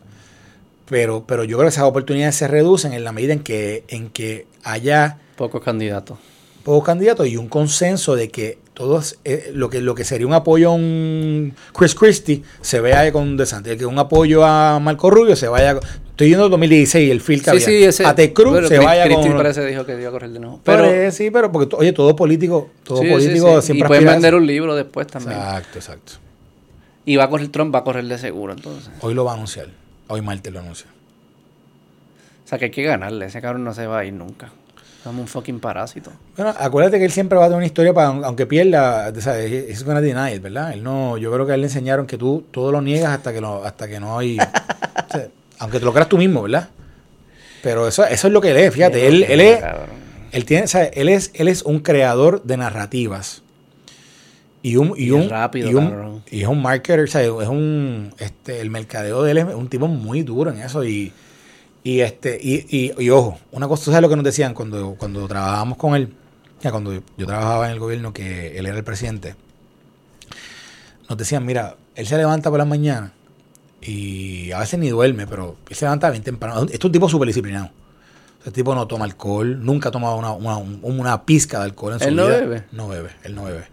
[0.87, 4.11] Pero, pero yo creo que esas oportunidades se reducen en la medida en que, en
[4.11, 6.19] que haya Pocos candidatos.
[6.63, 10.33] pocos candidatos y un consenso de que todos eh, lo que lo que sería un
[10.35, 15.37] apoyo a un Chris Christie se vea con DeSantis, que un apoyo a Marco Rubio
[15.37, 15.79] se vaya
[16.11, 17.93] estoy viendo 2016 el feel que Sí, había.
[17.93, 20.31] sí, a Ted Cruz se Cri- vaya Christie con parece dijo que iba a correr
[20.31, 20.61] de nuevo.
[20.65, 21.13] pero, Pero.
[21.13, 24.75] sí, pero porque oye, todo político, todo sí, político siempre Y pueden vender un libro
[24.77, 25.39] después también.
[25.39, 26.13] Exacto, exacto.
[27.07, 28.91] Y va a correr Trump, va a correr de seguro entonces.
[29.01, 29.69] Hoy lo va a anunciar.
[30.09, 30.87] Hoy martes lo anuncia.
[32.45, 33.27] O sea que hay que ganarle.
[33.27, 34.51] Ese cabrón no se va a ir nunca.
[35.03, 36.11] Somos un fucking parásito.
[36.35, 39.39] Bueno, acuérdate que él siempre va a tener una historia para, aunque pierda, o sea,
[39.39, 40.73] es deny it, ¿verdad?
[40.73, 43.31] Él no, yo creo que a él le enseñaron que tú todo lo niegas hasta
[43.31, 45.29] que no, hasta que no hay, o sea,
[45.59, 46.71] aunque te lo creas tú mismo, ¿verdad?
[47.63, 49.63] Pero eso, eso es lo que él es, fíjate, él, él es,
[50.33, 53.43] él tiene, o sea, él es, él es un creador de narrativas
[54.65, 56.23] y un, y Y un, rápido, y un, cabrón.
[56.31, 59.69] y es un marketer, o sea, es un, este, el mercadeo de él es un
[59.69, 61.13] tipo muy duro en eso y,
[61.85, 65.77] y este, y, ojo, una cosa, ¿tú ¿sabes lo que nos decían cuando, cuando trabajábamos
[65.77, 66.15] con él?
[66.63, 69.35] Ya cuando yo, yo trabajaba en el gobierno, que él era el presidente,
[71.09, 73.13] nos decían, mira, él se levanta por las mañanas
[73.83, 76.63] y a veces ni duerme, pero él se levanta bien temprano.
[76.63, 77.71] Esto es un tipo súper disciplinado.
[78.39, 81.95] Este tipo no toma alcohol, nunca ha tomado una, una, un- una pizca de alcohol
[81.95, 82.39] en su ¿Él no vida.
[82.41, 82.65] bebe?
[82.73, 83.65] No bebe, él no bebe.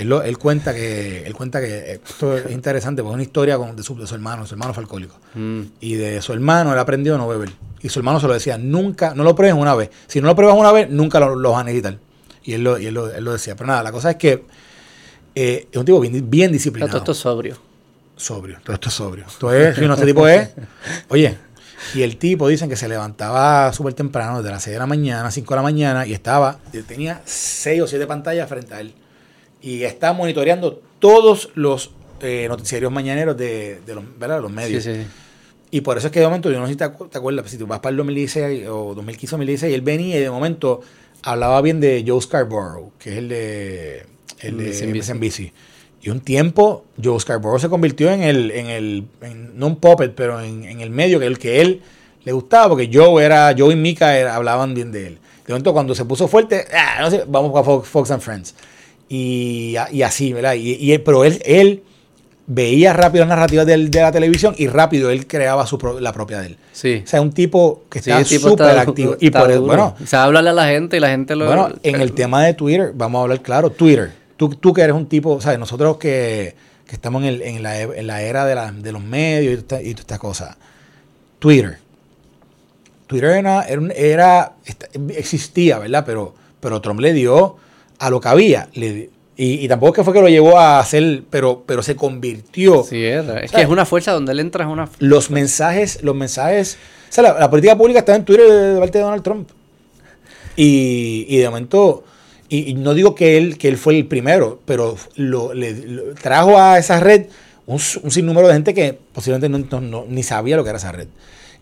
[0.00, 3.56] Él, lo- él cuenta que, él cuenta que esto es interesante, porque es una historia
[3.58, 5.16] con- de, su, de su hermano, su hermano fue alcohólico.
[5.34, 5.60] Mm.
[5.80, 7.50] Y de su hermano él aprendió a no beber.
[7.82, 9.90] Y su hermano se lo decía, nunca, no lo pruebes una vez.
[10.06, 11.98] Si no lo pruebas una vez, nunca lo, lo vas a necesitar.
[12.42, 13.54] Y él lo, y él lo, él lo decía.
[13.56, 14.44] Pero nada, la cosa es que
[15.34, 16.98] eh, es un tipo bien, bien Todo disciplinado.
[16.98, 17.56] esto es sobrio.
[18.16, 19.24] Sobrio, todo esto es sobrio.
[19.28, 20.50] Esto es, si este tipo es.
[21.08, 21.36] Oye,
[21.94, 25.30] y el tipo dicen que se levantaba súper temprano, desde las 6 de la mañana,
[25.30, 28.94] 5 de la mañana, y estaba, tenía 6 o 7 pantallas frente a él.
[29.62, 34.40] Y está monitoreando todos los eh, noticiarios mañaneros de, de los, ¿verdad?
[34.40, 34.82] los medios.
[34.84, 35.06] sí, sí.
[35.72, 37.48] Y por eso es que de momento, yo no sé si te, acu- te acuerdas,
[37.48, 40.80] si tú vas para el 2016 o 2015 2016, él venía y de momento
[41.22, 44.06] hablaba bien de Joe Scarborough, que es el de,
[44.40, 45.14] el de MSNBC.
[45.14, 45.52] MSNBC.
[46.02, 50.12] Y un tiempo, Joe Scarborough se convirtió en el, en el, en- no un puppet,
[50.16, 51.82] pero en, en el medio que el que él
[52.24, 55.18] le gustaba porque Joe era, Joe y Mika era- hablaban bien de él.
[55.46, 58.54] De momento cuando se puso fuerte, ah, no sé, vamos a Fox, Fox and Friends.
[59.12, 60.54] Y, y así, ¿verdad?
[60.54, 61.82] Y, y él- pero él, él
[62.46, 66.12] veía rápido las narrativas del- de la televisión y rápido él creaba su pro- la
[66.12, 66.56] propia de él.
[66.72, 67.02] Sí.
[67.04, 69.16] O sea, un tipo que Sí, está súper activo.
[69.20, 71.46] Y por eso, bueno, O sea, hablarle a la gente y la gente lo...
[71.46, 74.12] bueno, en el tema de Twitter, vamos a hablar claro, Twitter.
[74.36, 75.58] Tú, tú que eres un tipo, ¿sabes?
[75.58, 76.54] Nosotros que,
[76.86, 79.56] que estamos en, el- en la, en la era de, la- de los medios y,
[79.58, 80.56] esta- y todas estas cosas.
[81.40, 81.78] Twitter.
[83.08, 86.04] Twitter era, era, era- esta- existía, ¿verdad?
[86.06, 87.56] Pero, pero Trump le dio
[88.00, 88.68] a lo que había.
[88.74, 91.96] Le y, y tampoco es que fue que lo llevó a hacer, pero, pero se
[91.96, 92.82] convirtió.
[92.84, 94.86] Sí, es, es sea, que es una fuerza donde él entra, es una...
[94.98, 96.76] Los mensajes, los mensajes.
[97.08, 99.48] O sea, la, la política pública está en Twitter de, parte de Donald Trump.
[100.56, 102.04] Y, y de momento,
[102.48, 106.14] y, y no digo que él, que él fue el primero, pero lo, le, lo-
[106.14, 107.26] trajo a esa red
[107.66, 110.78] un, un sinnúmero de gente que posiblemente no, no- no- ni sabía lo que era
[110.78, 111.08] esa red.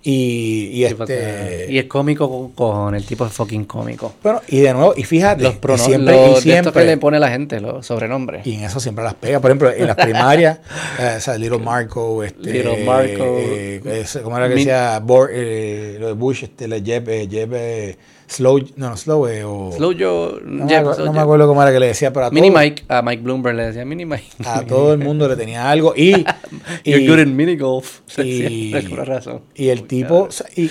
[0.02, 1.66] Y, este.
[1.68, 4.14] y es cómico con el tipo es fucking cómico.
[4.22, 6.96] bueno, y de nuevo, y fíjate, Los y pronombres, siempre, los y siempre, que le
[6.98, 8.46] pone la gente, los sobrenombres.
[8.46, 9.40] Y en eso siempre las pega.
[9.40, 10.60] Por ejemplo, en las primarias,
[11.00, 13.24] eh, o sea, Little Marco, este, Little Marco.
[13.38, 15.00] eh, ¿cómo era que decía?
[15.00, 17.96] Bor- eh, lo de Bush, este, Jeb, eh, Jeb, eh,
[18.28, 19.72] Slow, no, Slow, eh, o...
[19.72, 22.30] Slow Joe, no, me Slow no me acuerdo cómo era que le decía, pero a
[22.30, 24.26] Mini todo, Mike, a Mike Bloomberg le decía Mini Mike.
[24.44, 25.94] a todo el mundo le tenía algo.
[25.96, 26.10] Y,
[26.84, 28.00] You're y- good in mini golf.
[28.18, 29.40] y- razón.
[29.54, 30.70] y el tipo, o sea, y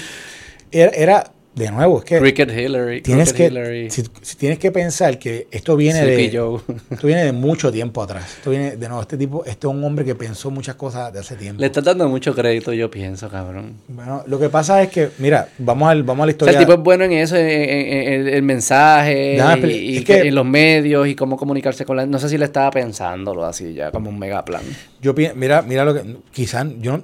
[0.72, 3.02] era, era, de nuevo, es que Cricket Hillary.
[3.02, 3.90] tienes Crooked que, Hillary.
[3.90, 6.62] si, si tienes que pensar que esto viene Sleepy de, Joe.
[6.92, 8.26] esto viene de mucho tiempo atrás.
[8.38, 11.20] Esto viene, de nuevo, este tipo, este es un hombre que pensó muchas cosas de
[11.20, 11.60] hace tiempo.
[11.60, 13.74] Le estás dando mucho crédito, yo pienso, cabrón.
[13.88, 16.60] Bueno, lo que pasa es que, mira, vamos, al, vamos a la O sea, historia.
[16.60, 20.46] el tipo es bueno en eso, en, en- en el, mensaje, y, que- en los
[20.46, 22.06] medios, y cómo comunicarse con la...
[22.06, 24.62] No sé si le estaba pensándolo así ya, como un mega plan.
[25.02, 27.04] Yo mira, mira lo que, quizás, yo no-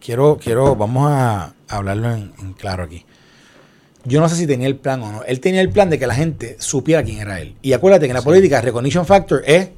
[0.00, 3.04] quiero, quiero, vamos a hablarlo en, en claro aquí.
[4.04, 5.24] Yo no sé si tenía el plan o no.
[5.24, 7.54] Él tenía el plan de que la gente supiera quién era él.
[7.62, 9.68] Y acuérdate que en la política, recognition factor es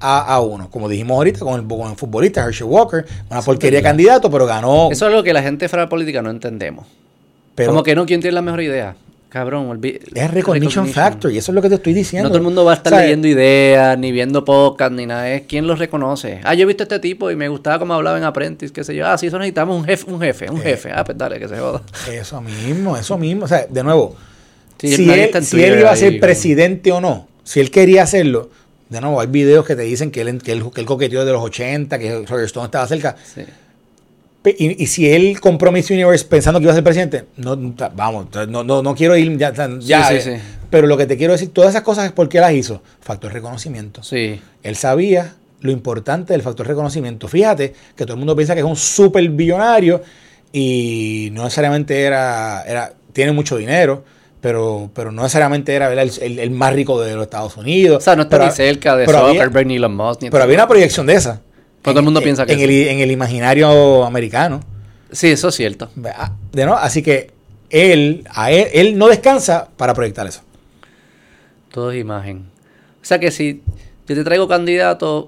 [0.00, 0.68] a, a uno.
[0.70, 4.46] Como dijimos ahorita con el, con el futbolista Herschel Walker, una porquería de candidato, pero
[4.46, 4.88] ganó.
[4.90, 6.86] Eso es algo que la gente fuera de política no entendemos.
[7.54, 8.96] pero como que no, ¿quién tiene la mejor idea?
[9.32, 9.80] Cabrón,
[10.14, 11.32] es recognition, factor.
[11.32, 12.24] Y eso es lo que te estoy diciendo.
[12.28, 15.30] No todo el mundo va a estar leyendo ideas, ni viendo podcast, ni nada.
[15.30, 16.40] Es quién los reconoce.
[16.44, 18.84] Ah, yo he visto a este tipo y me gustaba cómo hablaba en Apprentice, qué
[18.84, 19.06] sé yo.
[19.06, 20.62] Ah, sí, eso necesitamos un jefe, un jefe, un Eh.
[20.64, 20.90] jefe.
[20.94, 21.80] Ah, pues dale, que se joda.
[22.12, 23.46] Eso mismo, eso mismo.
[23.46, 24.14] O sea, de nuevo,
[24.78, 28.50] Sí, si, él, si iba a ser presidente o no, si él quería hacerlo,
[28.90, 31.32] de nuevo, hay videos que te dicen que él, que él, que él coqueteó de
[31.32, 33.16] los 80, que Roger Stone estaba cerca.
[33.24, 33.42] Sí.
[34.44, 37.56] Y, y si él compró Miss Universe pensando que iba a ser presidente, no,
[37.94, 39.52] vamos, no, no, no quiero ir ya.
[39.80, 40.30] ya, sí, eh, sí.
[40.68, 42.82] Pero lo que te quiero decir, todas esas cosas es porque las hizo.
[43.00, 44.02] Factor reconocimiento.
[44.02, 44.40] Sí.
[44.62, 47.28] Él sabía lo importante del factor reconocimiento.
[47.28, 50.02] Fíjate que todo el mundo piensa que es un súper billonario
[50.52, 54.04] y no necesariamente era, era tiene mucho dinero,
[54.40, 57.98] pero, pero no necesariamente era el, el- el más rico de los Estados Unidos.
[57.98, 60.22] O sea, no está Pero- ni cerca de Zuckerberg ni Elon Musk.
[60.22, 61.40] Ni Pero había una proyección de esa.
[61.82, 62.64] Todo el mundo En- piensa que en sí.
[62.64, 64.60] el, en el imaginario americano.
[65.10, 65.90] Sí, eso es cierto.
[66.16, 67.30] Ah, De no, así que
[67.70, 70.42] él, a él, él no descansa para proyectar eso.
[71.70, 72.46] Todo es imagen.
[73.00, 73.62] O sea que si
[74.06, 75.26] yo te traigo candidatos,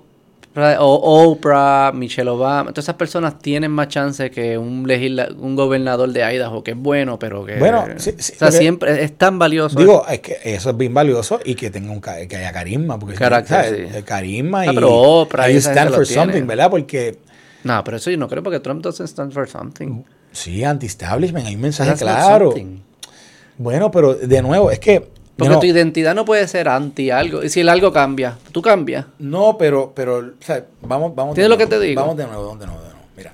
[0.56, 6.12] o Oprah, Michelle Obama, todas esas personas tienen más chance que un legisla un gobernador
[6.12, 7.56] de Idaho, que es bueno, pero que...
[7.56, 9.78] Bueno, sí, sí, o sea, siempre es tan valioso.
[9.78, 13.16] Digo, es que eso es bien valioso y que tenga un que haya carisma, porque
[13.16, 14.02] Carácter, sí.
[14.04, 16.22] carisma Ah, y pero Oprah y stand for tiene.
[16.22, 16.70] something, ¿verdad?
[16.70, 17.18] Porque
[17.64, 20.02] No, pero eso yo no creo porque Trump doesn't stand for something.
[20.30, 22.54] sí, anti-establishment, hay un mensaje That's claro.
[23.58, 27.42] Bueno, pero de nuevo, es que Porque no, tu identidad no puede ser anti algo.
[27.42, 29.06] Y si el algo cambia, tú cambias.
[29.18, 32.00] no, pero pero o sea, vamos vamos de ¿Entiendes lo que nuevo, te digo?
[32.02, 33.00] Vamos de nuevo, de nuevo, de nuevo.
[33.16, 33.32] Mira.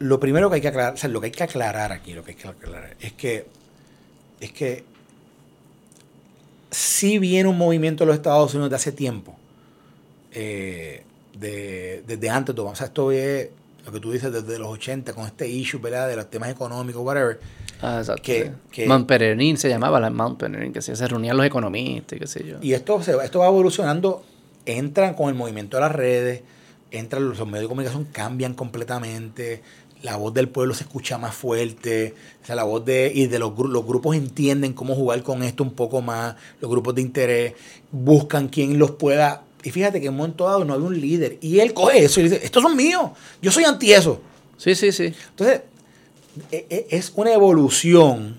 [0.00, 2.24] Lo primero que hay que aclarar, o sea, lo que hay que aclarar aquí, lo
[2.24, 3.46] que hay que aclarar es que
[4.40, 4.84] es que
[6.70, 9.36] si viene un movimiento de los Estados Unidos de hace tiempo,
[10.32, 11.02] eh,
[11.38, 12.66] de- desde antes, todo.
[12.66, 13.48] o sea, esto es
[13.88, 16.08] lo que tú dices desde los 80 con este issue, ¿verdad?
[16.08, 17.40] De los temas económicos, whatever.
[17.80, 18.22] Ah, exacto.
[18.22, 18.50] Que- sí.
[18.70, 22.20] que- Mount Peregrine se llamaba la Mount Peregrine, que se, se reunían los economistas y
[22.20, 22.56] qué sé yo.
[22.60, 24.22] Y esto, se esto va evolucionando,
[24.66, 26.42] entran con el movimiento de las redes,
[26.90, 29.62] entran los, los medios de comunicación, cambian completamente,
[30.02, 33.38] la voz del pueblo se escucha más fuerte, o sea, la voz de, y de
[33.38, 37.54] los, los grupos entienden cómo jugar con esto un poco más, los grupos de interés,
[37.90, 41.38] buscan quien los pueda, y fíjate que en un momento dado no había un líder,
[41.40, 43.10] y él coge eso y dice, estos son míos,
[43.42, 44.20] yo soy anti eso.
[44.56, 45.12] Sí, sí, sí.
[45.30, 45.60] Entonces,
[46.50, 48.36] e- e- es una evolución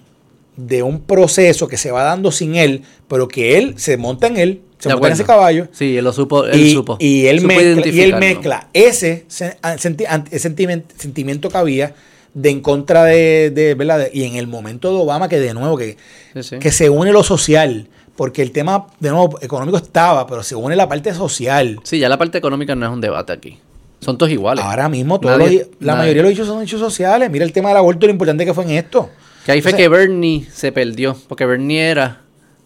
[0.57, 4.37] de un proceso que se va dando sin él, pero que él se monta en
[4.37, 5.67] él, se De monta en ese caballo.
[5.71, 6.45] Sí, él lo supo.
[6.45, 6.97] Él y, supo.
[6.99, 8.19] y él, Supo mezcla, y él identificarlo.
[8.19, 11.95] mezcla ese sen- an- senti- an- ese sentiment- sentimiento que había
[12.33, 14.07] de en contra de, de, ¿verdad?
[14.13, 15.97] Y en el momento de Obama que de nuevo que,
[16.33, 16.59] Sí, sí.
[16.59, 17.87] que se une lo social,
[18.19, 21.79] porque el tema de nuevo económico estaba, pero se une la parte social.
[21.83, 23.57] Sí, ya la parte económica no es un debate aquí.
[24.01, 24.65] Son todos iguales.
[24.65, 25.99] Ahora mismo todos Nadie- los- la nadie.
[25.99, 27.29] mayoría de los hechos son hechos sociales.
[27.31, 29.09] Mira el tema del aborto, lo importante que fue en esto.
[29.45, 31.15] Que ahí fue que Bernie se perdió.
[31.29, 32.19] Porque Bernie era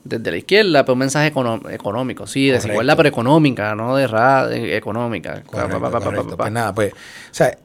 [0.03, 2.25] desde la izquierda, pero un mensaje económico.
[2.25, 2.65] Sí, Correcto.
[2.67, 5.43] desigualdad, pero económica, no de ra de- económica.
[5.45, 6.35] Correcto, Pa, pa, pa.
[6.35, 6.95] Pues nada, pues, o
[7.29, 7.55] sea,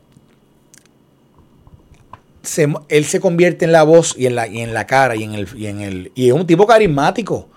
[2.43, 5.23] se- él se convierte en la voz y en la, y en la cara y
[5.25, 7.49] en el, y en el, y es un tipo carismático.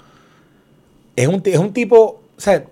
[1.16, 2.66] Es un, es un tipo, o sea,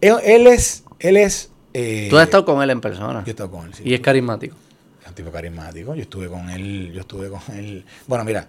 [0.00, 1.50] él, él es, él es.
[1.72, 3.20] eh, Tú has estado con él en persona.
[3.20, 3.82] Yo he estado con él, sí.
[3.84, 4.56] y es carismático.
[5.02, 5.94] Es un tipo carismático.
[5.94, 7.84] Yo estuve con él, yo estuve con él.
[8.06, 8.46] Bueno, mira,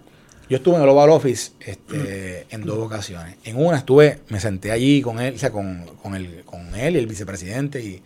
[0.48, 3.36] yo estuve en el Oval Office este, en dos ocasiones.
[3.44, 6.94] En una estuve, me senté allí con él, o sea, con, con, el, con él
[6.96, 7.82] y el vicepresidente.
[7.82, 8.02] Y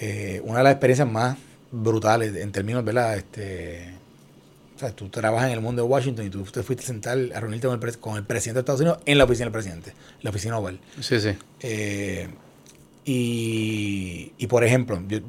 [0.00, 1.36] eh, una de las experiencias más
[1.70, 3.16] brutales en términos, ¿verdad?
[3.16, 3.90] Este,
[4.86, 7.40] sea, tú trabajas en el mundo de Washington y tú te fuiste a sentar a
[7.40, 9.92] reunirte con el, con el presidente de Estados Unidos en la oficina del presidente,
[10.22, 10.78] la oficina Oval.
[11.00, 11.30] Sí, sí.
[11.60, 12.28] Eh,
[13.04, 15.20] y, y, por ejemplo, yo-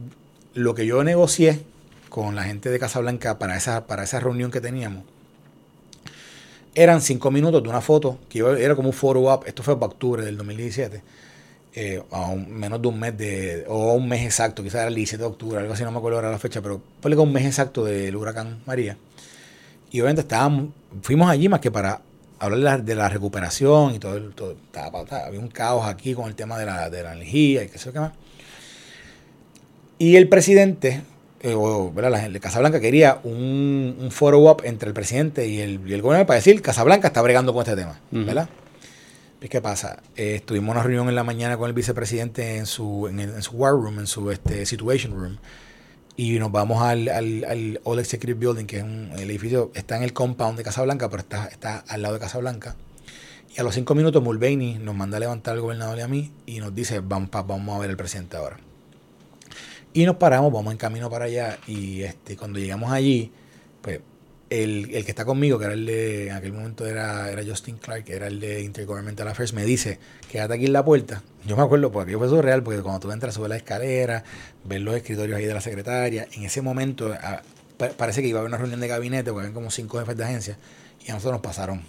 [0.54, 1.62] lo que yo negocié
[2.10, 5.04] con la gente de Casablanca para esa, para esa reunión que teníamos
[6.74, 9.76] eran cinco minutos de una foto, que iba- era como un photo up, esto fue
[9.80, 11.02] para octubre del 2017,
[11.74, 14.96] eh, a un- menos de un mes de, o un mes exacto, quizás era el
[14.96, 17.46] 17 de octubre, algo así, no me acuerdo ahora la fecha, pero con un mes
[17.46, 18.98] exacto del huracán María.
[19.96, 20.72] Y obviamente estábamos,
[21.04, 22.02] fuimos allí más que para
[22.40, 26.14] hablar de la, la recuperación y todo, el- todo estaba- estaba- había un caos aquí
[26.14, 28.12] con el tema de la, de la energía y qué sé yo qué más.
[29.98, 31.02] Y el presidente,
[31.40, 35.80] eh, o la de Casablanca quería un, un foro up entre el presidente y el,
[35.90, 38.26] y el gobernador para decir Casablanca está bregando con este tema, Ujú.
[38.26, 38.50] ¿verdad?
[39.40, 40.04] Pues, ¿Qué pasa?
[40.18, 43.30] Eh, estuvimos en una reunión en la mañana con el vicepresidente en su, en, el-
[43.36, 45.38] en su war room, en su este, situation room,
[46.18, 49.98] y nos vamos al, al, al All Executive Building, que es un el edificio, está
[49.98, 52.76] en el compound de Casablanca, pero está, está al lado de Casablanca.
[53.56, 56.32] Y a los cinco minutos Mulvaney nos manda a levantar al gobernador y a mí
[56.46, 58.58] y nos dice, vamos, vamos a ver al presidente ahora.
[59.94, 63.32] Y nos paramos, vamos en camino para allá y este, cuando llegamos allí,
[64.50, 67.78] el, el que está conmigo, que era el de, en aquel momento era, era Justin
[67.78, 69.98] Clark, que era el de Intergovernmental Affairs, me dice,
[70.32, 71.24] quédate aquí en la puerta.
[71.46, 74.24] Yo me acuerdo, porque aquello fue surreal, porque cuando tú entras, subes la escalera,
[74.64, 77.42] ves los escritorios ahí de la secretaria, en ese momento ah,
[77.78, 80.16] pa- parece que iba a haber una reunión de gabinete, porque habían como cinco jefes
[80.18, 80.58] de agencia,
[81.06, 81.82] y a nosotros nos pasaron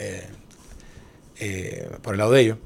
[0.00, 0.24] eh,
[1.38, 2.58] eh, por el lado de ellos.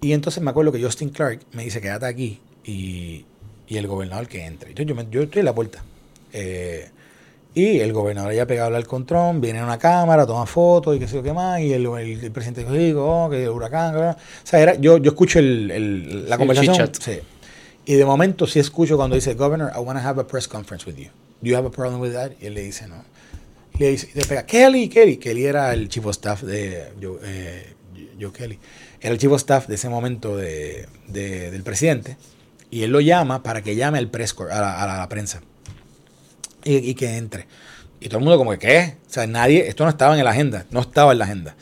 [0.00, 3.24] Y entonces me acuerdo que Justin Clark me dice, quédate aquí, y,
[3.68, 4.70] y el gobernador que entre.
[4.70, 5.84] Entonces yo, me- yo estoy en la puerta.
[6.32, 6.90] Eh,
[7.56, 10.94] y el gobernador ya pegado a hablar con Trump, viene a una cámara, toma fotos
[10.94, 13.48] y qué sé yo qué más, y el, el- el presidente dijo, oh, que el
[13.48, 14.10] huracán, bla, bla.
[14.12, 16.74] o sea, era, yo, yo escucho el, la conversación.
[17.00, 17.18] sí.
[17.86, 20.84] Y de momento sí escucho cuando dice, Governor, I want to have a press conference
[20.86, 21.08] with you.
[21.40, 22.32] Do you have a problem with that?
[22.40, 23.04] Y él le dice, no.
[23.78, 25.16] Le dice, le pega, Kelly, Kelly.
[25.18, 27.74] Kelly era el chief of staff de Joe, eh,
[28.20, 28.58] Joe Kelly.
[29.00, 32.16] Era el chief of staff de ese momento de, de- del presidente.
[32.70, 35.08] Y él lo llama para que llame al press a la, a la- a la
[35.08, 35.40] prensa.
[36.66, 37.46] Y, y que entre.
[38.00, 38.96] Y todo el mundo como que, ¿qué?
[39.08, 41.56] O sea, nadie, esto no estaba en la agenda, no estaba en la agenda.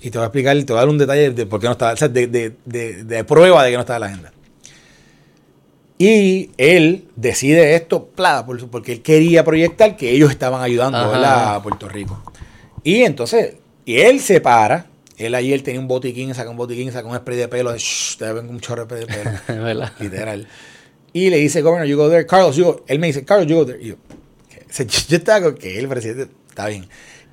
[0.00, 1.72] Y te voy a explicar, te voy a dar un detalle de por qué no
[1.72, 4.32] estaba, o sea, de, de- de- de prueba de que no estaba en la agenda.
[5.98, 10.98] Y él decide esto, pla, por su- porque él quería proyectar que ellos estaban ayudando
[11.56, 12.22] a Puerto Rico.
[12.82, 13.54] Y entonces,
[13.86, 17.16] y él se para, él ahí él tenía un botiquín, saca un botiquín, saca un
[17.16, 19.30] spray de pelo, de, shh, te ven un chorro de pelo.
[20.00, 20.46] Literal.
[21.14, 22.26] Y le dice, Governor, you go there.
[22.26, 22.84] Carlos, you go.
[22.86, 23.82] Él me dice, Carlos, you go there.
[23.82, 23.94] Y yo,
[25.08, 26.86] yo, estaba con que el presidente está bien.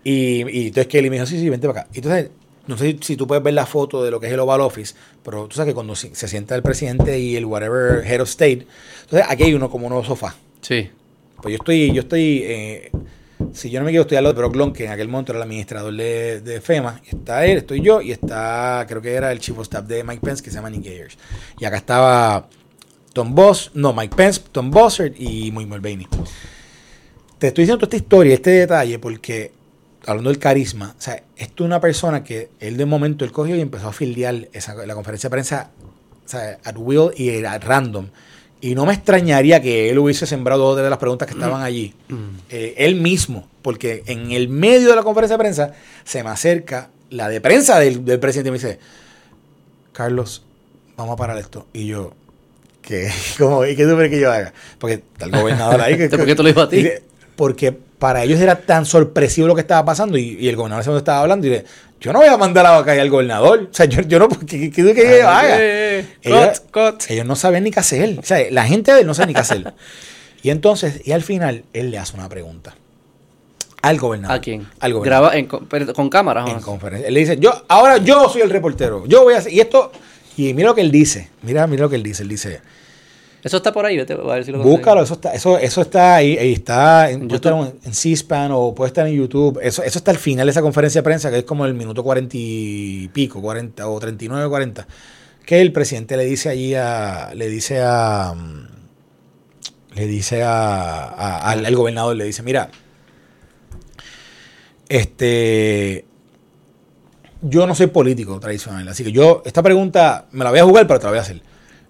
[0.03, 1.89] Y, y entonces Kelly me dijo, sí, sí, vente para acá.
[1.93, 2.29] Y entonces,
[2.67, 4.95] no sé si tú puedes ver la foto de lo que es el Oval Office,
[5.23, 8.65] pero tú sabes que cuando se, sienta el presidente y el whatever head of state,
[9.01, 10.35] entonces aquí hay uno como unos sofás.
[10.61, 10.89] Sí.
[11.41, 12.91] Pues yo estoy, yo estoy, eh,
[13.51, 15.33] si yo no me equivoco, estoy al lado de Brock Long, que en aquel momento
[15.33, 17.01] era el administrador de, de FEMA.
[17.05, 20.21] Está él, estoy yo, y está, creo que era el chief of staff de Mike
[20.25, 21.17] Pence, que se llama Nick Ayers.
[21.59, 22.47] Y acá estaba
[23.11, 26.07] Tom Boss, no, Mike Pence, Tom Bossert y Muy Mulvaney.
[27.43, 29.51] Te estoy diciendo toda esta historia, este detalle, porque
[30.05, 33.53] hablando del carisma, o sea, esto es una persona que él de momento él cogió
[33.57, 35.71] y empezó a filiar esa, la conferencia de prensa
[36.25, 38.07] o sea, at will y at random.
[38.61, 41.93] Y no me extrañaría que él hubiese sembrado dos de las preguntas que estaban allí.
[42.49, 45.73] Eh, él mismo, porque en el medio de la conferencia de prensa
[46.05, 48.79] se me acerca la de prensa del, del presidente y me dice,
[49.91, 50.45] Carlos,
[50.95, 51.67] vamos a parar esto.
[51.73, 52.13] Y yo,
[52.81, 53.11] ¿qué?
[53.37, 53.65] ¿Cómo?
[53.65, 54.53] ¿Y qué tú crees que yo haga?
[54.79, 55.97] Porque está el gobernador ahí.
[55.97, 56.87] Que, ¿Por qué te lo dijo a ti?
[57.35, 60.89] Porque para ellos era tan sorpresivo lo que estaba pasando y, y el gobernador ese
[60.89, 61.65] momento estaba hablando y le,
[62.03, 63.69] yo no voy a mandar a la calle al gobernador.
[63.71, 65.57] O sea, yo, yo no, ¿qué, qué, qué, qué yo haga?
[65.61, 67.03] Ellos, cut, cut.
[67.09, 68.19] ellos no saben ni qué hacer.
[68.19, 69.73] O sea, la gente de él no sabe ni qué hacer.
[70.41, 72.75] Y entonces, y al final, él le hace una pregunta
[73.81, 74.35] al gobernador.
[74.35, 74.67] ¿A quién?
[74.81, 75.31] Al gobernador.
[75.31, 76.49] Graba en, con, con cámaras.
[76.49, 77.07] en conferencia.
[77.07, 79.05] Él le dice, yo, ahora yo soy el reportero.
[79.05, 79.93] Yo voy a hacer, y esto,
[80.35, 81.29] y mira lo que él dice.
[81.41, 82.23] Mira, mira lo que él dice.
[82.23, 82.59] Él dice,
[83.43, 86.15] Eso está por ahí, vete, a ver si lo Búscalo, eso está, eso, eso está
[86.15, 87.27] ahí, ahí está, en,
[87.61, 89.59] en, en C-SPAN o puede estar en YouTube.
[89.61, 92.03] Eso, eso está al final de esa conferencia de prensa, que es como el minuto
[92.03, 94.87] cuarenta y pico, 40 o 39, 40.
[95.45, 98.67] Que el presidente le dice allí a, le dice a, mm,
[99.95, 102.69] le dice a, a- al, al gobernador, le dice, mira,
[104.89, 106.05] este,
[107.41, 110.87] yo no soy político tradicional, así que yo, esta pregunta me la voy a jugar,
[110.87, 111.41] pero te la voy a hacer.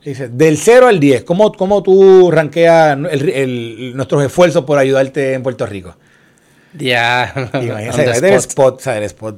[0.06, 5.34] Dice, del 0 al 10, ¿cómo, cómo tú ranqueas el- el- nuestros esfuerzos por ayudarte
[5.34, 5.96] en Puerto Rico?
[6.78, 7.32] Ya.
[7.54, 8.82] Y On imagínate, the es del spot.
[8.86, 9.38] spot.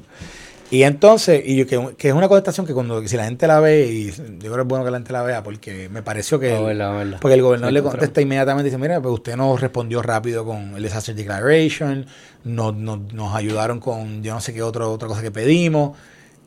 [0.72, 3.60] Y entonces, y yo, que, que es una contestación que cuando si la gente la
[3.60, 6.40] ve, y yo creo que es bueno que la gente la vea, porque me pareció
[6.40, 6.52] que.
[6.54, 7.18] Vamos a verla.
[7.22, 10.76] porque el gobernador le contesta inmediatamente y dice: Mira, pues usted nos respondió rápido con
[10.76, 12.08] el Disaster Declaration,
[12.46, 15.96] nos, nos, nos ayudaron con yo no sé qué otro, otra cosa que pedimos,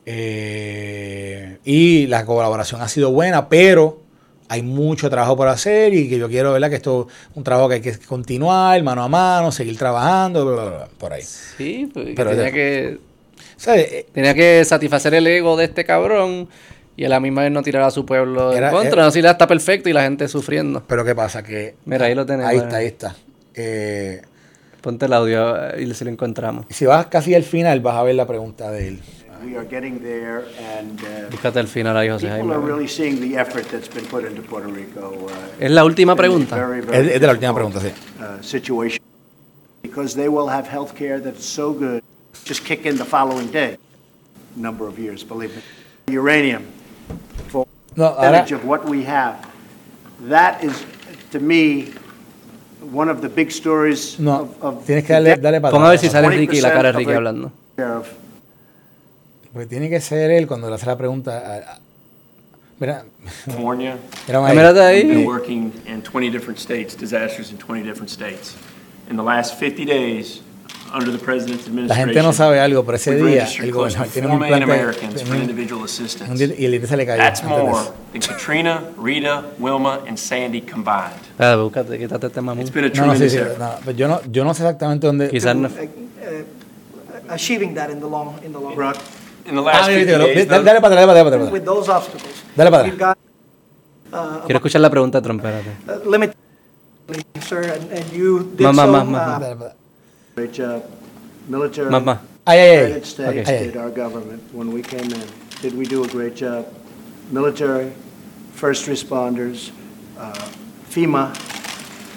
[0.05, 4.01] eh, y la colaboración ha sido buena, pero
[4.49, 6.69] hay mucho trabajo por hacer y que yo quiero, ¿verdad?
[6.69, 10.55] Que esto es un trabajo que hay que continuar, mano a mano, seguir trabajando, bla,
[10.63, 11.21] bla, bla, por ahí.
[11.21, 12.97] Sí, pues, Pero tenía que
[13.55, 16.49] sea, eh, tenía que satisfacer el ego de este cabrón
[16.97, 18.89] y a la misma vez no tirar a su pueblo en contra.
[18.93, 20.83] era- no si la está perfecto y la gente sufriendo.
[20.87, 21.43] pero ¿qué pasa?
[21.43, 22.49] Que Mira, ahí lo tenemos.
[22.49, 23.15] Ahí está, ahí está.
[23.53, 24.21] Eh,
[24.81, 26.65] Ponte el audio eh, y si lo encontramos.
[26.69, 28.99] si vas casi al final, vas a ver la pregunta de él.
[29.43, 32.53] We are getting there, and uh, Búscate el final ahí, José people Jaime.
[32.53, 35.27] are really seeing the effort that's been put into Puerto Rico.
[35.27, 35.31] uh,
[35.63, 36.55] Es la última in a pregunta.
[36.55, 37.87] very, Es, very es de la última pregunta, sí.
[38.19, 39.01] uh, situation,
[39.81, 42.03] because they will have health care that's so good,
[42.43, 43.77] just kick in the following day,
[44.57, 45.61] number of years, believe me.
[46.13, 46.63] Uranium,
[47.47, 49.37] for No, ahora, percentage of what we have,
[50.27, 50.83] that is,
[51.31, 51.93] to me,
[52.91, 55.83] one of the big stories no, of- of tienes que darle, decade darle para Pon
[55.83, 56.01] a ver atrás.
[56.01, 57.51] si sale Ricky y la cara de 20% Ricky of hablando.
[57.77, 58.07] of
[59.53, 61.37] Porque tiene que ser él cuando le hace la pregunta.
[61.39, 61.79] a- a-
[62.79, 63.03] Mira,
[63.45, 63.97] California.
[64.27, 65.25] mira, Ah, We've been ahí.
[65.25, 68.55] working in 20 different states, disasters in 20 different states.
[69.09, 70.41] In the last 50 days,
[70.93, 73.99] under the president's La gente no sabe algo, pero ese día registered el close to
[73.99, 76.47] gobernador tiene 4 un million implante Americans for tiene un- individual un assistance.
[76.47, 77.21] di- y el se le cayó.
[77.21, 77.73] That's more
[78.13, 81.19] than Katrina, Rita, Wilma, and Sandy combined.
[81.31, 82.61] Espérate, búscate, quítate este mamón.
[82.61, 83.59] It's been a No, no, sí, tremendous sí, effort.
[83.59, 85.29] no, pero yo, no, yo no sé exactamente dónde.
[85.29, 85.67] Quizás no.
[85.67, 88.95] uh, achieving that in the long, in the long Brock,
[89.49, 91.51] In the Ah, last mira, 50 mira, days, dale, dale para atrás, dale para atrás.
[91.51, 92.33] With those obstacles.
[92.55, 93.15] Dale para We've atrás.
[94.11, 95.69] got Quiero escuchar la pregunta de Trump, espérate.
[95.87, 96.33] uh, limit,
[97.47, 98.91] sir, and, and you did Más, más, so.
[98.91, 99.75] más, más, uh, Dale para atrás.
[100.35, 100.83] great job.
[101.47, 101.89] Military.
[101.89, 102.17] Más, más.
[102.45, 102.83] Ay, ay, ay.
[102.85, 103.43] United States Okay.
[103.45, 103.65] Ay, ay.
[103.67, 105.23] did our government when we came in.
[105.61, 106.65] Did we do a great job?
[107.31, 107.91] Military,
[108.55, 109.71] first responders,
[110.17, 110.33] uh,
[110.89, 111.31] FEMA,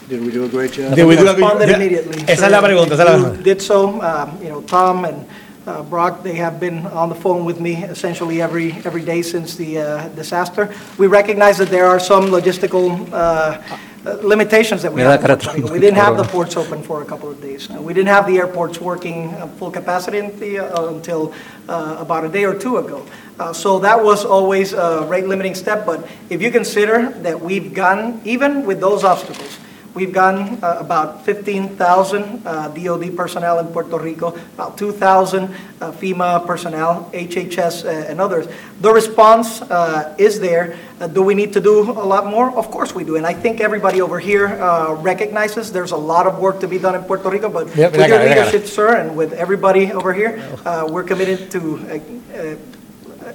[0.09, 0.95] did we do a great job?
[0.95, 2.23] Did we do a- responded Ya- immediately.
[2.23, 3.43] esa es sir, la pregunta, esa es la pregunta.
[3.43, 5.27] Did so, um, you know, Tom and
[5.67, 9.57] uh, Brock, they have been on the phone with me essentially every, every day since
[9.57, 10.73] the uh, disaster.
[10.99, 13.63] We recognize that there are some logistical uh,
[14.05, 15.21] uh, limitations that we have.
[15.21, 15.61] in cara Puerto Rico.
[15.61, 17.71] Trump, We didn't have the ports open for a couple of days.
[17.71, 21.33] Uh, We didn't have the airports working at full capacity until, uh, until
[21.69, 23.07] uh, about a day or two ago.
[23.39, 27.73] Uh, So that was always a rate limiting step, but if you consider that we've
[27.73, 29.59] gone, even with those obstacles,
[29.95, 35.45] we've gotten uh, about 15,000 uh, DOD personnel in Puerto Rico, about 2,000
[35.81, 38.47] uh, FEMA personnel, HHS, uh, and others.
[38.81, 40.77] The response uh, is there.
[41.01, 42.51] Uh, Do we need to do a lot more?
[42.57, 46.27] Of course we do, and I think everybody over here uh, recognizes there's a lot
[46.27, 48.47] of work to be done in Puerto Rico, but Mira- with your acá, mira acá.
[48.47, 51.99] leadership, sir, and with everybody over here, uh, we're committed to uh,
[52.39, 52.57] uh,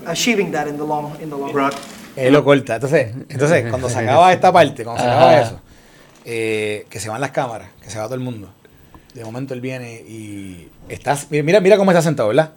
[0.08, 1.72] achieving that in the long, in the long run.
[2.16, 2.76] Él lo corta.
[2.76, 5.42] Entonces, entonces cuando se acaba esta parte, cuando se acaba Ajá.
[5.42, 5.60] eso,
[6.30, 8.50] eh, que se van las cámaras, que se va todo el mundo.
[9.14, 11.28] De momento él viene y estás.
[11.32, 12.52] Mira, mira cómo está sentado, ¿verdad?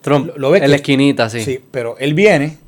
[0.00, 1.44] Trump, Lo- lo ves en que- la esquinita, sí.
[1.44, 2.58] Sí, pero él viene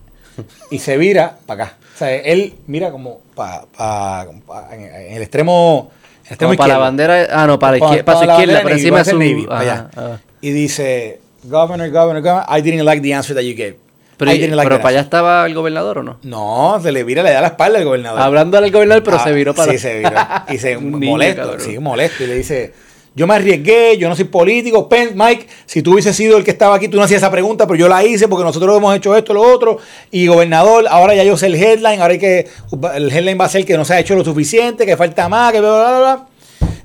[0.70, 1.76] y se vira para acá.
[1.94, 4.26] O sea, él mira como pa, pa-
[4.72, 7.78] en, en el extremo, en el extremo Como para la bandera, ah, no, para, la
[7.80, 9.18] Pa- izquier- para su izquierda, por encima de su...
[9.18, 10.20] Navy, ajá, ajá.
[10.42, 13.78] Y dice, Governor, Governor, Governor, I didn't like the answer that you gave.
[14.16, 16.18] Pero, para allá answer." estaba el gobernador, ¿o no?
[16.22, 18.20] No, se le vira, le da la espalda al gobernador.
[18.20, 19.72] Hablando al gobernador, pero Ah, se viró para...
[19.72, 20.10] Sí, se viró.
[20.50, 22.24] Y se molesto, sí, molesto.
[22.24, 22.72] Y le dice,
[23.16, 24.88] yo me arriesgué, yo no soy político.
[24.88, 27.66] Pen, Mike, si tú hubieses sido el que estaba aquí, tú no hacías esa pregunta,
[27.66, 29.78] pero yo la hice porque nosotros hemos hecho esto, lo otro.
[30.10, 32.46] Y gobernador, ahora ya yo sé el headline, ahora hay que,
[32.94, 35.52] el headline va a ser que no se ha hecho lo suficiente, que falta más,
[35.52, 36.26] que bla, bla, bla.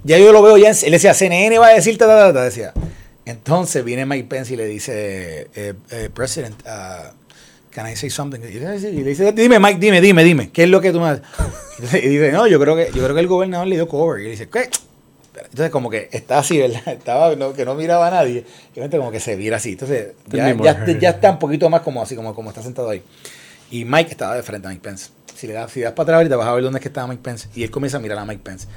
[0.03, 2.43] Ya yo lo veo ya, él decía, CNN va a decir, ta, ta, ta, ta",
[2.45, 2.73] decía.
[3.25, 7.13] Entonces viene Mike Pence y le dice, eh, eh, President, uh,
[7.71, 8.39] can I say something?
[8.39, 11.09] Y le dice- dime Mike, dime, dime, dime, ¿qué es lo que tú me
[11.97, 14.21] Y dice, no, yo creo que, yo creo que el gobernador le dio cover.
[14.21, 14.69] Y le dice, ¿qué?
[15.33, 16.81] Entonces como que está así, ¿verdad?
[16.87, 18.45] Estaba no, que no miraba a nadie.
[18.69, 19.71] Y obviamente como que se vira así.
[19.71, 23.01] Entonces ya, ya, ya está un poquito más como así, como, como está sentado ahí.
[23.71, 25.09] Y Mike estaba de frente a Mike Pence.
[25.35, 27.07] Si le das, si das para atrás ahorita vas a ver dónde es que estaba
[27.07, 27.47] Mike Pence.
[27.55, 28.67] Y él comienza a mirar a Mike Pence.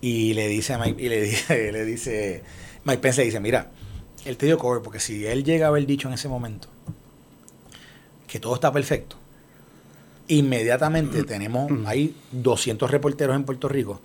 [0.00, 2.42] Y le dice a Mike, y le dice, le dice,
[2.84, 3.70] Mike Pence le dice, mira,
[4.24, 6.68] él te dio cover porque si él llega a haber dicho en ese momento
[8.32, 9.16] que todo está perfecto,
[10.28, 14.00] inmediatamente tenemos, hay 200 reporteros en Puerto Rico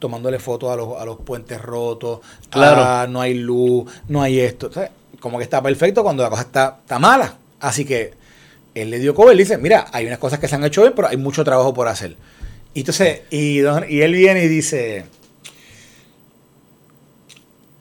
[0.00, 2.82] tomándole fotos a los, a los puentes rotos, Claro.
[2.84, 4.68] ah, no hay luz, no hay esto.
[4.68, 7.34] O sea, como que está perfecto cuando la cosa está, está mala.
[7.58, 8.12] Así que
[8.76, 10.92] él le dio cover, le dice, mira, hay unas cosas que se han hecho bien,
[10.94, 12.16] pero hay mucho trabajo por hacer.
[12.74, 15.04] Y entonces, y, don- y él viene y dice,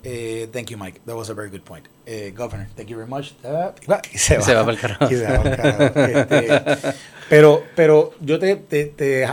[0.10, 1.02] eh, thank you, Mike.
[1.06, 1.86] That was a very good point.
[2.06, 3.34] Eh, Governor, thank you very much.
[3.44, 3.74] Ah,
[4.14, 4.44] y se Y va.
[4.44, 5.06] se va va pa'l carajo.
[5.10, 6.94] Este,
[7.30, 9.26] pero, pero yo te, te, te,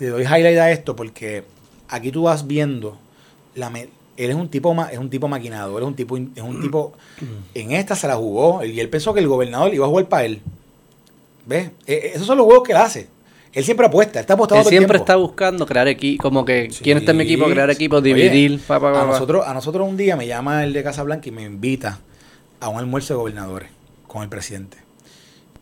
[0.00, 1.44] doy highlight a esto porque
[1.88, 2.98] aquí tú vas viendo
[3.54, 6.16] la me- él es un tipo ma- es un tipo maquinado, él es un tipo
[6.16, 6.92] es un tipo
[7.54, 10.24] en esta se la jugó y él pensó que el gobernador iba a jugar para
[10.24, 10.40] él.
[11.46, 11.66] ¿Ves?
[11.86, 13.08] Eh, eh, esos son los juegos que él hace.
[13.52, 16.44] Él siempre apuesta, él está apostando Él todo el siempre está buscando crear equipo, como
[16.44, 16.82] que Sí.
[16.82, 18.60] quién está en mi equipo, crear equipo, Oye, dividir.
[18.60, 21.32] pa, pa, pa, a, nosotros, a nosotros un día me llama el de Casablanca y
[21.32, 21.98] me invita
[22.60, 23.68] a un almuerzo de gobernadores
[24.06, 24.78] con el presidente.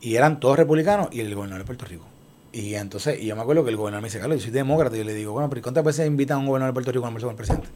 [0.01, 2.07] Y eran todos republicanos y el gobernador de Puerto Rico.
[2.53, 4.95] Y entonces, y yo me acuerdo que el gobernador me dice, Carlos, yo soy demócrata.
[4.97, 6.93] Y yo le digo, bueno, pero ¿y ¿cuántas veces invitan a un gobernador de Puerto
[6.93, 7.69] Rico a un almuerzo con el presidente?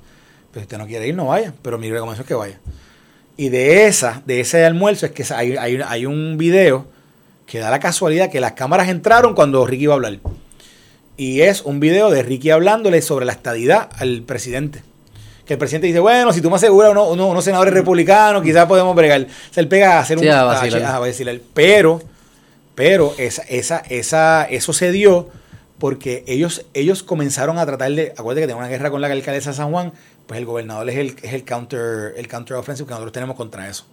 [0.53, 1.53] Pues si usted no quiere ir, no vaya.
[1.63, 2.61] Pero mi recomendación es que vaya.
[3.37, 6.87] Y de esa, de ese almuerzo, es que hay, hay, hay un video
[7.47, 10.19] que da la casualidad que las cámaras entraron cuando Ricky iba a hablar.
[11.17, 14.83] Y es un video de Ricky hablándole sobre la estadidad al presidente.
[15.47, 18.67] Que el presidente dice, bueno, si tú me aseguras uno- uno- unos senadores republicanos, quizás
[18.67, 19.23] podemos bregar.
[19.23, 20.33] O sea, él pega a hacer Sí, un...
[20.33, 20.83] a- vacilar.
[20.85, 21.39] a vacilar.
[21.53, 22.01] Pero,
[22.75, 25.29] pero esa, esa, esa, eso se dio
[25.79, 28.13] porque ellos, ellos comenzaron a tratar de...
[28.17, 29.93] Acuérdate que tenía una guerra con la alcaldesa de San Juan,
[30.27, 33.69] pues el gobernador es el, es el counter el counter offensive que nosotros tenemos contra
[33.69, 33.85] eso.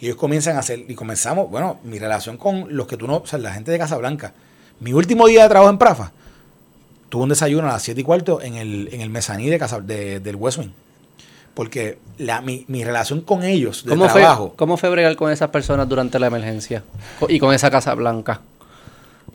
[0.00, 3.16] Y ellos comienzan a hacer, y comenzamos, bueno, mi relación con los que tú no,
[3.18, 4.32] o sea, la gente de Casablanca.
[4.80, 6.12] Mi último día de trabajo en Prafa,
[7.10, 9.80] tuve un desayuno a las 7 y cuarto en el, en el mezaní de Casa,
[9.80, 10.70] de- del West Wing.
[11.52, 15.30] Porque la, mi, mi relación con ellos de ¿Cómo fue, trabajo, ¿Cómo fue bregar con
[15.30, 16.82] esas personas durante la emergencia?
[17.28, 18.40] Y con esa Casa Blanca.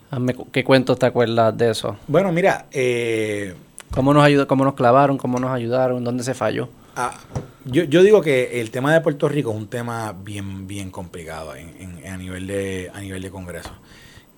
[0.10, 1.98] Hazme ¿Qué cuentos te acuerdas de eso?
[2.08, 3.54] bueno, mira, eh,
[3.92, 6.70] ¿Cómo nos ayudó, cómo nos clavaron, cómo nos ayudaron, dónde se falló?
[6.96, 7.18] Ah,
[7.66, 11.56] yo, yo digo que el tema de Puerto Rico es un tema bien, bien complicado
[11.56, 13.72] en- en- a, nivel de, a nivel de Congreso.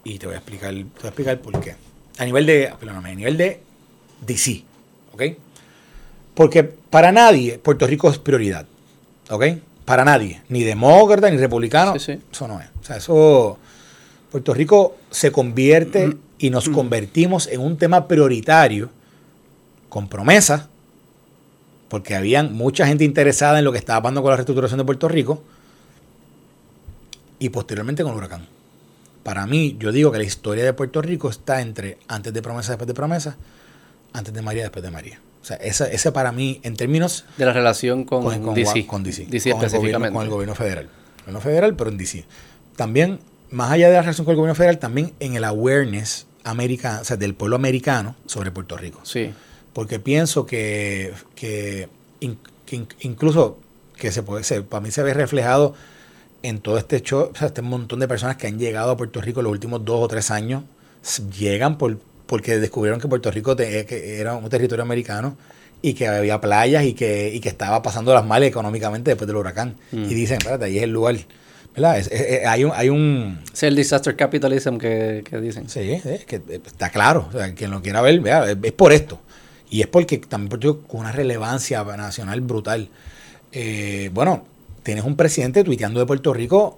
[0.03, 1.75] Y te voy a explicar, te voy a explicar por qué.
[2.17, 3.59] A nivel de, perdóname, a nivel de
[4.25, 4.63] DC,
[5.13, 5.21] ¿ok?
[6.33, 8.65] Porque para nadie Puerto Rico es prioridad,
[9.29, 9.45] ¿ok?
[9.85, 12.21] Para nadie, ni demócrata ni republicano, Sí, sí.
[12.31, 12.67] eso no es.
[12.81, 13.57] O sea, eso,
[14.31, 18.89] Puerto Rico se convierte y nos convertimos en un tema prioritario
[19.89, 20.67] con promesas,
[21.89, 25.07] porque habían mucha gente interesada en lo que estaba pasando con la reestructuración de Puerto
[25.07, 25.43] Rico
[27.39, 28.47] y posteriormente con el huracán.
[29.23, 32.71] Para mí, yo digo que la historia de Puerto Rico está entre antes de promesa,
[32.71, 33.35] después de promesa,
[34.13, 35.19] antes de María, después de María.
[35.41, 38.85] O sea, ese, ese para mí, en términos De la relación con, con, con- DC.
[38.85, 40.13] con DC, DC con el, gobierno, específicamente.
[40.13, 40.83] con el gobierno federal.
[40.85, 42.25] El gobierno federal, pero en DC.
[42.75, 43.19] También,
[43.51, 47.05] más allá de la relación con el gobierno federal, también en el awareness americano, o
[47.05, 49.31] sea, del pueblo americano sobre Puerto Rico Sí.
[49.77, 51.87] Porque pienso que, que,
[52.19, 53.59] in- que in- incluso
[53.95, 55.75] que se puede ser, para mí se ve reflejado
[56.41, 59.21] en todo este show, o sea, este montón de personas que han llegado a Puerto
[59.21, 60.63] Rico los últimos dos o tres años,
[61.37, 65.37] llegan por, porque descubrieron que Puerto Rico te- que era un territorio americano
[65.83, 69.35] y que había playas y que, y que estaba pasando las mal económicamente después del
[69.37, 69.75] huracán.
[69.91, 71.17] Y dicen, espérate, ahí es el lugar.
[71.75, 71.99] ¿Verdad?
[71.99, 75.69] Es- es- es- hay un, hay un, Es el disaster capitalism que, que dicen.
[75.69, 77.27] Sí, es que eh, está claro.
[77.29, 79.19] O sea, quien lo quiera ver, vea, es por esto.
[79.69, 82.89] Y es porque también con una relevancia nacional brutal.
[83.51, 84.43] Eh, bueno,
[84.83, 86.77] tienes un presidente tuiteando de Puerto Rico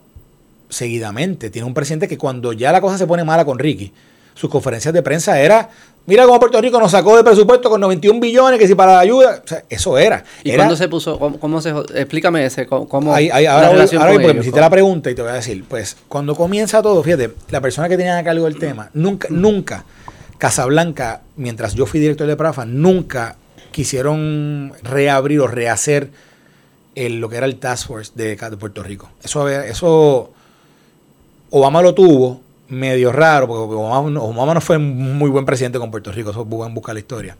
[0.69, 1.49] seguidamente.
[1.49, 3.91] Tienes un presidente que cuando ya la cosa se pone mala con Ricky,
[4.35, 5.69] sus conferencias de prensa era,
[6.05, 8.99] mira cómo Puerto Rico nos sacó de presupuesto con 91 billones, que si para la
[9.01, 10.23] ayuda, o sea, eso era.
[10.43, 11.19] ¿Y Era- cuándo se puso?
[11.19, 12.65] ¿Cómo, cómo se, explícame ese?
[12.65, 14.43] ¿Cómo, Ahí- ahí- ahora ahora voy con porque me ellos?
[14.45, 17.89] hiciste la pregunta y te voy a decir, pues cuando comienza todo, fíjate, la persona
[17.89, 19.83] que tenía a cargo del tema, nunca, nunca,
[20.39, 23.35] Casablanca, mientras yo fui director de Prafa, nunca
[23.71, 26.09] quisieron reabrir o rehacer
[26.95, 29.09] lo que era el Task Force de, Puerto Rico.
[29.23, 30.31] Eso, eso
[31.51, 34.09] Obama lo tuvo medio raro, porque Obama,
[34.53, 37.37] no- fue muy buen presidente con Puerto Rico, eso pueden buscar la historia.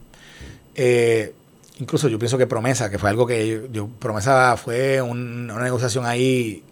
[0.74, 1.34] Eh,
[1.78, 6.04] incluso yo pienso que Promesa, que fue algo que yo, Promesa fue un- una negociación
[6.04, 6.62] ahí,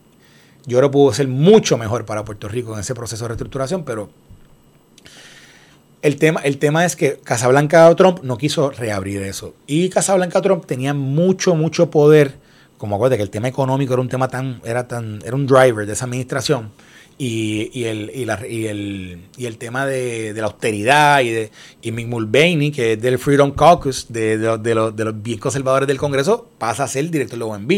[0.66, 3.84] yo creo que pudo ser mucho mejor para Puerto Rico en ese proceso de reestructuración,
[3.84, 4.10] pero
[6.02, 9.54] el tema, el tema es que Casablanca Trump no quiso reabrir eso.
[9.66, 12.34] Y Casablanca Trump tenía mucho, mucho poder.
[12.78, 15.84] Como acuérdate que el tema económico era un tema tan, era tan, era un driver
[15.86, 16.70] de esa administración.
[17.20, 21.30] Y, y el, y, la- y el, y el tema de, de la austeridad y
[21.30, 21.50] de
[21.82, 25.88] y Mick Mulvaney, que es del Freedom Caucus, de, de, los- de los, bien conservadores
[25.88, 27.72] del Congreso, pasa a ser el director de OMB.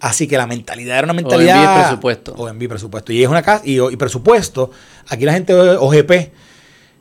[0.00, 1.56] Así que la mentalidad era una mentalidad.
[1.58, 2.32] OMB es presupuesto.
[2.34, 3.12] OMB presupuesto.
[3.12, 3.62] Y es una casa.
[3.66, 4.70] Y, y presupuesto.
[5.08, 6.12] Aquí la gente OGP.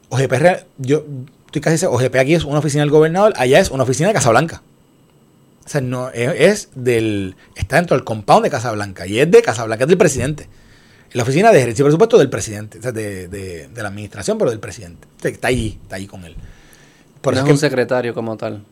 [0.10, 0.34] OGP,
[0.78, 1.04] yo
[1.48, 4.14] estoy casi seguro, OGP aquí es una oficina del gobernador, allá es una oficina de
[4.14, 4.62] Casablanca.
[5.66, 9.84] O sea, no, es, del, está dentro del compound de Casablanca y es de Casablanca,
[9.84, 10.48] es del presidente.
[11.10, 13.90] Es la oficina de gerencia y presupuesto del presidente, o sea, de, de- de la
[13.90, 15.08] administración, pero del presidente.
[15.18, 16.36] O sea, Está allí, está ahí con él.
[17.22, 18.64] Por no es es un que- secretario como tal.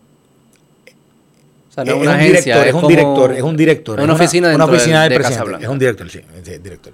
[1.70, 2.56] O sea, no es, es una un agencia.
[2.56, 4.00] director, es, un director, es un director.
[4.00, 5.38] Una es oficina una de- oficina del de presidente.
[5.40, 5.66] Casablanca.
[5.66, 6.22] Es un director, sí,
[6.64, 6.94] director.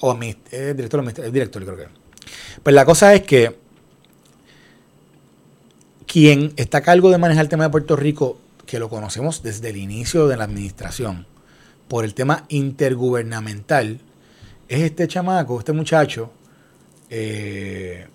[0.00, 1.86] O director, o administra- es director, creo que.
[2.62, 3.56] Pues la cosa es que
[6.08, 9.68] quien está a cargo de manejar el tema de Puerto Rico, que lo conocemos desde
[9.68, 11.26] el inicio de la administración,
[11.86, 14.00] por el tema intergubernamental,
[14.68, 16.30] es este chamaco, este muchacho,
[17.10, 18.06] eh,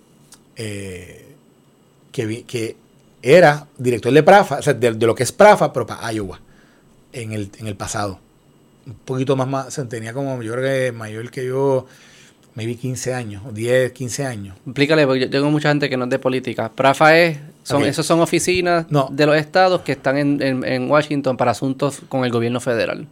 [0.56, 1.34] eh,
[2.12, 2.76] que, que
[3.22, 6.40] era director de Prafa, o sea, de, lo que es Prafa, pero para Iowa,
[7.12, 8.20] en el, en el pasado.
[8.86, 11.86] Un poquito más, más, tenía como, yo que mayor que yo,
[12.54, 14.56] maybe 15 años, o 10, 15 años.
[14.66, 16.70] Explícale, porque yo tengo mucha gente que no es de política.
[16.70, 19.08] Prafa es, son, esos son oficinas No.
[19.10, 23.08] de los estados que están en, en- en Washington para asuntos con el gobierno federal.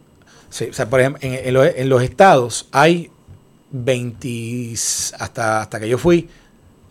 [0.49, 3.09] Sí, o sea, por ejemplo, en, en los, en los estados hay
[3.71, 4.73] 20,
[5.19, 6.29] hasta, hasta que yo fui,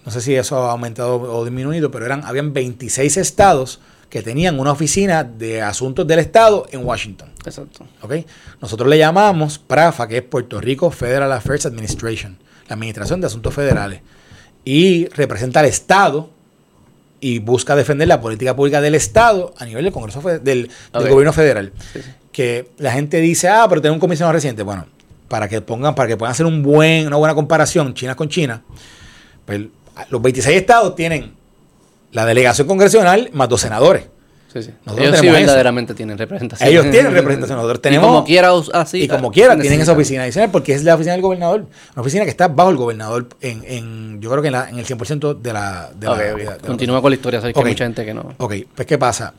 [0.04, 3.80] no sé si eso ha aumentado o disminuido, pero eran, habían 26 estados
[4.10, 7.30] que tenían una oficina de asuntos del estado en Washington.
[7.46, 7.86] Exacto.
[8.02, 8.14] ¿ok?
[8.60, 12.36] Nosotros le llamamos PRAFA, que es Puerto Rico Federal Affairs Administration,
[12.68, 14.00] la Administración de Asuntos Federales.
[14.64, 16.30] Y representa al Estado
[17.22, 21.32] y busca defender la política pública del Estado a nivel del Congreso del, del gobierno
[21.32, 21.72] federal.
[21.92, 22.10] Sí, sí.
[22.32, 24.64] Que la gente dice, ah, pero tengo un comisionado reciente.
[24.64, 24.86] Bueno,
[25.28, 28.64] para que pongan, para que puedan hacer un buen, una buena comparación China con China,
[29.46, 29.60] pues
[30.10, 31.32] los 26 estados tienen
[32.10, 34.06] la delegación congresional más dos senadores.
[34.52, 34.70] Sí, sí.
[34.70, 35.32] Ellos sí tenemos eso.
[35.32, 36.68] verdaderamente tienen representación.
[36.68, 37.56] Ellos tienen representación.
[37.56, 38.04] Nosotros tenemos.
[38.04, 39.02] y como quiera, así.
[39.02, 41.66] y como quiera, tienen esa oficina adicional porque es la oficina del gobernador.
[41.94, 44.78] Una oficina que está bajo el gobernador en, en yo creo que en, la- en
[44.78, 45.90] el 100% de la...
[45.98, 46.24] De la- Ok, ok.
[46.38, 47.66] de la- de la Continúa con la historia, sabes que Ok.
[47.66, 48.34] hay mucha gente que no.
[48.36, 49.32] Ok, pues ¿qué pasa?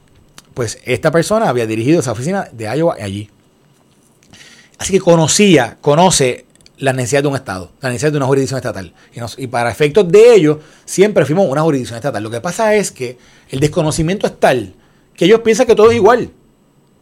[0.56, 3.30] Pues esta persona había dirigido esa oficina de Iowa allí.
[4.78, 6.46] Así que conocía, conoce
[6.78, 8.94] la necesidad de un Estado, la necesidad de una jurisdicción estatal.
[9.14, 12.22] Y, nos- y para efectos de ello, siempre fuimos una jurisdicción estatal.
[12.24, 13.18] Lo que pasa es que
[13.50, 14.74] el desconocimiento es tal
[15.16, 16.30] que ellos piensan que todo es igual.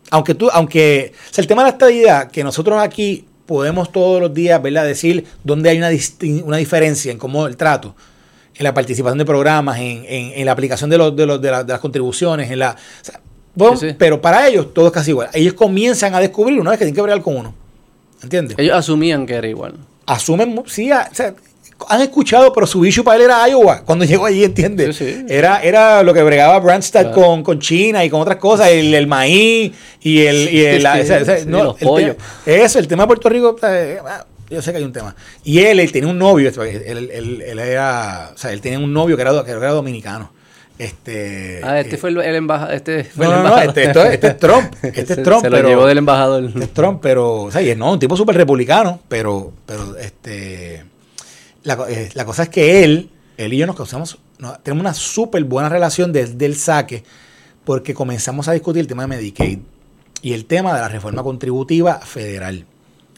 [0.10, 4.20] Aunque tú, aunque, o sea, el tema de la estadidad, que nosotros aquí podemos todos
[4.22, 4.86] los días, ¿verdad?
[4.86, 5.90] Decir dónde hay una,
[6.44, 7.96] una diferencia en cómo el trato,
[8.56, 11.52] en la participación de programas, en, en- en la aplicación de, los, de, los- de,
[11.52, 12.72] la- de las contribuciones, en la...
[12.72, 13.20] o sea,
[13.56, 13.96] bueno, Sí, sí.
[13.98, 15.30] Pero para ellos todo es casi igual.
[15.34, 17.54] Ellos comienzan a descubrir una vez que tienen que bregar con uno.
[18.24, 18.58] ¿Entiendes?
[18.60, 19.74] Ellos asumían que era igual.
[20.06, 21.34] asumen, sí, o sea,
[21.90, 24.96] han escuchado, pero su issue para él era Iowa, cuando llegó allí, ¿entiendes?
[24.96, 25.26] Sí, sí.
[25.30, 27.16] Era, era lo que bregaba Brandstad Claro.
[27.22, 30.50] con, con China y con otras cosas, el, el maíz y el...
[30.54, 30.98] Y el- la-
[31.48, 32.16] no, los el pollos.
[32.46, 35.16] eso, el tema de Puerto Rico, eh, ah, yo sé que hay un tema.
[35.44, 38.80] Y él, él tenía un novio, él, él- él- él era, o sea, él tenía
[38.80, 40.32] un novio que era, que era dominicano.
[40.80, 42.74] Este, Ah, este eh, fue el, el embajador.
[42.74, 45.56] Este fue no, el no, este, esto- este es Trump, este es Trump, Se lo
[45.58, 46.44] pero- llevó del embajador.
[46.46, 49.96] este es Trump, pero, o sea, y es, no, un tipo súper republicano, pero, pero,
[49.98, 50.84] este,
[51.64, 54.18] eh, la cosa es que él, él y yo nos causamos,
[54.64, 57.04] tenemos una súper buena relación desde el saque,
[57.64, 59.60] porque comenzamos a discutir el tema de Medicaid
[60.22, 62.66] y el tema de la reforma contributiva federal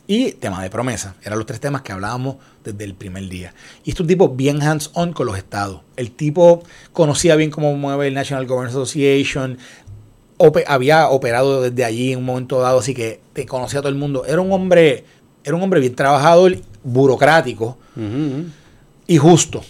[0.07, 1.15] y tema de promesa.
[1.23, 3.53] Eran los tres temas que hablábamos desde el primer día.
[3.83, 5.81] Y este tipo bien hands-on con los estados.
[5.95, 9.57] El tipo conocía bien cómo mueve el National Governors Association,
[10.67, 13.97] había operado desde allí en un momento dado, así que te conocía a todo el
[13.97, 14.25] mundo.
[14.25, 15.05] Era un hombre,
[15.43, 17.77] era un hombre bien trabajador, burocrático
[19.07, 19.63] y justo.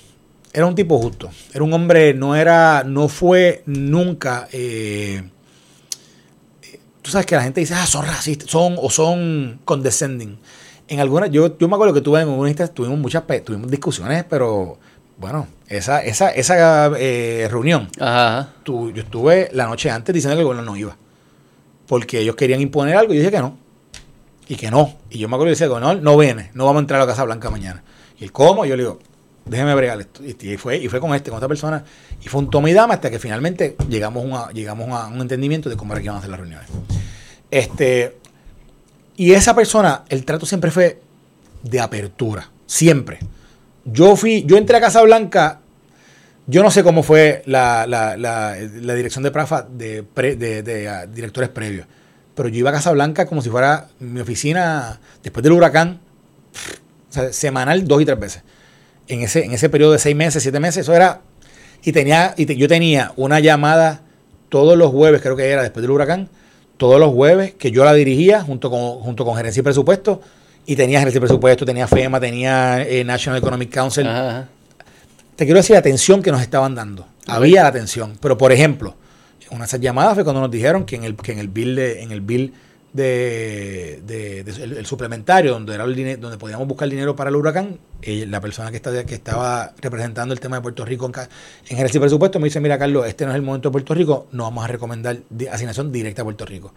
[0.53, 1.29] Era un tipo justo.
[1.51, 4.47] Era un hombre, no era, no fue nunca.
[4.51, 5.23] eh,
[7.01, 10.37] tú sabes que la gente dice, ah, son racistas, son o son condescending.
[10.87, 14.77] En algunas, yo, yo me acuerdo que tuve en algunas tuvimos muchas, tuvimos discusiones, pero
[15.17, 20.45] bueno, esa, esa, esa eh, reunión Ajá, yo estuve la noche antes diciendo que el
[20.45, 20.95] gobierno no iba.
[21.87, 23.57] Porque ellos querían imponer algo y yo dije que no.
[24.47, 24.95] Y que no.
[25.09, 27.11] Y yo me acuerdo que decía, gobernador, no viene, no vamos a entrar a la
[27.11, 27.83] Casa Blanca mañana.
[28.19, 28.65] Y él, ¿cómo?
[28.65, 28.99] Y yo le digo,
[29.45, 30.21] déjeme bregar esto.
[30.23, 31.83] Y, fue, y fue con este, con esta persona.
[32.21, 35.77] Y fue un toma y dama hasta que finalmente llegamos, llegamos a un entendimiento de
[35.77, 36.67] cómo era que iban a hacer las reuniones.
[37.49, 38.17] Este,
[39.15, 41.01] y esa persona, el trato siempre fue
[41.61, 42.49] de apertura.
[42.65, 43.19] Siempre.
[43.85, 45.59] Yo fui, yo entré a Casa Blanca,
[46.47, 47.85] yo no sé cómo fue la,
[48.95, 51.87] dirección de Prafa de, de, ah, directores previos,
[52.35, 55.99] pero yo iba a Casa Blanca como si fuera mi oficina después del huracán,
[57.31, 58.43] semanal dos y tres veces.
[59.07, 61.21] En ese, en ese periodo de seis meses, siete meses, eso era.
[61.83, 64.01] Y tenía, y yo tenía una llamada
[64.49, 66.29] todos los jueves, creo que era después del huracán,
[66.77, 70.21] todos los jueves, que yo la dirigía junto con, junto con gerencia y presupuesto
[70.65, 74.07] y tenía gerencia de presupuesto, tenía FEMA, tenía eh, National Economic Council.
[75.35, 77.05] Te quiero decir la atención que nos estaban dando.
[77.27, 78.17] Había la atención.
[78.21, 78.95] Pero, por ejemplo,
[79.53, 81.75] una de esas llamadas fue cuando nos dijeron que en el, que en el bill
[81.75, 82.53] de, en el bill
[82.91, 88.25] de, el, suplementario, donde era el dinero, donde podíamos buscar dinero para el huracán, eh,
[88.27, 91.09] la persona que, está, que estaba representando el tema de Puerto Rico
[91.69, 93.93] en, en de presupuesto me dice, mira Carlos, este no es el momento de Puerto
[93.93, 95.17] Rico, no vamos a recomendar
[95.51, 96.73] asignación directa a Puerto Rico.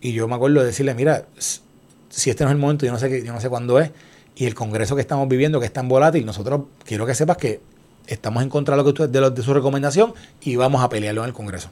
[0.00, 2.98] Y yo me acuerdo de decirle, mira, si este no es el momento, yo no
[2.98, 3.90] sé, qué, yo no sé cuándo es,
[4.36, 7.60] y el Congreso que estamos viviendo, que es tan volátil, nosotros quiero que sepas que
[8.08, 11.28] estamos en contra de, lo que de, de su recomendación y vamos a pelearlo en
[11.28, 11.70] el Congreso.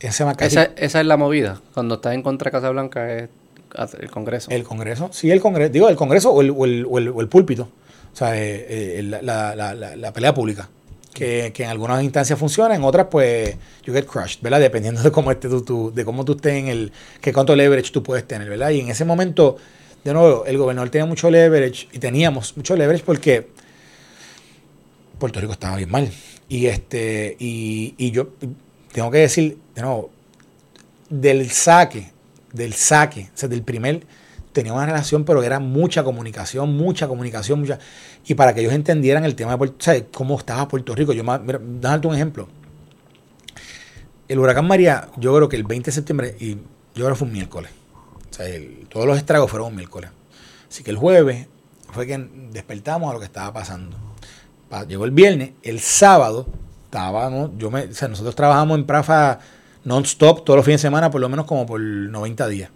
[0.00, 1.60] Esa, esa, es la movida.
[1.72, 3.28] Cuando estás en contra de Casablanca es
[3.98, 4.50] el Congreso.
[4.50, 5.72] El Congreso, sí, el Congreso.
[5.72, 7.68] Digo, el Congreso o el, o el, o el, púlpito.
[8.12, 10.68] O sea, eh, eh, la, la, la, pelea pública.
[11.12, 14.60] Que, que, en algunas instancias funciona, en otras, pues, you get crushed, ¿verdad?
[14.60, 16.92] Dependiendo de cómo, esté tú, de cómo tú estés en el.
[17.20, 18.70] que cuánto leverage tú puedes tener, ¿verdad?
[18.70, 19.56] Y en ese momento,
[20.04, 23.48] de nuevo, el gobernador tenía mucho leverage y teníamos mucho leverage porque
[25.18, 26.10] Puerto Rico estaba bien mal.
[26.48, 28.28] Y este, y, y yo
[28.92, 30.10] tengo que decir, de nuevo,
[31.10, 32.12] del saque,
[32.52, 34.06] del saque, o sea, del primer,
[34.52, 37.78] tenía una relación, pero era mucha comunicación, mucha comunicación, mucha.
[38.26, 41.12] Y para que ellos entendieran el tema de Puerto, o sea, cómo estaba Puerto Rico.
[41.12, 42.48] Yo, mira, un ejemplo.
[44.28, 47.28] El huracán María, yo creo que el 20 de septiembre, y yo creo que fue
[47.28, 47.70] un miércoles.
[48.30, 48.46] O sea,
[48.88, 50.10] todos los estragos fueron un miércoles.
[50.68, 51.46] Así que el jueves
[51.92, 52.18] fue que
[52.50, 54.05] despertamos a lo que estaba pasando.
[54.88, 56.46] Llegó el viernes, el sábado
[56.84, 59.38] estábamos, yo me, o sea, nosotros trabajamos en Prafa
[59.84, 62.70] non-stop todos los fines de semana, por lo menos como por 90 días.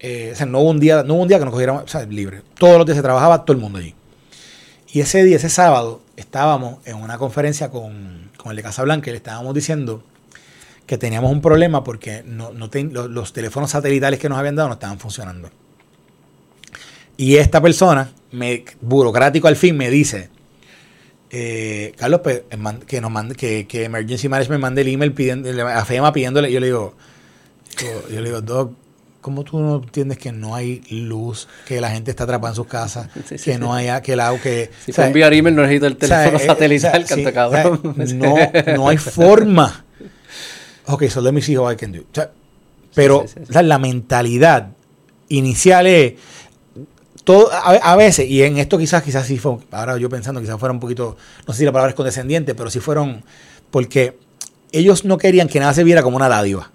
[0.00, 2.02] Eh, o sea, no hubo un día, no hubo un día que nos cogiéramos, o
[2.06, 2.42] libre.
[2.58, 3.94] Todos los días se trabajaba todo el mundo allí.
[4.92, 9.12] Y ese día, ese sábado, estábamos en una conferencia con, con el de Casablanca y
[9.12, 10.02] le estábamos diciendo
[10.86, 14.68] que teníamos un problema porque no, no los, los, teléfonos satelitales que nos habían dado
[14.68, 15.50] no estaban funcionando.
[17.16, 20.30] Y esta persona, me, burocrático al fin, me dice,
[21.34, 22.42] eh, Carlos, pues,
[22.86, 26.60] que nos mande, que, que Emergency Management mande el email pidiendo, a FEMA pidiéndole, yo
[26.60, 26.94] le digo,
[27.80, 28.72] yo, le digo, Doc,
[29.22, 32.66] ¿cómo tú no entiendes que no hay luz, que la gente está atrapada en sus
[32.66, 33.08] casas,
[33.44, 34.70] que no haya, que el agua, que...
[34.84, 37.80] Si fue enviar email no necesito el teléfono eh, satelital, canta cabrón.
[38.16, 38.34] no,
[38.76, 39.86] no hay forma.
[40.88, 42.04] Ok, so let me see how I can do.
[42.94, 44.68] pero la mentalidad
[45.30, 46.14] inicial es
[47.24, 50.72] todo, a, veces, y en esto quizás, quizás sí fue, ahora yo pensando, quizás fuera
[50.72, 51.16] un poquito,
[51.46, 53.22] no sé si la palabra es condescendiente, pero sí fueron,
[53.70, 54.18] porque
[54.72, 56.70] ellos no querían que nada se viera como una dádiva.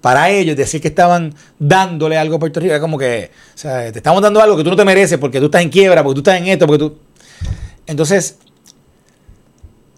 [0.00, 3.92] Para ellos, decir que estaban dándole algo a Puerto Rico era como que, o sea,
[3.92, 6.14] te estamos dando algo que tú no te mereces porque tú estás en quiebra, porque
[6.14, 6.98] tú estás en esto, porque tú.
[7.86, 8.38] Entonces,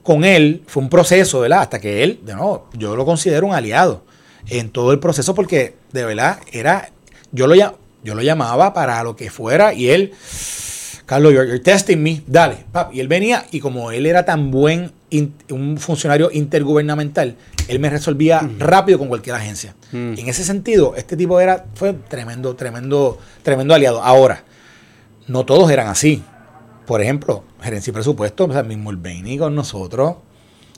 [0.03, 1.61] con él fue un proceso, ¿verdad?
[1.61, 4.05] Hasta que él, de nuevo, yo lo considero un aliado
[4.49, 6.91] en todo el proceso porque, de verdad, era,
[7.31, 10.13] yo lo llamo, yo lo llamaba para lo que fuera y él,
[11.07, 12.65] Carlos, you're, testing me, dale.
[12.93, 14.93] Y él venía y como él era tan buen,
[15.51, 17.37] un funcionario intergubernamental,
[17.69, 18.59] él me resolvía mm.
[18.59, 19.75] rápido con cualquier agencia.
[19.93, 20.15] Mm.
[20.19, 24.03] en ese sentido, este tipo era, fue tremendo, tremendo, tremendo aliado.
[24.03, 24.45] Ahora,
[25.27, 26.23] no todos eran así.
[26.87, 30.17] Por ejemplo, gerencia y presupuesto, o sea, mismo el Benny con nosotros.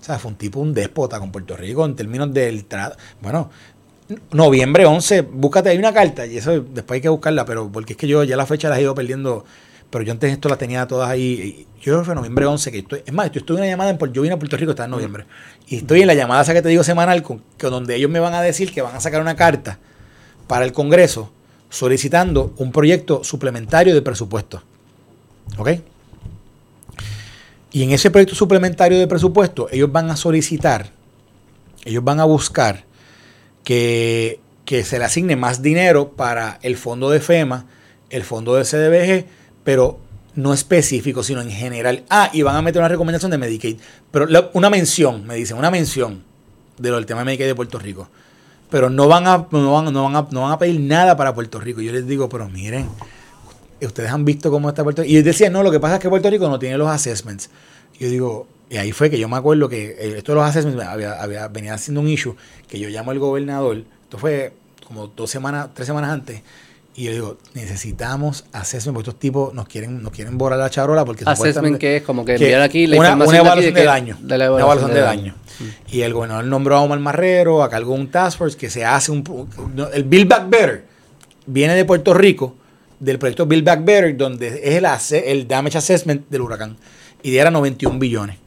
[0.02, 2.96] O sea, fue un tipo, un déspota con Puerto Rico en términos del trato.
[3.20, 3.50] Bueno,
[4.30, 7.96] noviembre 11, búscate, hay una carta, y eso después hay que buscarla, pero porque es
[7.96, 9.44] que yo ya la fecha las he ido perdiendo,
[9.90, 11.66] pero yo antes esto la tenía todas ahí.
[11.78, 13.90] Yo creo que fue noviembre 11, que estoy, es más, yo estoy en una llamada,
[13.90, 15.26] en, yo vine a Puerto Rico, está en noviembre,
[15.68, 18.20] y estoy en la llamada esa que te digo semanal, con, que donde ellos me
[18.20, 19.78] van a decir que van a sacar una carta
[20.46, 21.30] para el Congreso
[21.70, 24.62] solicitando un proyecto suplementario de presupuesto.
[25.56, 25.70] ¿Ok?
[27.72, 30.90] Y en ese proyecto suplementario de presupuesto, ellos van a solicitar,
[31.84, 32.84] ellos van a buscar
[33.64, 37.66] que, se le asigne más dinero para el fondo de FEMA,
[38.10, 39.26] el fondo de CDBG,
[39.64, 39.98] pero
[40.34, 42.04] no específico, sino en general.
[42.08, 43.78] Ah, y van a meter una recomendación de Medicaid.
[44.10, 46.22] Pero una mención, me dicen, una mención
[46.78, 48.08] de lo del tema de Medicaid de Puerto Rico.
[48.70, 51.34] Pero no van a, no van, no van a, no van a pedir nada para
[51.34, 51.82] Puerto Rico.
[51.82, 52.88] Yo les digo, pero miren,
[53.82, 55.12] ustedes han visto cómo está Puerto Rico.
[55.12, 57.50] Y decía, no, lo que pasa es que Puerto Rico no tiene los assessments.
[57.98, 60.82] Yo digo, y ahí fue que yo me acuerdo que eh, esto de los assessments
[60.82, 62.34] había, había, venía siendo un issue,
[62.66, 64.54] que yo llamo al gobernador, esto fue
[64.86, 66.40] como dos semanas, tres semanas antes,
[66.94, 71.04] y yo digo, necesitamos assessment, porque estos tipos nos quieren, nos quieren borrar la charola
[71.04, 74.16] porque Assessment que es como que enviar aquí la una, una evaluación de, daño.
[74.20, 75.34] De la evaluación, una evaluación de, daño.
[75.58, 75.94] Mm.
[75.94, 79.12] Y el gobernador nombró a Omar Marrero, a cargo un task force que se hace
[79.12, 79.22] un...
[79.92, 80.84] El Build Back Better
[81.44, 82.56] viene de Puerto Rico,
[83.00, 86.78] del proyecto Build Back Better, donde es el, el damage assessment del huracán.
[87.22, 88.41] Y era 91 billones.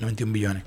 [0.00, 0.62] 91 billones.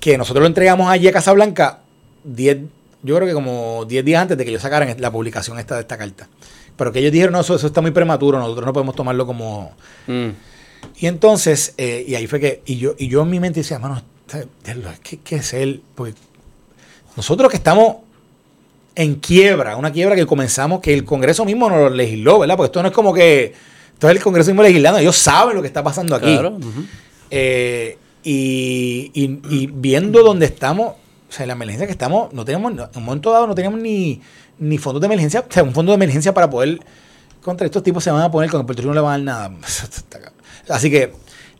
[0.00, 1.80] Que nosotros lo entregamos allí a Casablanca
[2.24, 2.58] 10
[3.02, 5.82] yo creo que como 10 días antes de que ellos sacaran la publicación esta de
[5.82, 6.28] esta carta.
[6.76, 9.72] Pero que ellos dijeron, no, eso, está muy prematuro, nosotros no podemos tomarlo como...
[10.06, 10.28] Mm.
[10.98, 13.78] Y entonces, eh, y ahí fue que, y yo, y yo en mi mente decía,
[13.78, 14.00] mano,
[15.02, 15.82] ¿qué, qué es él?
[15.94, 16.14] Porque
[17.16, 17.96] nosotros que estamos
[18.94, 22.56] en quiebra, una quiebra que comenzamos, que el Congreso mismo nos lo legisló, ¿verdad?
[22.56, 23.54] Porque esto no es como que,
[23.92, 26.32] esto es el Congreso mismo legislando, ellos saben lo que está pasando aquí.
[26.32, 26.58] Claro.
[27.30, 27.98] Eh,
[28.30, 32.80] y, y, y viendo dónde estamos, o sea, la emergencia que estamos, no tenemos, en
[32.94, 34.20] un momento dado no teníamos ni,
[34.58, 36.78] ni fondos de emergencia, o sea, un fondo de emergencia para poder,
[37.40, 39.32] contra estos tipos se van a poner, con el Puerto Rico no le van a
[39.32, 39.68] dar nada.
[40.68, 41.14] Así que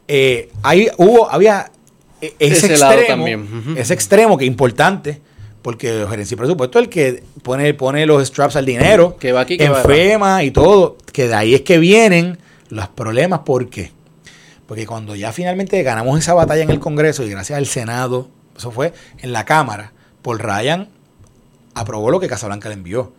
[0.09, 1.73] eh, ahí hubo, había
[2.20, 3.27] e, ese, extremo,
[3.74, 5.23] ese extremo que es importante,
[5.62, 9.40] porque el gerencia presupuesto es el que pone, pone los straps al dinero, que va
[9.40, 12.36] aquí, que enferma y todo, que de ahí es que vienen
[12.69, 13.90] los problemas, ¿por qué?
[14.69, 18.28] Porque cuando ya finalmente ganamos esa batalla en el Congreso y gracias al Senado
[18.59, 19.93] eso fue en la Cámara.
[20.20, 20.89] Paul Ryan
[21.74, 23.12] aprobó lo que Casablanca le envió,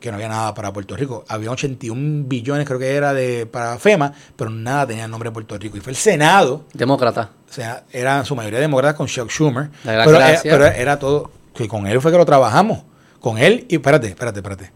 [0.00, 1.24] que no había nada para Puerto Rico.
[1.28, 5.34] Había 81 billones, creo que era de para FEMA, pero nada tenía el nombre de
[5.34, 5.76] Puerto Rico.
[5.76, 6.64] Y fue el Senado.
[6.72, 7.30] Demócrata.
[7.48, 9.68] O sea, era su mayoría demócratas con Chuck Schumer.
[9.84, 12.82] Pero era, todo, que con él fue que lo trabajamos.
[13.20, 14.72] Con él, y espérate, espérate, espérate.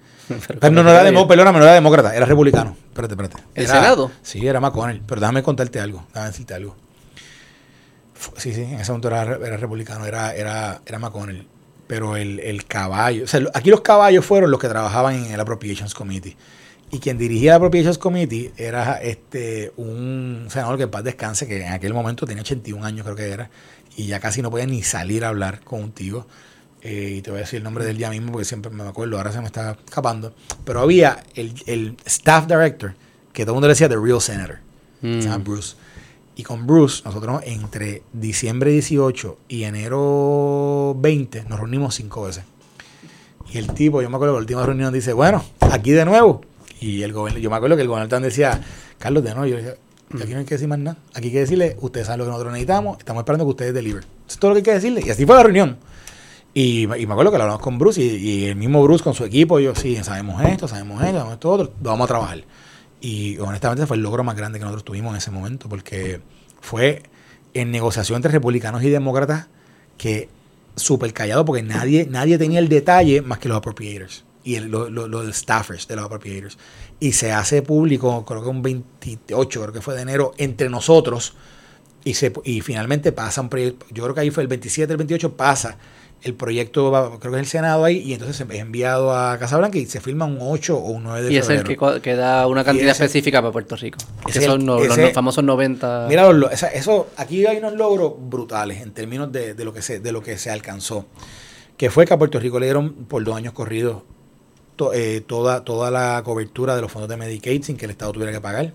[0.60, 2.76] Pero, no, era demócrata, no era demócrata, era republicano.
[2.88, 3.42] Espérate, espérate.
[3.54, 4.10] ¿El Senado?
[4.22, 5.02] Sí, era McConnell.
[5.06, 6.76] Pero déjame contarte algo, déjame decirte algo.
[8.36, 9.24] Sí, sí, en ese momento era,
[9.56, 11.46] republicano, era, era, era McConnell.
[11.86, 15.94] Pero el, caballo, o sea, aquí los caballos fueron los que trabajaban en el Appropriations
[15.94, 16.36] Committee.
[16.92, 21.64] Y quien dirigía el Appropriations Committee era este un senador que en paz descanse, que
[21.64, 23.50] en aquel momento tenía 81 años, creo que era,
[23.96, 26.26] y ya casi no podía ni salir a hablar contigo.
[26.82, 29.18] Eh, y te voy a decir el nombre del día mismo porque siempre me acuerdo,
[29.18, 30.32] ahora se me está escapando.
[30.64, 32.94] Pero había el, el staff director,
[33.32, 34.58] que todo el mundo le decía The Real Senator,
[35.00, 35.44] se llama mm.
[35.44, 35.76] Bruce
[36.40, 42.44] y con Bruce, nosotros entre diciembre 18 y enero 20 nos reunimos cinco veces.
[43.52, 46.40] Y el tipo, yo me acuerdo que la última reunión dice, bueno, aquí de nuevo.
[46.80, 48.58] Y el gobierno, yo me acuerdo que el gobernador decía,
[48.98, 49.74] Carlos, de nuevo, yo decía,
[50.18, 50.96] aquí no hay que decir más nada.
[51.12, 54.04] Aquí hay que decirle, ustedes saben lo que nosotros necesitamos, estamos esperando que ustedes deliver.
[54.04, 55.02] Eso es todo lo que hay que decirle.
[55.04, 55.76] Y así fue la reunión.
[56.52, 59.60] Y, me acuerdo que lo hablamos con Bruce y, el mismo Bruce con su equipo,
[59.60, 62.44] yo, sí, sabemos esto, sabemos esto, sabemos esto otro, vamos a trabajar.
[63.00, 66.20] Y honestamente fue el logro más grande que nosotros tuvimos en ese momento, porque
[66.60, 67.04] fue
[67.54, 69.48] en negociación entre republicanos y demócratas
[69.96, 70.28] que
[70.76, 75.86] súper callado, porque nadie, nadie tenía el detalle más que los appropriators y los staffers
[75.86, 76.58] de los appropriators.
[76.98, 81.34] Y se hace público, creo que un 28, creo que fue de enero, entre nosotros.
[82.02, 84.96] Y, se, y finalmente pasa un proyecto, yo creo que ahí fue el 27, el
[84.96, 85.76] 28, pasa
[86.22, 89.78] el proyecto va, creo que es el Senado ahí, y entonces es enviado a Casablanca
[89.78, 91.34] y se firma un 8 o un 9 de febrero.
[91.34, 93.98] Y es el que, da una cantidad específica para Puerto Rico.
[94.26, 96.06] Que son los famosos 90.
[96.08, 100.22] Mira, eso, aquí hay unos logros brutales en términos de, lo que se, de lo
[100.22, 101.06] que se alcanzó.
[101.76, 104.02] Que fue que a Puerto Rico le dieron por dos años corridos
[104.94, 108.32] eh, toda, toda la cobertura de los fondos de Medicaid sin que el Estado tuviera
[108.32, 108.72] que pagar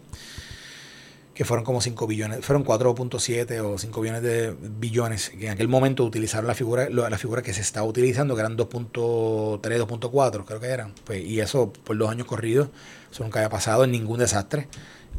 [1.36, 5.68] que fueron como 5 billones, fueron 4.7 o 5 billones de billones, que en aquel
[5.68, 10.60] momento utilizaron la figura, la figura que se estaba utilizando, que eran 2.3, 2.4, creo
[10.62, 10.94] que eran.
[11.04, 12.70] Pues, y eso por dos años corridos,
[13.12, 14.70] eso nunca había pasado en ningún desastre.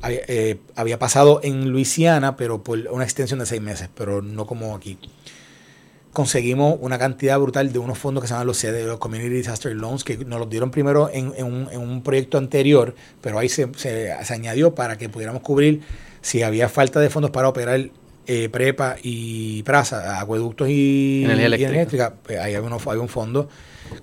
[0.00, 4.46] Había, eh, había pasado en Luisiana, pero por una extensión de seis meses, pero no
[4.46, 4.98] como aquí
[6.16, 9.76] conseguimos una cantidad brutal de unos fondos que se llaman los CD, los Community Disaster
[9.76, 13.68] Loans, que nos los dieron primero en, un, en un, proyecto anterior, pero ahí se,
[13.76, 15.82] se, añadió para que pudiéramos cubrir
[16.26, 17.88] si había falta de fondos para operar
[18.26, 23.48] eh, prepa y praza, acueductos y energía eléctrica, pues ahí había, un fondo.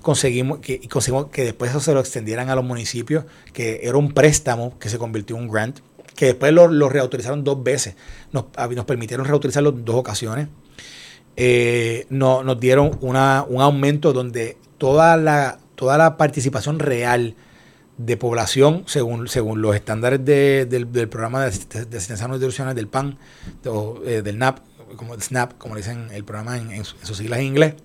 [0.01, 4.13] Conseguimos que, conseguimos que después eso se lo extendieran a los municipios, que era un
[4.13, 5.79] préstamo que se convirtió en un grant,
[6.15, 7.97] que después lo, lo reautorizaron dos veces.
[8.31, 10.47] Nos, nos permitieron reautorizarlo en dos ocasiones.
[11.35, 17.35] Eh, no, nos dieron una, un aumento donde toda la, toda la participación real
[18.05, 23.17] de población, según, según los estándares del, programa de, asistencia nutricional del PAN,
[24.05, 24.59] eh, del NAP,
[24.95, 27.75] como SNAP, como dicen el programa en, sus siglas en inglés,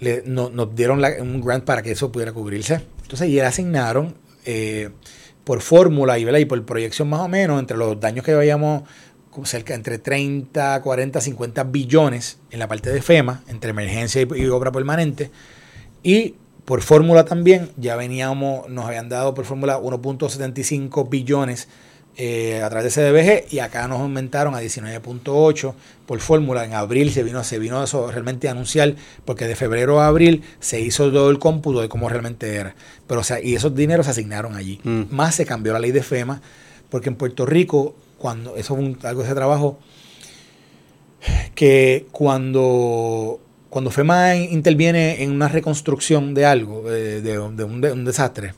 [0.00, 2.80] le, nos dieron un grant para que eso pudiera cubrirse.
[3.02, 4.90] Entonces, ya asignaron eh,
[5.44, 8.82] por fórmula y, y por proyección más o menos, entre los daños que veíamos
[9.44, 14.46] cerca entre 30, 40, 50 billones en la parte de FEMA, entre emergencia y, y
[14.48, 15.30] obra permanente,
[16.02, 16.34] y
[16.68, 21.66] por fórmula también, ya veníamos, nos habían dado por fórmula 1.75 billones
[22.18, 25.72] eh, a través de CDBG y acá nos aumentaron a 19.8
[26.04, 26.66] por fórmula.
[26.66, 30.42] En abril se vino, se vino eso realmente a anunciar, porque de febrero a abril
[30.60, 32.74] se hizo todo el cómputo de cómo realmente era.
[33.06, 34.78] Pero, o sea, y esos dineros se asignaron allí.
[34.84, 35.04] Mm.
[35.10, 36.42] Más se cambió la ley de FEMA,
[36.90, 39.78] porque en Puerto Rico, cuando eso es un- algo de ese trabajo,
[41.54, 43.40] que cuando,
[43.70, 48.04] cuando FEMA in- interviene en una reconstrucción de algo, de, un- de un, de un
[48.04, 48.54] desastre,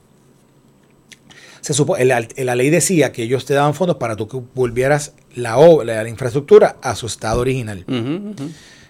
[1.61, 5.13] se supo, la, la ley decía que ellos te daban fondos para tú que volvieras
[5.35, 7.85] la, o- la, infraestructura a su estado original.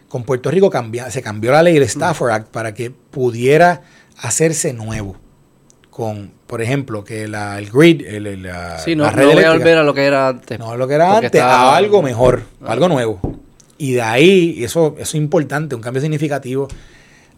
[0.09, 3.83] Con Puerto Rico cambia, se cambió la ley, el Stafford Act, para que pudiera
[4.19, 5.17] hacerse nuevo.
[5.91, 9.35] Con, por ejemplo, que la, el grid, el, el- la, Sí, no, la no red
[9.35, 10.59] voy a volver a lo que era antes.
[10.59, 13.21] no lo que era antes, estaba- a algo mejor, algo nuevo.
[13.83, 16.69] Y de ahí, y eso, eso es importante, un cambio significativo.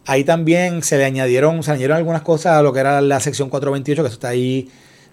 [0.05, 3.49] Ahí también se le añadieron, se añadieron algunas cosas a lo que era la sección
[3.49, 4.69] 428, que eso está ahí.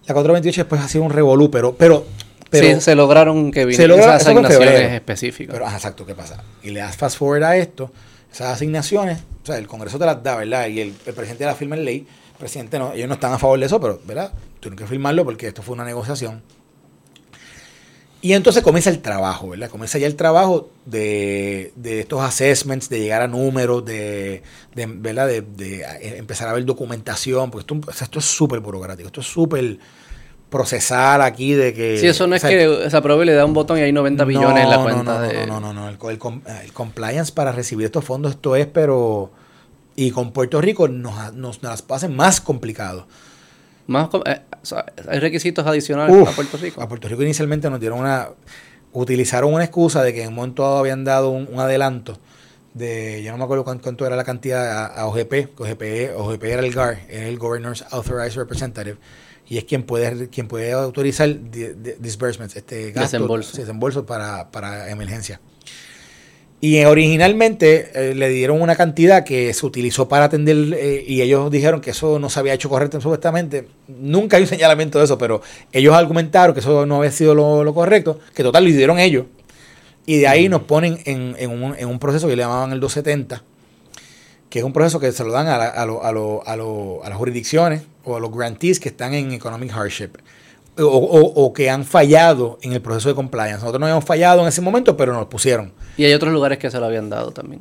[0.06, 2.04] La 428 después ha sido un revolú, pero, pero,
[2.50, 5.52] pero, sí, se lograron que se vinieran logra- esas asignaciones específicas.
[5.52, 6.42] pero, ajá, exacto, ¿qué pasa?
[6.64, 7.92] Y le das fast forward a esto,
[8.32, 10.66] esas asignaciones, o sea, el Congreso te las da, ¿verdad?
[10.66, 12.06] Y el, el presidente la firma en ley,
[12.40, 14.32] presidente no, ellos no están a favor de eso, pero, ¿verdad?
[14.58, 16.42] Tienen que firmarlo porque esto fue una negociación.
[18.22, 19.70] Y entonces comienza el trabajo, ¿verdad?
[19.70, 24.42] Comienza ya el trabajo de, de estos assessments, de llegar a números, de,
[24.74, 25.26] de, ¿verdad?
[25.26, 29.06] De, de, eh, empezar a ver documentación, porque esto, o sea, esto es súper burocrático,
[29.06, 29.78] esto es súper
[30.50, 31.96] procesar aquí de que...
[31.98, 33.82] sí, eso no es o sea, que se apruebe y le da un botón y
[33.82, 35.46] hay 90 billones en la no, cuenta no, no, de...
[35.46, 35.88] No, no, no, no.
[35.88, 39.30] El, el com- el compliance para recibir estos fondos, esto es, pero.
[39.96, 43.06] Y con Puerto Rico nos, nos, nos las pasen más complicado.
[43.86, 46.80] Más, eh, o sea, hay requisitos adicionales Uf, a Puerto Rico.
[46.82, 48.28] A Puerto Rico inicialmente nos dieron una.
[48.92, 52.18] Utilizaron una excusa de que en un momento dado habían dado un, un adelanto
[52.74, 53.22] de.
[53.22, 55.58] Yo no me acuerdo cuánto, cuánto era la cantidad a, a OGP.
[55.60, 58.96] OGP, OGP era el GAR, es el Governor's Authorized Representative.
[59.48, 63.56] Y es quien puede, quien puede autorizar di- di- disbursements, este gasto, Desembolso.
[63.58, 65.40] desembolso para, para emergencia.
[66.62, 71.50] Y originalmente eh, le dieron una cantidad que se utilizó para atender eh, y ellos
[71.50, 73.66] dijeron que eso no se había hecho correcto supuestamente.
[73.88, 75.40] Nunca hay un señalamiento de eso, pero
[75.72, 79.24] ellos argumentaron que eso no había sido lo, lo correcto, que total lo hicieron ellos.
[80.04, 82.80] Y de ahí nos ponen en, en un, en un proceso que le llamaban el
[82.80, 83.42] 270,
[84.50, 86.52] que es un proceso que se lo dan a, la- a, lo- a, lo- a,
[87.06, 90.10] a las jurisdicciones o a los grantees que están en economic hardship
[90.82, 93.58] o, o- o que han fallado en el proceso de compliance.
[93.60, 96.70] Nosotros no habíamos fallado en ese momento, pero nos pusieron Y hay otros lugares que
[96.70, 97.60] se lo habían dado también.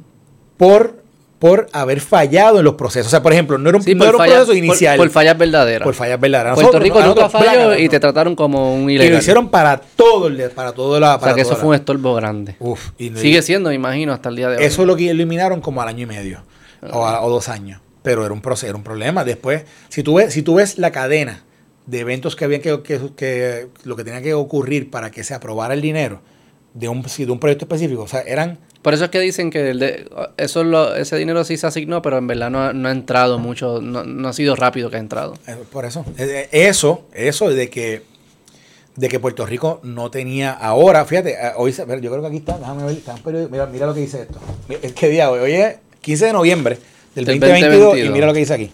[0.58, 1.02] por,
[1.40, 3.08] por haber fallado en los procesos.
[3.08, 4.98] O sea, por ejemplo, no era un, Sí, no era un proceso inicial.
[4.98, 5.86] por, por fallas verdaderas.
[5.86, 6.56] por fallas verdaderas.
[6.56, 9.14] Puerto Rico nunca falló y te trataron como un Y ilegal.
[9.14, 11.08] lo hicieron para todo el, para todo la.
[11.08, 12.56] o sea Para que eso fue un estorbo grande.
[12.60, 14.64] Uf, y Sigue siendo, me imagino, hasta el día de hoy.
[14.66, 16.44] Eso lo que eliminaron como al año y medio
[16.92, 17.80] o, a- o dos años.
[18.02, 19.24] Pero era un proceso, era un problema.
[19.24, 21.44] Después, si tú ves, si tú ves la cadena
[21.90, 25.34] de eventos que había que, que, que- lo que tenía que ocurrir para que se
[25.34, 26.22] aprobara el dinero
[26.74, 29.72] de un, de un proyecto específico, o sea, eran Por eso es que dicen que
[29.72, 30.08] el de-
[30.38, 33.40] eso lo- ese dinero sí se asignó, pero en verdad no, ha- no ha entrado
[33.40, 35.34] mucho, no, no ha sido rápido que ha entrado.
[35.48, 36.06] Eh, Por eso.
[36.18, 38.04] Eh, eh, Eso, eso de que
[38.96, 42.84] de que Puerto Rico no tenía ahora, fíjate, hoy yo creo que aquí está, déjame
[42.84, 44.40] ver, está un mira, mira lo que dice esto.
[44.68, 45.40] Mira, ¿Qué día hoy?
[45.40, 46.78] Hoy es 15 de noviembre
[47.16, 48.14] del, Del 2022, y 2022.
[48.14, 48.72] mira lo que dice aquí.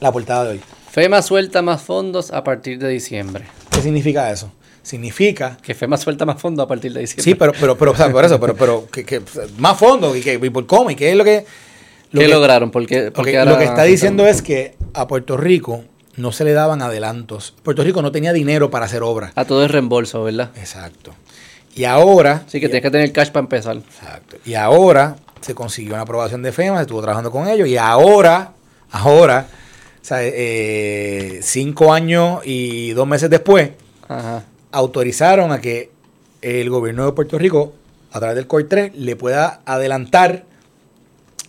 [0.00, 0.60] La portada de hoy.
[0.98, 3.44] FEMA suelta más fondos a partir de diciembre.
[3.70, 4.50] ¿Qué significa eso?
[4.82, 7.22] Significa Que FEMA suelta más fondos a partir de diciembre.
[7.22, 9.22] Sí, pero, pero, pero, o sea, por eso, pero, pero, que, que,
[9.58, 11.46] más fondos, y, que, y por cómo, y qué es lo que.
[12.10, 12.72] Lo ¿Qué que, lograron?
[12.72, 15.84] Porque, lo que está diciendo es que a Puerto Rico
[16.16, 17.54] no se le daban adelantos.
[17.62, 19.30] Puerto Rico no tenía dinero para hacer obras.
[19.36, 20.50] A todo es reembolso, ¿verdad?
[20.56, 21.14] Exacto.
[21.76, 22.42] Y ahora.
[22.44, 23.76] Así que tienes que tener cash para empezar.
[23.76, 24.36] Exacto.
[24.44, 28.54] Y ahora se consiguió una aprobación de FEMA, se estuvo trabajando con ellos, y ahora,
[28.90, 29.46] ahora,
[30.08, 33.70] sea, eh, cinco años y dos meses después,
[34.08, 34.44] Ajá.
[34.72, 35.90] autorizaron a que
[36.42, 37.72] el gobierno de Puerto Rico,
[38.12, 40.44] a través del COR 3, le pueda adelantar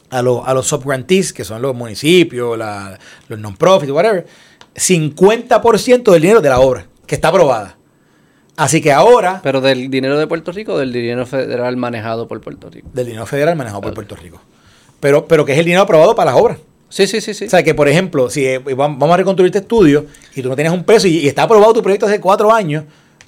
[0.09, 4.25] a, los a los subgrantees, que son los municipios, la- los non-profits, whatever,
[4.75, 7.75] 50% del dinero de la obra, que está aprobada.
[8.57, 12.41] Así que ahora, Pero del dinero de Puerto Rico o del dinero federal manejado por
[12.41, 12.89] Puerto Rico.
[12.93, 14.41] del dinero federal manejado por Puerto Rico.
[14.99, 16.57] Pero, pero que es el dinero aprobado para las obras.
[16.89, 17.45] Sí, sí, sí, sí.
[17.45, 20.05] O sea, que por ejemplo, si eh, vam- vamos a reconstruir este estudio
[20.35, 22.83] y tú no tenías un peso y, y está aprobado tu proyecto hace cuatro años,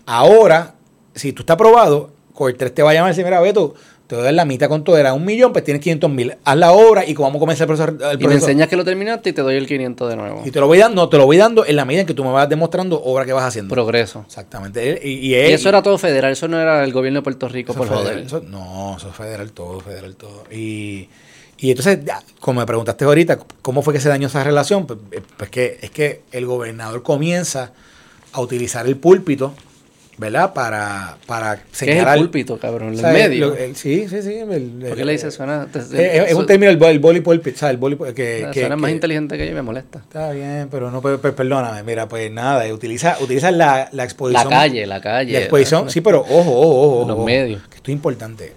[0.05, 0.75] ahora,
[1.15, 3.75] si tú estás aprobado, Cortés te va a llamar y decir, mira, Beto,
[4.07, 6.35] te voy a dar la mitad con todo, era un millón, pues tienes 500 mil.
[6.43, 8.09] Haz la obra y vamos a comenzar el proceso.
[8.11, 10.41] El Y me enseñas que lo terminaste y te doy el 500 de nuevo.
[10.43, 12.23] Y te lo voy dando, te lo voy dando en la medida en que tú
[12.25, 13.73] me vas demostrando obra que vas haciendo.
[13.73, 14.23] Progreso.
[14.25, 14.99] Exactamente.
[15.03, 17.47] Y, y Y él- eso era todo federal, eso no era el gobierno de Puerto
[17.47, 18.05] Rico, por es joder.
[18.07, 20.43] federal, eso- no, eso es federal todo, federal todo.
[20.51, 21.07] Y,
[21.61, 24.87] y entonces, ya, como me preguntaste ahorita, ¿cómo fue que se dañó esa relación?
[24.87, 27.71] Pues, eh, pues que, es que el gobernador comienza
[28.33, 29.53] a utilizar el púlpito,
[30.17, 30.53] ¿verdad?
[30.53, 32.17] Para, para ¿Qué es señalar.
[32.17, 32.93] el púlpito, cabrón?
[32.93, 33.55] El medio.
[33.55, 34.33] el- sí, sí, sí.
[34.35, 35.67] el- ¿Por qué le dices suena?
[35.71, 35.79] te-
[36.31, 37.73] es, un término, el, el boli pulpit, ¿sabes?
[37.75, 39.99] El boli, que, que- suena más que- inteligente que yo y me molesta.
[39.99, 44.49] Está bien, pero no, pues, perdóname, mira, pues nada, eh, utiliza, utiliza la, la exposición.
[44.49, 45.33] La calle, la calle.
[45.33, 47.07] La exposición, sí, pero ojo, ojo, ojo.
[47.07, 47.61] Los ojo, medios.
[47.69, 48.53] Que esto es importante.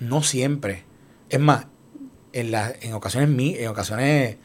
[0.00, 0.84] No siempre.
[1.30, 1.66] Es más,
[2.32, 3.28] en, la, en ocasiones
[3.58, 4.36] en ocasiones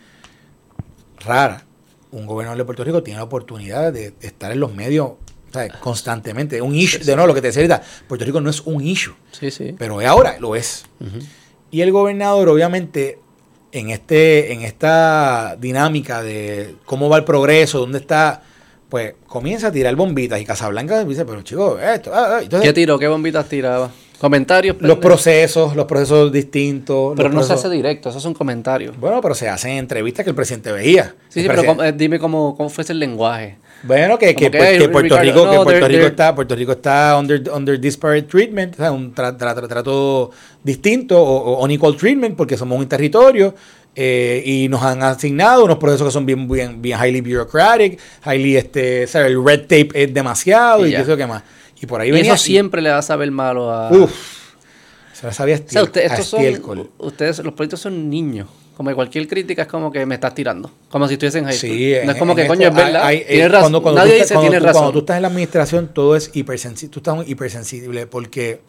[1.19, 1.64] raras,
[2.11, 5.11] un gobernador de Puerto Rico tiene la oportunidad de estar en los medios
[5.51, 5.73] ¿sabes?
[5.73, 6.61] constantemente.
[6.61, 9.14] Un issue, de nuevo, lo que te decía ahorita, Puerto Rico no es un issue,
[9.31, 9.76] Sí, sí.
[9.77, 10.85] pero ahora lo es.
[11.72, 13.19] Y el gobernador, obviamente,
[13.72, 18.41] en este, en esta dinámica de cómo va el progreso, dónde está,
[18.89, 22.39] pues comienza a tirar bombitas y Casablanca dice, pero chico, esto, ah, ah".
[22.41, 22.97] Entonces, ¿Qué tiro?
[22.97, 23.91] ¿Qué bombitas tiraba?
[24.19, 24.76] Comentarios.
[24.76, 24.99] los pendejo.
[25.02, 27.14] procesos, los procesos distintos.
[27.15, 28.99] Pero no se hace directo, esos son comentarios.
[28.99, 31.14] Bueno, pero se hacen entrevistas que el presidente veía.
[31.30, 33.57] Sí, El sí, pero eh, dime cómo, cómo fuese el lenguaje.
[33.84, 36.02] Bueno, que, que, Como que, pues, "Hey, que Puerto Ricardo, Rico, que Puerto they're- Rico
[36.02, 39.68] they're- está, Puerto Rico está under, under disparate treatment, o sea, un tra- tra- tra-
[39.68, 40.31] trato
[40.64, 43.53] distinto o, o unequal treatment, porque somos un territorio
[43.95, 48.57] eh, y nos han asignado unos procesos que son bien, bien, bien highly bureaucratic, highly,
[48.57, 51.44] este, o sea, el red tape es demasiado Y y, qué sé yo qué más.
[51.81, 52.33] Y por ahí Y venía.
[52.33, 53.91] eso siempre le da a saber malo a.
[53.91, 54.11] Uf,
[55.13, 58.47] se la sabía o sea, usted- a son, ustedes, los políticos son niños.
[58.75, 60.69] Como que cualquier crítica es como que me estás tirando.
[60.89, 61.71] Como si estuviese en high school.
[61.71, 63.01] Sí, no es como que, esto coño, es verdad.
[63.03, 63.61] hay- eh, tienes razón.
[63.63, 64.81] cuando- cuando Nadie tú dice estás- cuando tienes tú- razón.
[64.81, 66.93] Cuando tú estás en la administración, todo es hipersensible.
[66.93, 68.61] Tú estás hipersensible porque,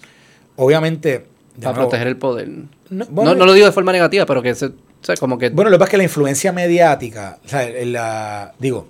[0.56, 1.26] obviamente.
[1.60, 2.48] Para nuevo, proteger el poder.
[2.48, 4.72] No, No, bueno, no lo digo de forma negativa, pero que se, o
[5.02, 8.54] sea, como que Bueno, lo que pasa es que la influencia mediática, o sea, la,
[8.58, 8.86] digo,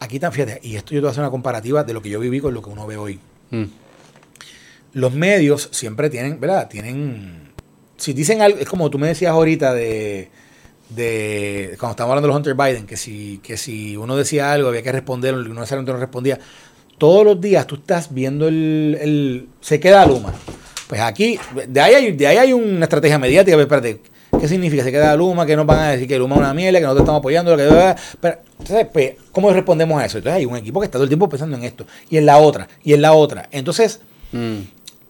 [0.00, 2.08] aquí tan fíjate, y esto yo te voy a hacer una comparativa de lo que
[2.08, 3.18] yo viví con lo que uno ve hoy.
[3.50, 3.64] Mm.
[4.94, 6.68] Los medios siempre tienen, ¿verdad?
[6.68, 7.52] Tienen,
[7.96, 10.30] si dicen algo, es como tú me decías ahorita de,
[10.88, 14.68] de cuando estábamos hablando de los Hunter Biden, que si, que si uno decía algo
[14.68, 16.38] había que responder, uno necesariamente no respondía.
[16.96, 20.32] Todos los días tú estás viendo el, el se queda Luma.
[20.88, 21.38] Pues aquí,
[21.68, 24.00] de ahí hay, de ahí hay una estrategia mediática, pero espérate,
[24.40, 24.84] ¿qué significa?
[24.84, 27.04] Se queda Luma, que nos van a decir que Luma es una mierda, que nosotros
[27.04, 30.18] estamos apoyando, que pero, entonces, pues, ¿cómo respondemos a eso?
[30.18, 32.38] Entonces hay un equipo que está todo el tiempo pensando en esto, y en la
[32.38, 33.48] otra, y en la otra.
[33.50, 34.00] Entonces,
[34.32, 34.58] mm,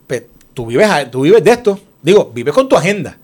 [0.07, 0.25] pues,
[0.55, 3.17] tú vives, tú vives de esto, digo, vives con tu agenda,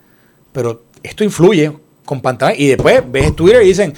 [0.53, 1.73] pero esto influye
[2.05, 3.95] con pantalla y después ves Twitter y dicen,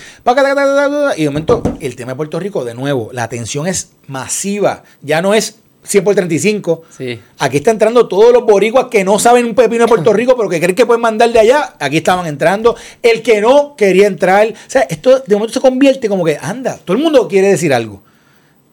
[1.17, 5.21] y de momento el tema de Puerto Rico, de nuevo, la atención es masiva, ya
[5.23, 5.57] no es
[5.87, 7.21] 100 por 35, sí.
[7.39, 10.49] Aquí está entrando todos los boricuas que no saben un pepino de Puerto Rico, pero
[10.49, 11.75] que creen que pueden mandar de allá.
[11.79, 12.77] Aquí estaban entrando.
[13.03, 14.49] El que no quería entrar.
[14.49, 17.73] O sea, esto de momento se convierte como que, anda, todo el mundo quiere decir
[17.73, 18.03] algo.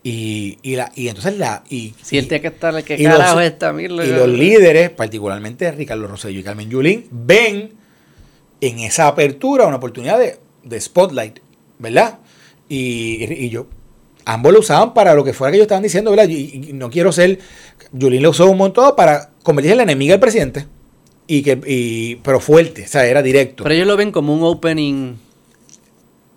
[0.05, 1.63] Y, y, la, y entonces la.
[1.69, 4.03] Y, Si él tiene que estar, ¿qué y los- carajo es esta mierda?
[4.05, 7.71] y los líderes, particularmente Ricardo Rosselló y Carmen Yulín, ven
[8.59, 11.39] en esa apertura una oportunidad de, de spotlight,
[11.79, 12.19] ¿verdad?
[12.67, 13.67] Y, y yo,
[14.25, 16.27] ambos lo usaban para lo que fuera que ellos estaban diciendo, ¿verdad?
[16.29, 17.39] Y, y no quiero ser,
[17.91, 20.65] Yulín lo usó un montón para convertirse en la enemiga del presidente,
[21.27, 23.63] y que, y, pero fuerte, o sea, era directo.
[23.63, 25.13] Pero ellos lo ven como un opening,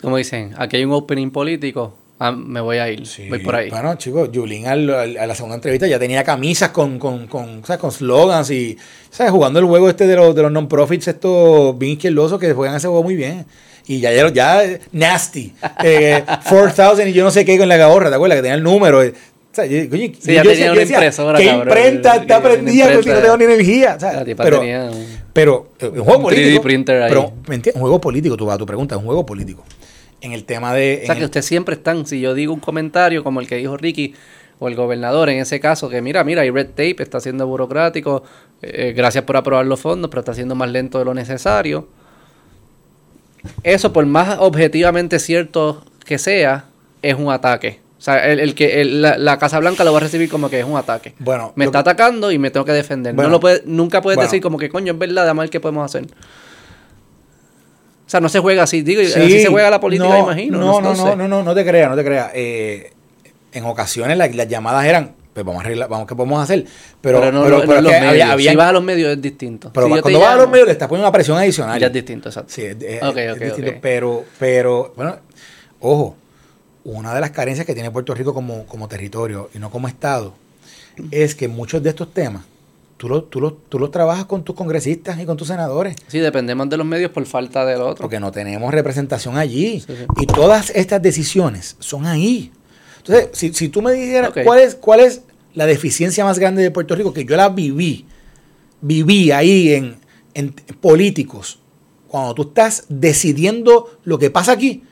[0.01, 3.57] como dicen, aquí hay un opening político, ah, me voy a ir, Sí, voy por
[3.57, 3.71] ahí.
[3.71, 4.31] Bueno, chicos,
[4.67, 7.81] al- al- a la segunda entrevista ya tenía camisas con, con, con, ¿sabes?
[7.81, 8.77] con slogans y
[9.11, 9.33] ¿sabes?
[9.33, 12.87] jugando el juego este de los, de los non-profits, estos bien izquierdosos que juegan ese
[12.89, 13.47] juego muy bien.
[13.89, 15.53] Y ya, ya, ya nasty,
[15.85, 18.37] eh, 4000 y yo no sé qué con la gorra, ¿te acuerdas?
[18.39, 19.03] Que tenía el número.
[19.03, 19.13] eh.
[19.53, 23.03] O sea, yo- coño, Sí, ya yo tenía una impresora, ¿Qué cabrón, imprenta está prendida?
[23.03, 23.97] Si no tengo ni energía.
[24.25, 26.63] tipa Pero, tenía un- pero eh, un juego un 3D político.
[26.63, 27.09] printer ahí.
[27.09, 27.75] Pero, ¿me entiendes?
[27.77, 29.65] Un juego político, tú vas a tu pregunta, es un juego político.
[30.21, 31.01] En el tema de.
[31.05, 33.57] O sea, que el- ustedes siempre están, si yo digo un comentario como el que
[33.57, 34.15] dijo Ricky
[34.59, 38.25] o el gobernador en ese caso, que mira, mira, hay red tape, está siendo burocrático,
[38.63, 41.89] eh, gracias por aprobar los fondos, pero está siendo más lento de lo necesario.
[43.63, 46.67] Eso, por más objetivamente cierto que sea,
[47.03, 47.81] es un ataque.
[47.99, 50.49] O sea, el, el que el- la, la Casa Blanca lo va a recibir como
[50.51, 51.15] que es un ataque.
[51.19, 53.15] Bueno, Me está que- atacando y me tengo que defender.
[53.15, 54.31] Bueno, no lo puede, nunca puedes bueno.
[54.31, 56.05] decir como que, coño, es verdad, dame a ver qué podemos hacer.
[58.07, 58.83] O sea, no se juega así.
[58.83, 60.59] Digo, Sí, así se juega la política, no, imagino.
[60.59, 62.31] No, no, no, no, no, no te creas, no te creas.
[62.35, 62.93] Eh,
[63.53, 66.65] en ocasiones la- las llamadas eran, pues vamos a arreglar, vamos, ¿qué podemos hacer?
[67.03, 68.09] Pero, Pero, no, pero, no- pero no es los medios.
[68.11, 69.71] había- había- si vas a los medios es distinto.
[69.71, 71.79] pero Si cuando vas a los medios le estás poniendo una presión adicional.
[71.79, 72.51] Ya es distinto, exacto.
[72.55, 73.77] Sí, es, es- Ok, es ok, distinto, ok.
[73.83, 75.17] Pero, pero, bueno,
[75.81, 76.17] ojo,
[76.85, 80.33] una de las carencias que tiene Puerto Rico como, como territorio y no como Estado
[81.11, 82.45] es que muchos de estos temas
[82.97, 85.97] tú lo, tú, lo, tú lo trabajas con tus congresistas y con tus senadores.
[86.09, 88.05] Sí, dependemos de los medios por falta del otro.
[88.05, 89.85] Porque no tenemos representación allí.
[90.19, 92.51] Y todas estas decisiones son ahí.
[93.07, 95.23] Entonces, si, si tú me dijeras cuál, es, cuál es
[95.55, 98.07] la deficiencia más grande de Puerto Rico, que yo la viví,
[98.81, 99.97] viví ahí en,
[100.35, 101.61] en políticos,
[102.09, 104.83] cuando tú estás decidiendo lo que pasa aquí,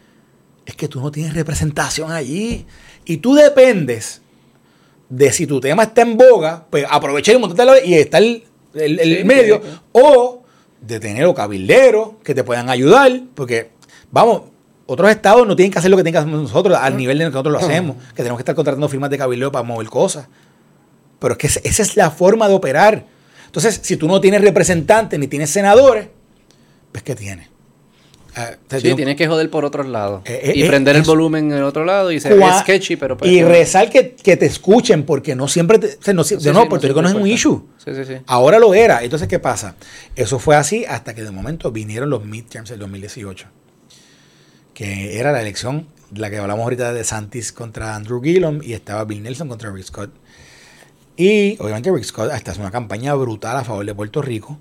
[0.67, 2.65] es que tú no tienes representación allí.
[3.05, 4.23] Y tú dependes
[5.09, 8.99] de si tu tema está en boga, pues aprovechar y montártelo y está el, el-
[8.99, 9.79] el Sí, medio, sí, sí.
[9.93, 10.43] o
[10.81, 13.71] de tener los cabilderos que te puedan ayudar, porque,
[14.11, 14.43] vamos,
[14.87, 17.25] otros estados no tienen que hacer lo que tienen que hacer nosotros al nivel de
[17.25, 20.27] que nosotros lo hacemos, que tenemos que estar contratando firmas de cabildeo para mover cosas.
[21.19, 23.07] Pero es que esa es la forma de operar.
[23.47, 26.09] Entonces, si tú no tienes representantes ni tienes senadores,
[26.93, 27.49] pues ¿qué tienes?
[28.37, 30.23] Ah, Sí, tienes que joder por otros lados.
[30.25, 32.97] Eh, eh, y eh, prender el volumen en el otro lado y se Cua- sketchy,
[32.97, 33.17] pero...
[33.17, 36.35] pues, y rezar que, que te escuchen, porque no siempre, te- o sea, no, Sí,
[36.35, 37.65] de sí, Puerto no Rico no es un issue.
[37.79, 38.15] Sí, sí, sí.
[38.27, 39.05] Ahora lo era.
[39.05, 39.77] Entonces, ¿qué pasa?
[40.17, 43.47] Eso fue así hasta que de momento vinieron los midterms del 2018,
[44.75, 49.05] que era la elección, la que hablamos ahorita de Santis contra Andrew Gillum y estaba
[49.05, 50.11] Bill Nelson contra Rick Scott.
[51.17, 54.59] Y obviamente Rick Scott hasta hace una campaña brutal a favor de Puerto Rico.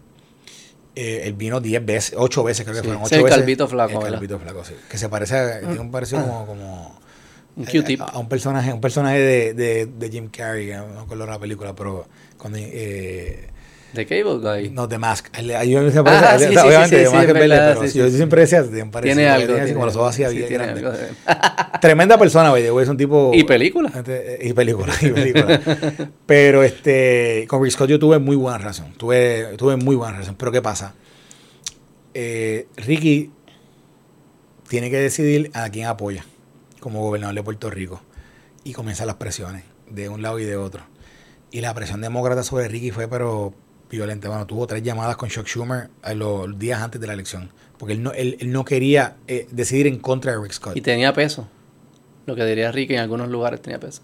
[0.95, 3.03] Eh, él vino 10 veces, 8 veces creo que Sí, fueron.
[3.03, 3.39] ese 8 es el veces.
[3.39, 4.75] calvito flaco, El calvito flaco, sí.
[4.89, 6.99] Que se parece, a- tiene un parecido como, como
[7.55, 8.01] Un Q-tip.
[8.01, 11.31] a, a un personaje, un personaje de, de, de Jim Carrey, no me acuerdo de
[11.31, 12.07] la película, pero
[12.37, 13.49] cuando eh,
[13.93, 14.69] The Cable Guy.
[14.71, 17.91] no The Mask, yo parece- Ah, sí, sí, obviamente sí, sí, Mask es verdad, pero
[17.91, 19.55] yo siempre decía tiene un parecido, Tiene porque algo.
[19.55, 21.09] tiene como los ojos así tiene algo de-
[21.81, 23.91] Tremenda persona, güey, es un tipo Y película.
[23.95, 25.59] Este, Y película, y película.
[26.25, 28.93] Pero este, con Rick Scott yo tuve muy buena relación.
[28.93, 30.35] Tuve, tuve muy buena relación.
[30.37, 30.93] Pero ¿qué pasa?
[32.13, 33.31] Eh, Ricky
[34.67, 36.25] tiene que decidir a quién apoya
[36.79, 38.01] como gobernador de Puerto Rico.
[38.63, 40.83] Y comienzan las presiones de un lado y de otro.
[41.51, 43.53] Y la presión demócrata sobre Ricky fue pero
[43.97, 44.29] violenta.
[44.29, 47.51] Bueno, tuvo tres llamadas con Chuck Schumer a los días antes de la elección.
[47.77, 50.77] Porque él no, él, él no quería eh, decidir en contra de Rick Scott.
[50.77, 51.47] Y tenía peso.
[52.25, 54.01] Lo que diría Ricky en algunos lugares tenía peso.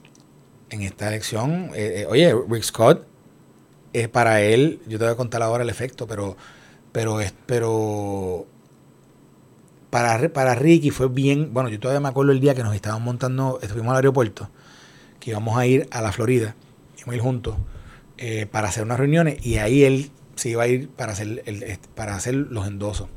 [0.70, 3.06] en esta elección, eh, eh, oye, Rick Scott,
[3.94, 6.38] es para él, yo te voy a contar ahora el efecto, pero,
[6.91, 8.45] pero, es, pero
[9.90, 13.02] para, para Ricky fue bien, bueno, yo todavía me acuerdo el día que nos estaban
[13.02, 14.49] montando, estuvimos al aeropuerto,
[15.20, 16.56] que íbamos a ir a la Florida,
[16.98, 17.56] íbamos a ir juntos
[18.22, 21.80] eh, para hacer unas reuniones y ahí él se iba a ir para hacer, el,
[21.96, 23.08] para hacer los endosos.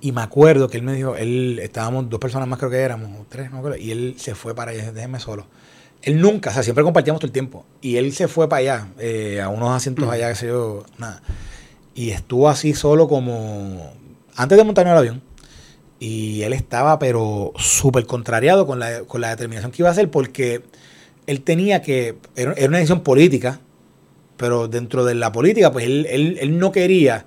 [0.00, 3.28] Y me acuerdo que él me dijo, él estábamos dos personas más creo que éramos,
[3.28, 5.46] tres, no me acuerdo, y él se fue para allá, déjeme solo.
[6.00, 7.66] Él nunca, o sea, siempre compartíamos todo el tiempo.
[7.82, 11.22] Y él se fue para allá, eh, a unos asientos allá, qué sé yo, nada.
[11.94, 13.92] Y estuvo así solo como
[14.34, 15.22] antes de montarme al avión.
[16.00, 20.10] Y él estaba, pero súper contrariado con la, con la determinación que iba a hacer,
[20.10, 20.62] porque
[21.26, 23.60] él tenía que, era, una decisión política,
[24.36, 27.26] pero dentro de la política, pues él, él, él no quería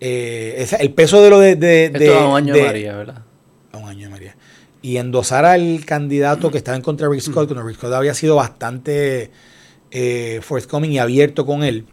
[0.00, 1.56] eh, esa- el peso de lo de...
[1.56, 3.22] de, Esto de- a un año de- de María, ¿verdad?
[3.72, 4.36] a un año de María.
[4.82, 8.14] Y endosar al candidato que estaba en contra de Rick Scott, cuando Rick Scott había
[8.14, 9.30] sido bastante
[9.90, 11.84] eh, forthcoming y abierto con él,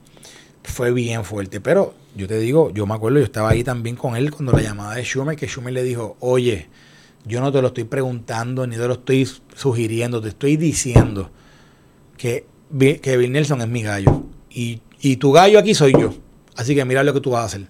[0.63, 1.59] fue bien fuerte.
[1.59, 4.61] Pero yo te digo, yo me acuerdo, yo estaba ahí también con él cuando la
[4.61, 6.67] llamada de Schumer, que Schumer le dijo, oye,
[7.27, 11.29] yo no te lo estoy preguntando ni te lo estoy sugiriendo, te estoy diciendo
[12.17, 12.45] que,
[13.01, 14.23] que Bill Nelson es mi gallo.
[14.49, 16.13] Y, y tu gallo aquí soy yo.
[16.55, 17.67] Así que mira lo que tú vas a hacer.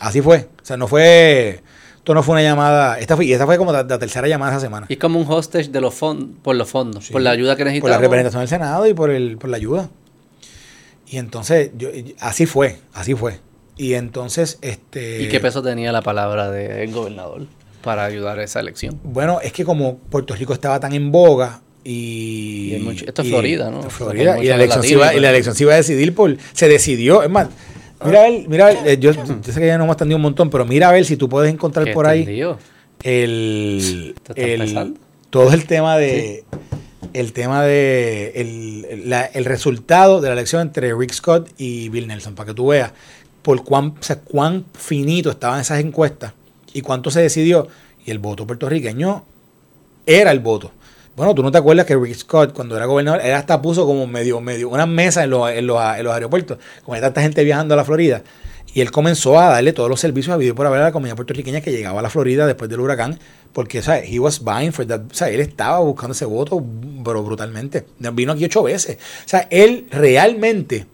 [0.00, 0.48] Así fue.
[0.62, 1.62] O sea, no fue.
[1.96, 2.98] Esto no fue una llamada.
[2.98, 4.86] Esta fue, y esta fue como la, la tercera llamada esa semana.
[4.88, 7.12] Y es como un hostage de los fondos, por los fondos, Sí.
[7.12, 8.00] por la ayuda que Por la necesitamos.
[8.02, 9.88] representación del Senado y por el, por la ayuda.
[11.06, 11.88] Y entonces, yo,
[12.20, 13.40] así fue, así fue.
[13.76, 15.22] Y entonces, este.
[15.22, 17.46] ¿Y qué peso tenía la palabra del gobernador
[17.82, 18.98] para ayudar a esa elección?
[19.04, 22.74] Bueno, es que como Puerto Rico estaba tan en boga y...
[22.74, 23.82] Y mucho- esto es y- Florida, ¿no?
[23.82, 24.42] Florida.
[24.42, 26.36] Y la, elección se iba, y la elección se iba a decidir por...
[26.52, 27.48] Se decidió, es más,
[28.04, 30.16] mira a ver, mira a ver, eh, yo, yo sé que ya no hemos extendido
[30.16, 32.24] un montón, pero mira a ver si tú puedes encontrar ¿Qué por ahí
[33.04, 34.94] el, el-
[35.30, 36.44] todo el tema de
[37.12, 42.06] el tema de el, la- el resultado de la elección entre Rick Scott y Bill
[42.08, 42.92] Nelson para que tú veas
[43.42, 46.32] por cuán, o sea, cuán finito estaban esas encuestas
[46.78, 47.68] y cuánto se decidió
[48.04, 49.24] y el voto puertorriqueño
[50.06, 50.72] era el voto
[51.18, 54.06] bueno, tú no te acuerdas que Rick Scott, cuando era gobernador, él hasta puso como
[54.06, 57.74] medio, medio, unas mesas en los, en los, en los aeropuertos, hay tanta gente viajando
[57.74, 58.22] a la Florida.
[58.72, 61.16] Y él comenzó a darle todos los servicios a video por haber a la comunidad
[61.16, 63.18] puertorriqueña que llegaba a la Florida después del huracán,
[63.52, 64.08] porque, ¿sabes?
[64.08, 65.00] He was buying for that.
[65.10, 67.84] O sea, él estaba buscando ese voto, brutalmente.
[68.12, 68.98] Vino aquí ocho veces.
[69.26, 70.86] O sea, él realmente,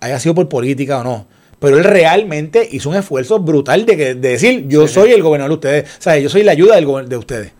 [0.00, 1.26] haya sido por política o no,
[1.66, 5.50] pero él realmente hizo un esfuerzo brutal de, que- de decir, yo soy el gobernador
[5.50, 5.98] de ustedes.
[5.98, 7.50] O sea, yo soy la ayuda del de ustedes.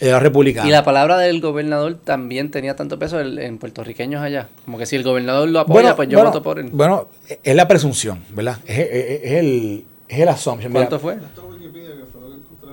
[0.00, 0.68] de los republicanos.
[0.68, 4.48] Y la palabra del gobernador también tenía tanto peso en, en puertorriqueños allá.
[4.64, 6.68] Como que si el gobernador lo apoya, pues yo bueno, voto por él.
[6.72, 7.08] Bueno,
[7.44, 8.58] es la presunción, ¿verdad?
[8.66, 10.72] Es, es- es el, es el assumption.
[10.72, 11.16] Mira, ¿Cuánto fue?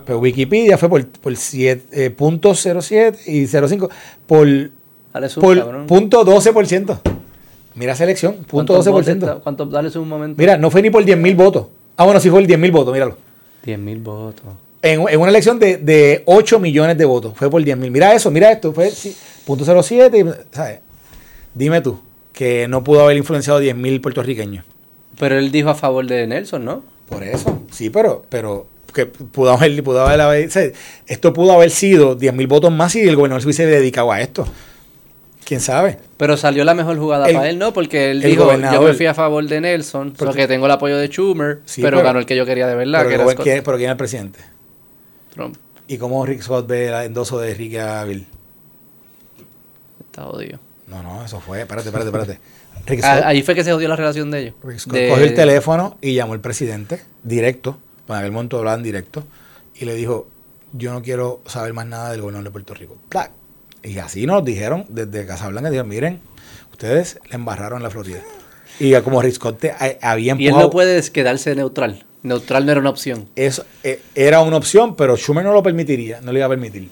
[0.06, 3.88] Pero Wikipedia fue por, por siete, eh, punto 07 y 05
[4.26, 4.48] por,
[5.14, 5.86] Dale por cabrón.
[5.86, 7.00] punto 12%.
[7.76, 9.14] Mira selección, punto ¿Cuántos votos 12%.
[9.28, 9.66] está- ¿Cuánto?
[9.66, 10.36] Dale un momento.
[10.38, 11.68] Mira, no fue ni por 10 mil votos.
[11.98, 13.18] Ah, bueno, sí fue el 10 mil votos, míralo.
[13.64, 14.44] 10 mil votos.
[14.82, 17.34] En, en una elección de, de 8 millones de votos.
[17.36, 17.92] Fue por 10 mil.
[17.92, 18.74] Mira eso, mira esto.
[18.74, 19.16] Fue sí,
[19.46, 20.18] punto 07.
[20.20, 20.26] y,
[20.56, 20.80] ¿sabes?
[21.54, 22.00] Dime tú
[22.34, 24.66] que no pudo haber influenciado 10 mil puertorriqueños.
[25.20, 26.84] Pero él dijo a favor de Nelson, ¿no?
[27.08, 27.62] Por eso.
[27.72, 30.50] Sí, pero, pero que pudo haber, pudo haber,
[31.08, 34.22] esto pudo haber sido 10 mil votos más si el gobernador se hubiese dedicado a
[34.22, 34.46] esto.
[35.52, 35.98] ¿Quién sabe?
[36.16, 37.74] Pero salió la mejor jugada El- para él, ¿no?
[37.74, 40.98] Porque él el dijo, yo me fui a favor de Nelson, Porque- tengo el apoyo
[40.98, 43.24] de Schumer, Sí, pero, pero- ganó el que yo quería de verdad, Pero, que era
[43.26, 44.40] ¿quién- Scott ¿quién, pero ¿quién es el presidente?
[45.34, 45.58] Trump.
[45.90, 48.26] ¿Y cómo Rick Scott ve el endoso de Ricky a Bill?
[50.06, 50.58] Está jodido.
[50.88, 51.60] No, no, eso fue.
[51.60, 52.40] Espérate, espérate, espérate.
[52.86, 54.54] Rick Ah, Scott, ahí fue que se jodió la relación de ellos.
[54.64, 57.78] Rick Scott De- cogió el teléfono y llamó al presidente directo.
[58.08, 59.26] Para aquel momento hablaban directo.
[59.76, 60.30] Y le dijo:
[60.72, 62.96] Yo no quiero saber más nada del gobernador de Puerto Rico.
[63.10, 63.32] ¡Plac!
[63.84, 66.20] Y así nos dijeron desde Casablanca: dijeron, Miren,
[66.72, 68.22] ustedes le embarraron la Florida.
[68.80, 70.68] Y como Rick Scott te- a- había Y él empujado.
[70.68, 72.04] no puede quedarse neutral.
[72.24, 73.28] Neutral no era una opción.
[73.36, 76.90] Eso eh, era una opción, pero Schumer no lo permitiría, no le iba a permitir.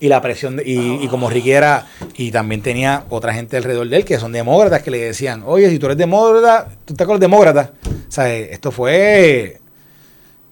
[0.00, 1.86] Y la presión, de- y, y como Ricky era,
[2.16, 5.70] y también tenía otra gente alrededor de él que son demócratas que le decían, oye,
[5.70, 7.70] si tú eres demócrata, tú estás con los demócratas.
[7.86, 9.60] O sea, eh, esto fue,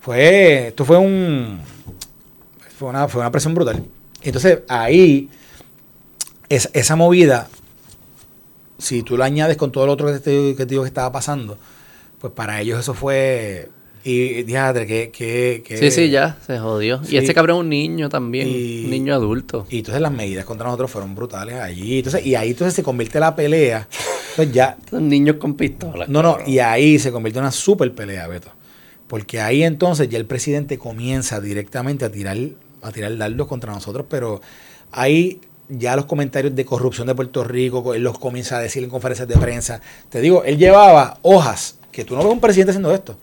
[0.01, 1.59] fue, esto fue un,
[2.79, 3.83] fue una, fue una presión brutal.
[4.23, 5.29] Entonces ahí,
[6.55, 7.49] es- esa movida,
[8.79, 11.13] si tú lo añades con todo lo otro que te, que te digo que estaba
[11.13, 11.57] pasando,
[12.19, 13.69] pues para ellos eso fue,
[14.05, 17.03] y dígate que, que, que- Sí, sí, ya, se jodió.
[17.05, 17.15] Sí.
[17.15, 19.67] Y este cabrón es un niño también, Y- un niño adulto.
[19.71, 21.99] Y entonces las medidas contra nosotros fueron brutales allí.
[21.99, 23.87] Entonces, y ahí entonces se convierte la pelea.
[24.31, 24.77] Entonces ya.
[24.91, 26.09] Son niños con pistolas.
[26.09, 28.49] No, no, y ahí se convierte en una super pelea, Beto.
[29.07, 32.37] Porque ahí entonces ya el presidente comienza directamente a tirar,
[32.83, 34.41] a tirar dardos contra nosotros, pero
[34.91, 35.41] ahí
[35.79, 39.29] ya los comentarios de corrupción de Puerto Rico, él los comienza a decir en conferencias
[39.29, 39.81] de prensa.
[40.11, 43.17] Te digo, él llevaba hojas, que tú no ves un presidente haciendo esto.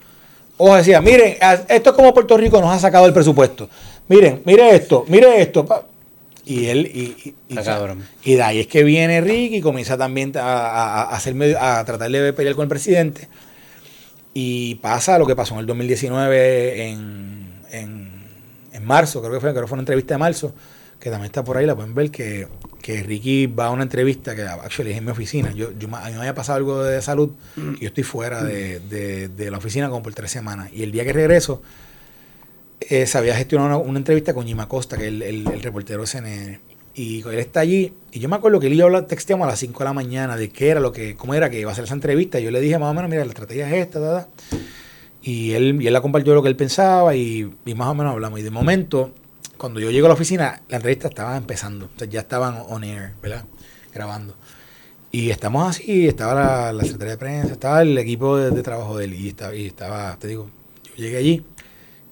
[0.57, 1.37] Hojas decía, miren,
[1.69, 3.69] esto es como Puerto Rico nos ha sacado el presupuesto.
[4.07, 5.65] Miren, mire esto, mire esto.
[6.45, 6.99] Y él, y,
[7.49, 7.57] y-
[8.23, 11.61] y- de ahí es que viene Ricky y comienza también a, a- a hacer medio-
[11.61, 13.27] a tratar de pelear con el presidente.
[14.33, 18.11] Y pasa lo que pasó en el 2019 en, en,
[18.73, 20.53] en marzo, creo que fue, creo que fue una entrevista de marzo,
[20.99, 22.47] que también está por ahí, la pueden ver, que,
[22.81, 25.51] que Ricky va a una entrevista que actually es en mi oficina.
[25.51, 28.79] Yo, yo, a mí me había pasado algo de salud y yo estoy fuera de,
[28.81, 30.69] de- de la oficina como por tres semanas.
[30.73, 31.61] Y el día que regreso,
[32.81, 35.61] eh, se había gestionado una, una entrevista con Jim Acosta, que es el, el- el
[35.61, 36.59] reportero de CNN.
[36.95, 37.93] Y él está allí.
[38.11, 40.35] Y yo me acuerdo que él y yo texteamos a las 5 de la mañana
[40.35, 42.39] de qué era lo que, cómo era que iba a hacer esa entrevista.
[42.39, 44.57] Y yo le dije más o menos, mira, la estrategia es esta, ta, ta.
[45.21, 48.13] Y él, y él la compartió lo que él pensaba y, y más o menos
[48.13, 48.39] hablamos.
[48.39, 49.11] Y de momento,
[49.59, 51.85] cuando yo llego a la oficina, la entrevista estaba empezando.
[51.95, 53.45] O sea, ya estaban on air, ¿verdad?
[53.93, 54.33] Grabando.
[55.11, 58.97] Y estamos así, estaba la, la secretaria de prensa, estaba el equipo de, de trabajo
[58.97, 59.13] de él.
[59.13, 60.49] Y estaba, y estaba, te digo,
[60.95, 61.43] yo llegué allí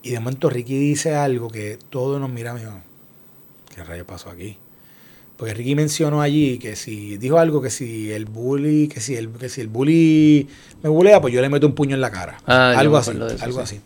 [0.08, 2.72] y de momento Ricky dice algo que todos nos miramos y yo,
[3.76, 4.58] ¿qué rayo pasó aquí?
[5.36, 9.30] Porque Ricky mencionó allí que si dijo algo que si el bully, que si el,
[9.32, 10.48] que si el bully
[10.82, 12.38] me bulea, pues yo le meto un puño en la cara.
[12.46, 13.76] Ah, algo así, eso, algo sí.
[13.76, 13.82] así.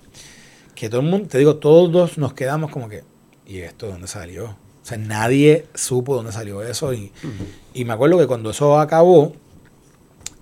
[0.76, 3.04] Que todo el mundo, te digo, todos nos quedamos como que,
[3.52, 4.46] ¿y esto de dónde salió?
[4.46, 6.94] O sea, nadie supo dónde salió eso.
[6.94, 7.12] Y,
[7.74, 9.34] y me acuerdo que cuando eso acabó,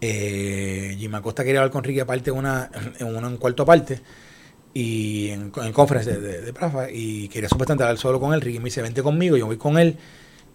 [0.01, 2.69] eh, Jim Acosta quería hablar con Ricky aparte en una,
[2.99, 3.99] en un cuarto aparte
[4.73, 8.41] y en, en conference de, de, de Prafa y quería supuestamente hablar solo con él.
[8.41, 9.97] Ricky me dice, vente conmigo, yo voy con él.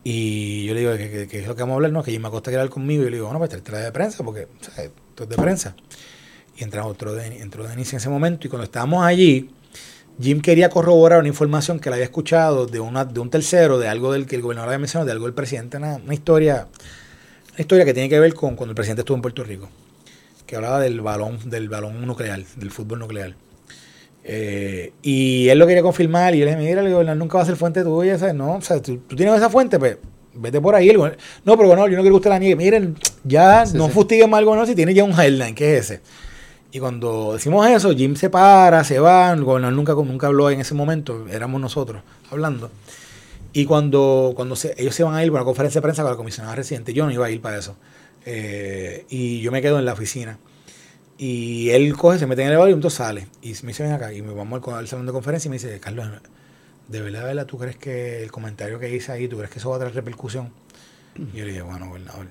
[0.06, 1.92] Y yo le digo, ¿qué, qué- qué es lo que vamos a hablar?
[1.92, 3.02] No, que Jim Acosta quiere hablar conmigo.
[3.02, 5.36] Y yo le digo, bueno, pues trae de prensa, porque o sea, esto es de
[5.36, 5.74] prensa.
[6.56, 8.46] Y entra otro de, entró Denis en ese momento.
[8.46, 9.50] Y cuando estábamos allí,
[10.20, 13.88] Jim quería corroborar una información que él había escuchado de, una, de un tercero, de
[13.88, 16.68] algo del que el gobernador había mencionado, de algo del presidente, una, una historia,
[17.52, 19.68] una historia que tiene que ver con cuando el presidente estuvo en Puerto Rico,
[20.46, 23.34] que hablaba del balón, del balón nuclear, del fútbol nuclear.
[24.26, 27.42] Eh, y él lo quería confirmar y yo le dije, mira, el gobernador nunca va
[27.42, 28.34] a ser fuente tuya, ¿sabes?
[28.34, 29.98] No, o sea, tú, tú tienes esa fuente, pues
[30.32, 30.88] vete por ahí.
[30.88, 32.56] El no, pero bueno, yo no quiero que usted la niegue.
[32.56, 33.92] Miren, ya Sí, no sí.
[33.92, 36.00] fustiguen más al gobernador si tiene ya un headline, que es ese.
[36.74, 40.60] Y cuando decimos eso, Jim se para, se va, el gobernador nunca, nunca habló en
[40.60, 42.02] ese momento, éramos nosotros
[42.32, 42.68] hablando.
[43.52, 46.16] Y cuando, cuando ellos se van a ir para una conferencia de prensa con la
[46.16, 47.76] comisionada residente, yo no iba a ir para eso.
[48.26, 50.36] Eh, y yo me quedo en la oficina.
[51.16, 53.28] Y él coge, se mete en el elevador y entonces sale.
[53.40, 54.12] Y me dice, ven acá.
[54.12, 56.08] Y me vamos al, al salón de conferencia y me dice, Carlos,
[56.88, 59.60] ¿de verdad, de verdad, tú crees que el comentario que hice ahí, tú crees que
[59.60, 60.50] eso va a traer repercusión?
[61.16, 62.26] Y yo le dije, bueno, gobernador,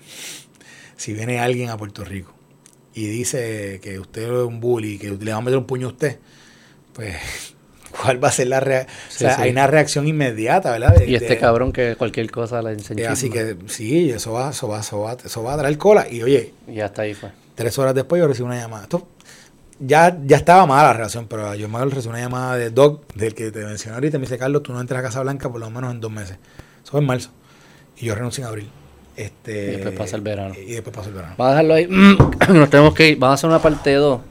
[0.97, 2.42] si viene alguien a Puerto Rico
[2.93, 5.91] y dice que usted es un bully, que le va a meter un puño a
[5.91, 6.19] usted,
[6.93, 7.15] pues,
[8.01, 8.97] ¿cuál va a ser la reacción?
[9.09, 9.41] o sea, sí.
[9.43, 10.95] hay una reacción inmediata, ¿verdad?
[10.95, 13.09] De- Y este de- cabrón que cualquier cosa le enseñó.
[13.09, 16.07] Así que sí, eso va, eso va, eso va, eso va a traer cola.
[16.09, 17.31] Y oye, Y hasta ahí fue.
[17.55, 18.83] tres horas después yo recibí una llamada.
[18.83, 19.07] Esto,
[19.79, 23.33] ya, ya estaba mala la relación, pero yo me recibí una llamada de Doc, del
[23.33, 25.69] que te mencioné ahorita, me dice, Carlos, tú no entras a Casa Blanca por lo
[25.69, 26.37] menos en dos meses.
[26.83, 27.31] Eso fue en marzo.
[27.97, 28.69] Y yo renuncio en abril.
[29.15, 30.55] Este, Y después pasa el verano.
[30.55, 31.35] Y después pasa el verano.
[31.37, 31.87] Vamos a dejarlo ahí.
[32.53, 33.17] Nos tenemos que ir.
[33.17, 34.21] Vamos a hacer una parte 2.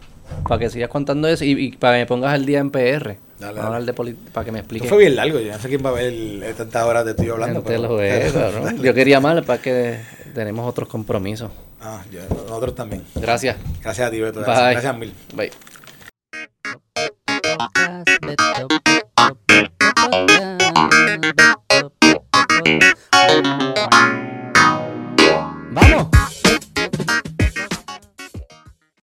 [0.48, 3.16] Para que sigas contando eso y, y para que me pongas al día en PR.
[3.38, 4.88] Vamos a hablar de para que me Esto expliques.
[4.88, 7.62] fue bien largo, yo no sé quién va a ver tantas horas de estoy hablando.
[7.64, 8.80] Pero- lo ve, cabrón.
[8.82, 9.98] Yo quería más para que
[10.32, 11.50] tenemos otros compromisos.
[11.80, 13.02] Ah, yo- nosotros también.
[13.16, 13.56] Gracias.
[13.82, 14.40] Gracias a ti, Beto.
[14.40, 14.46] Bye.
[14.46, 15.12] Gracias, gracias mil.
[15.34, 15.50] Bye.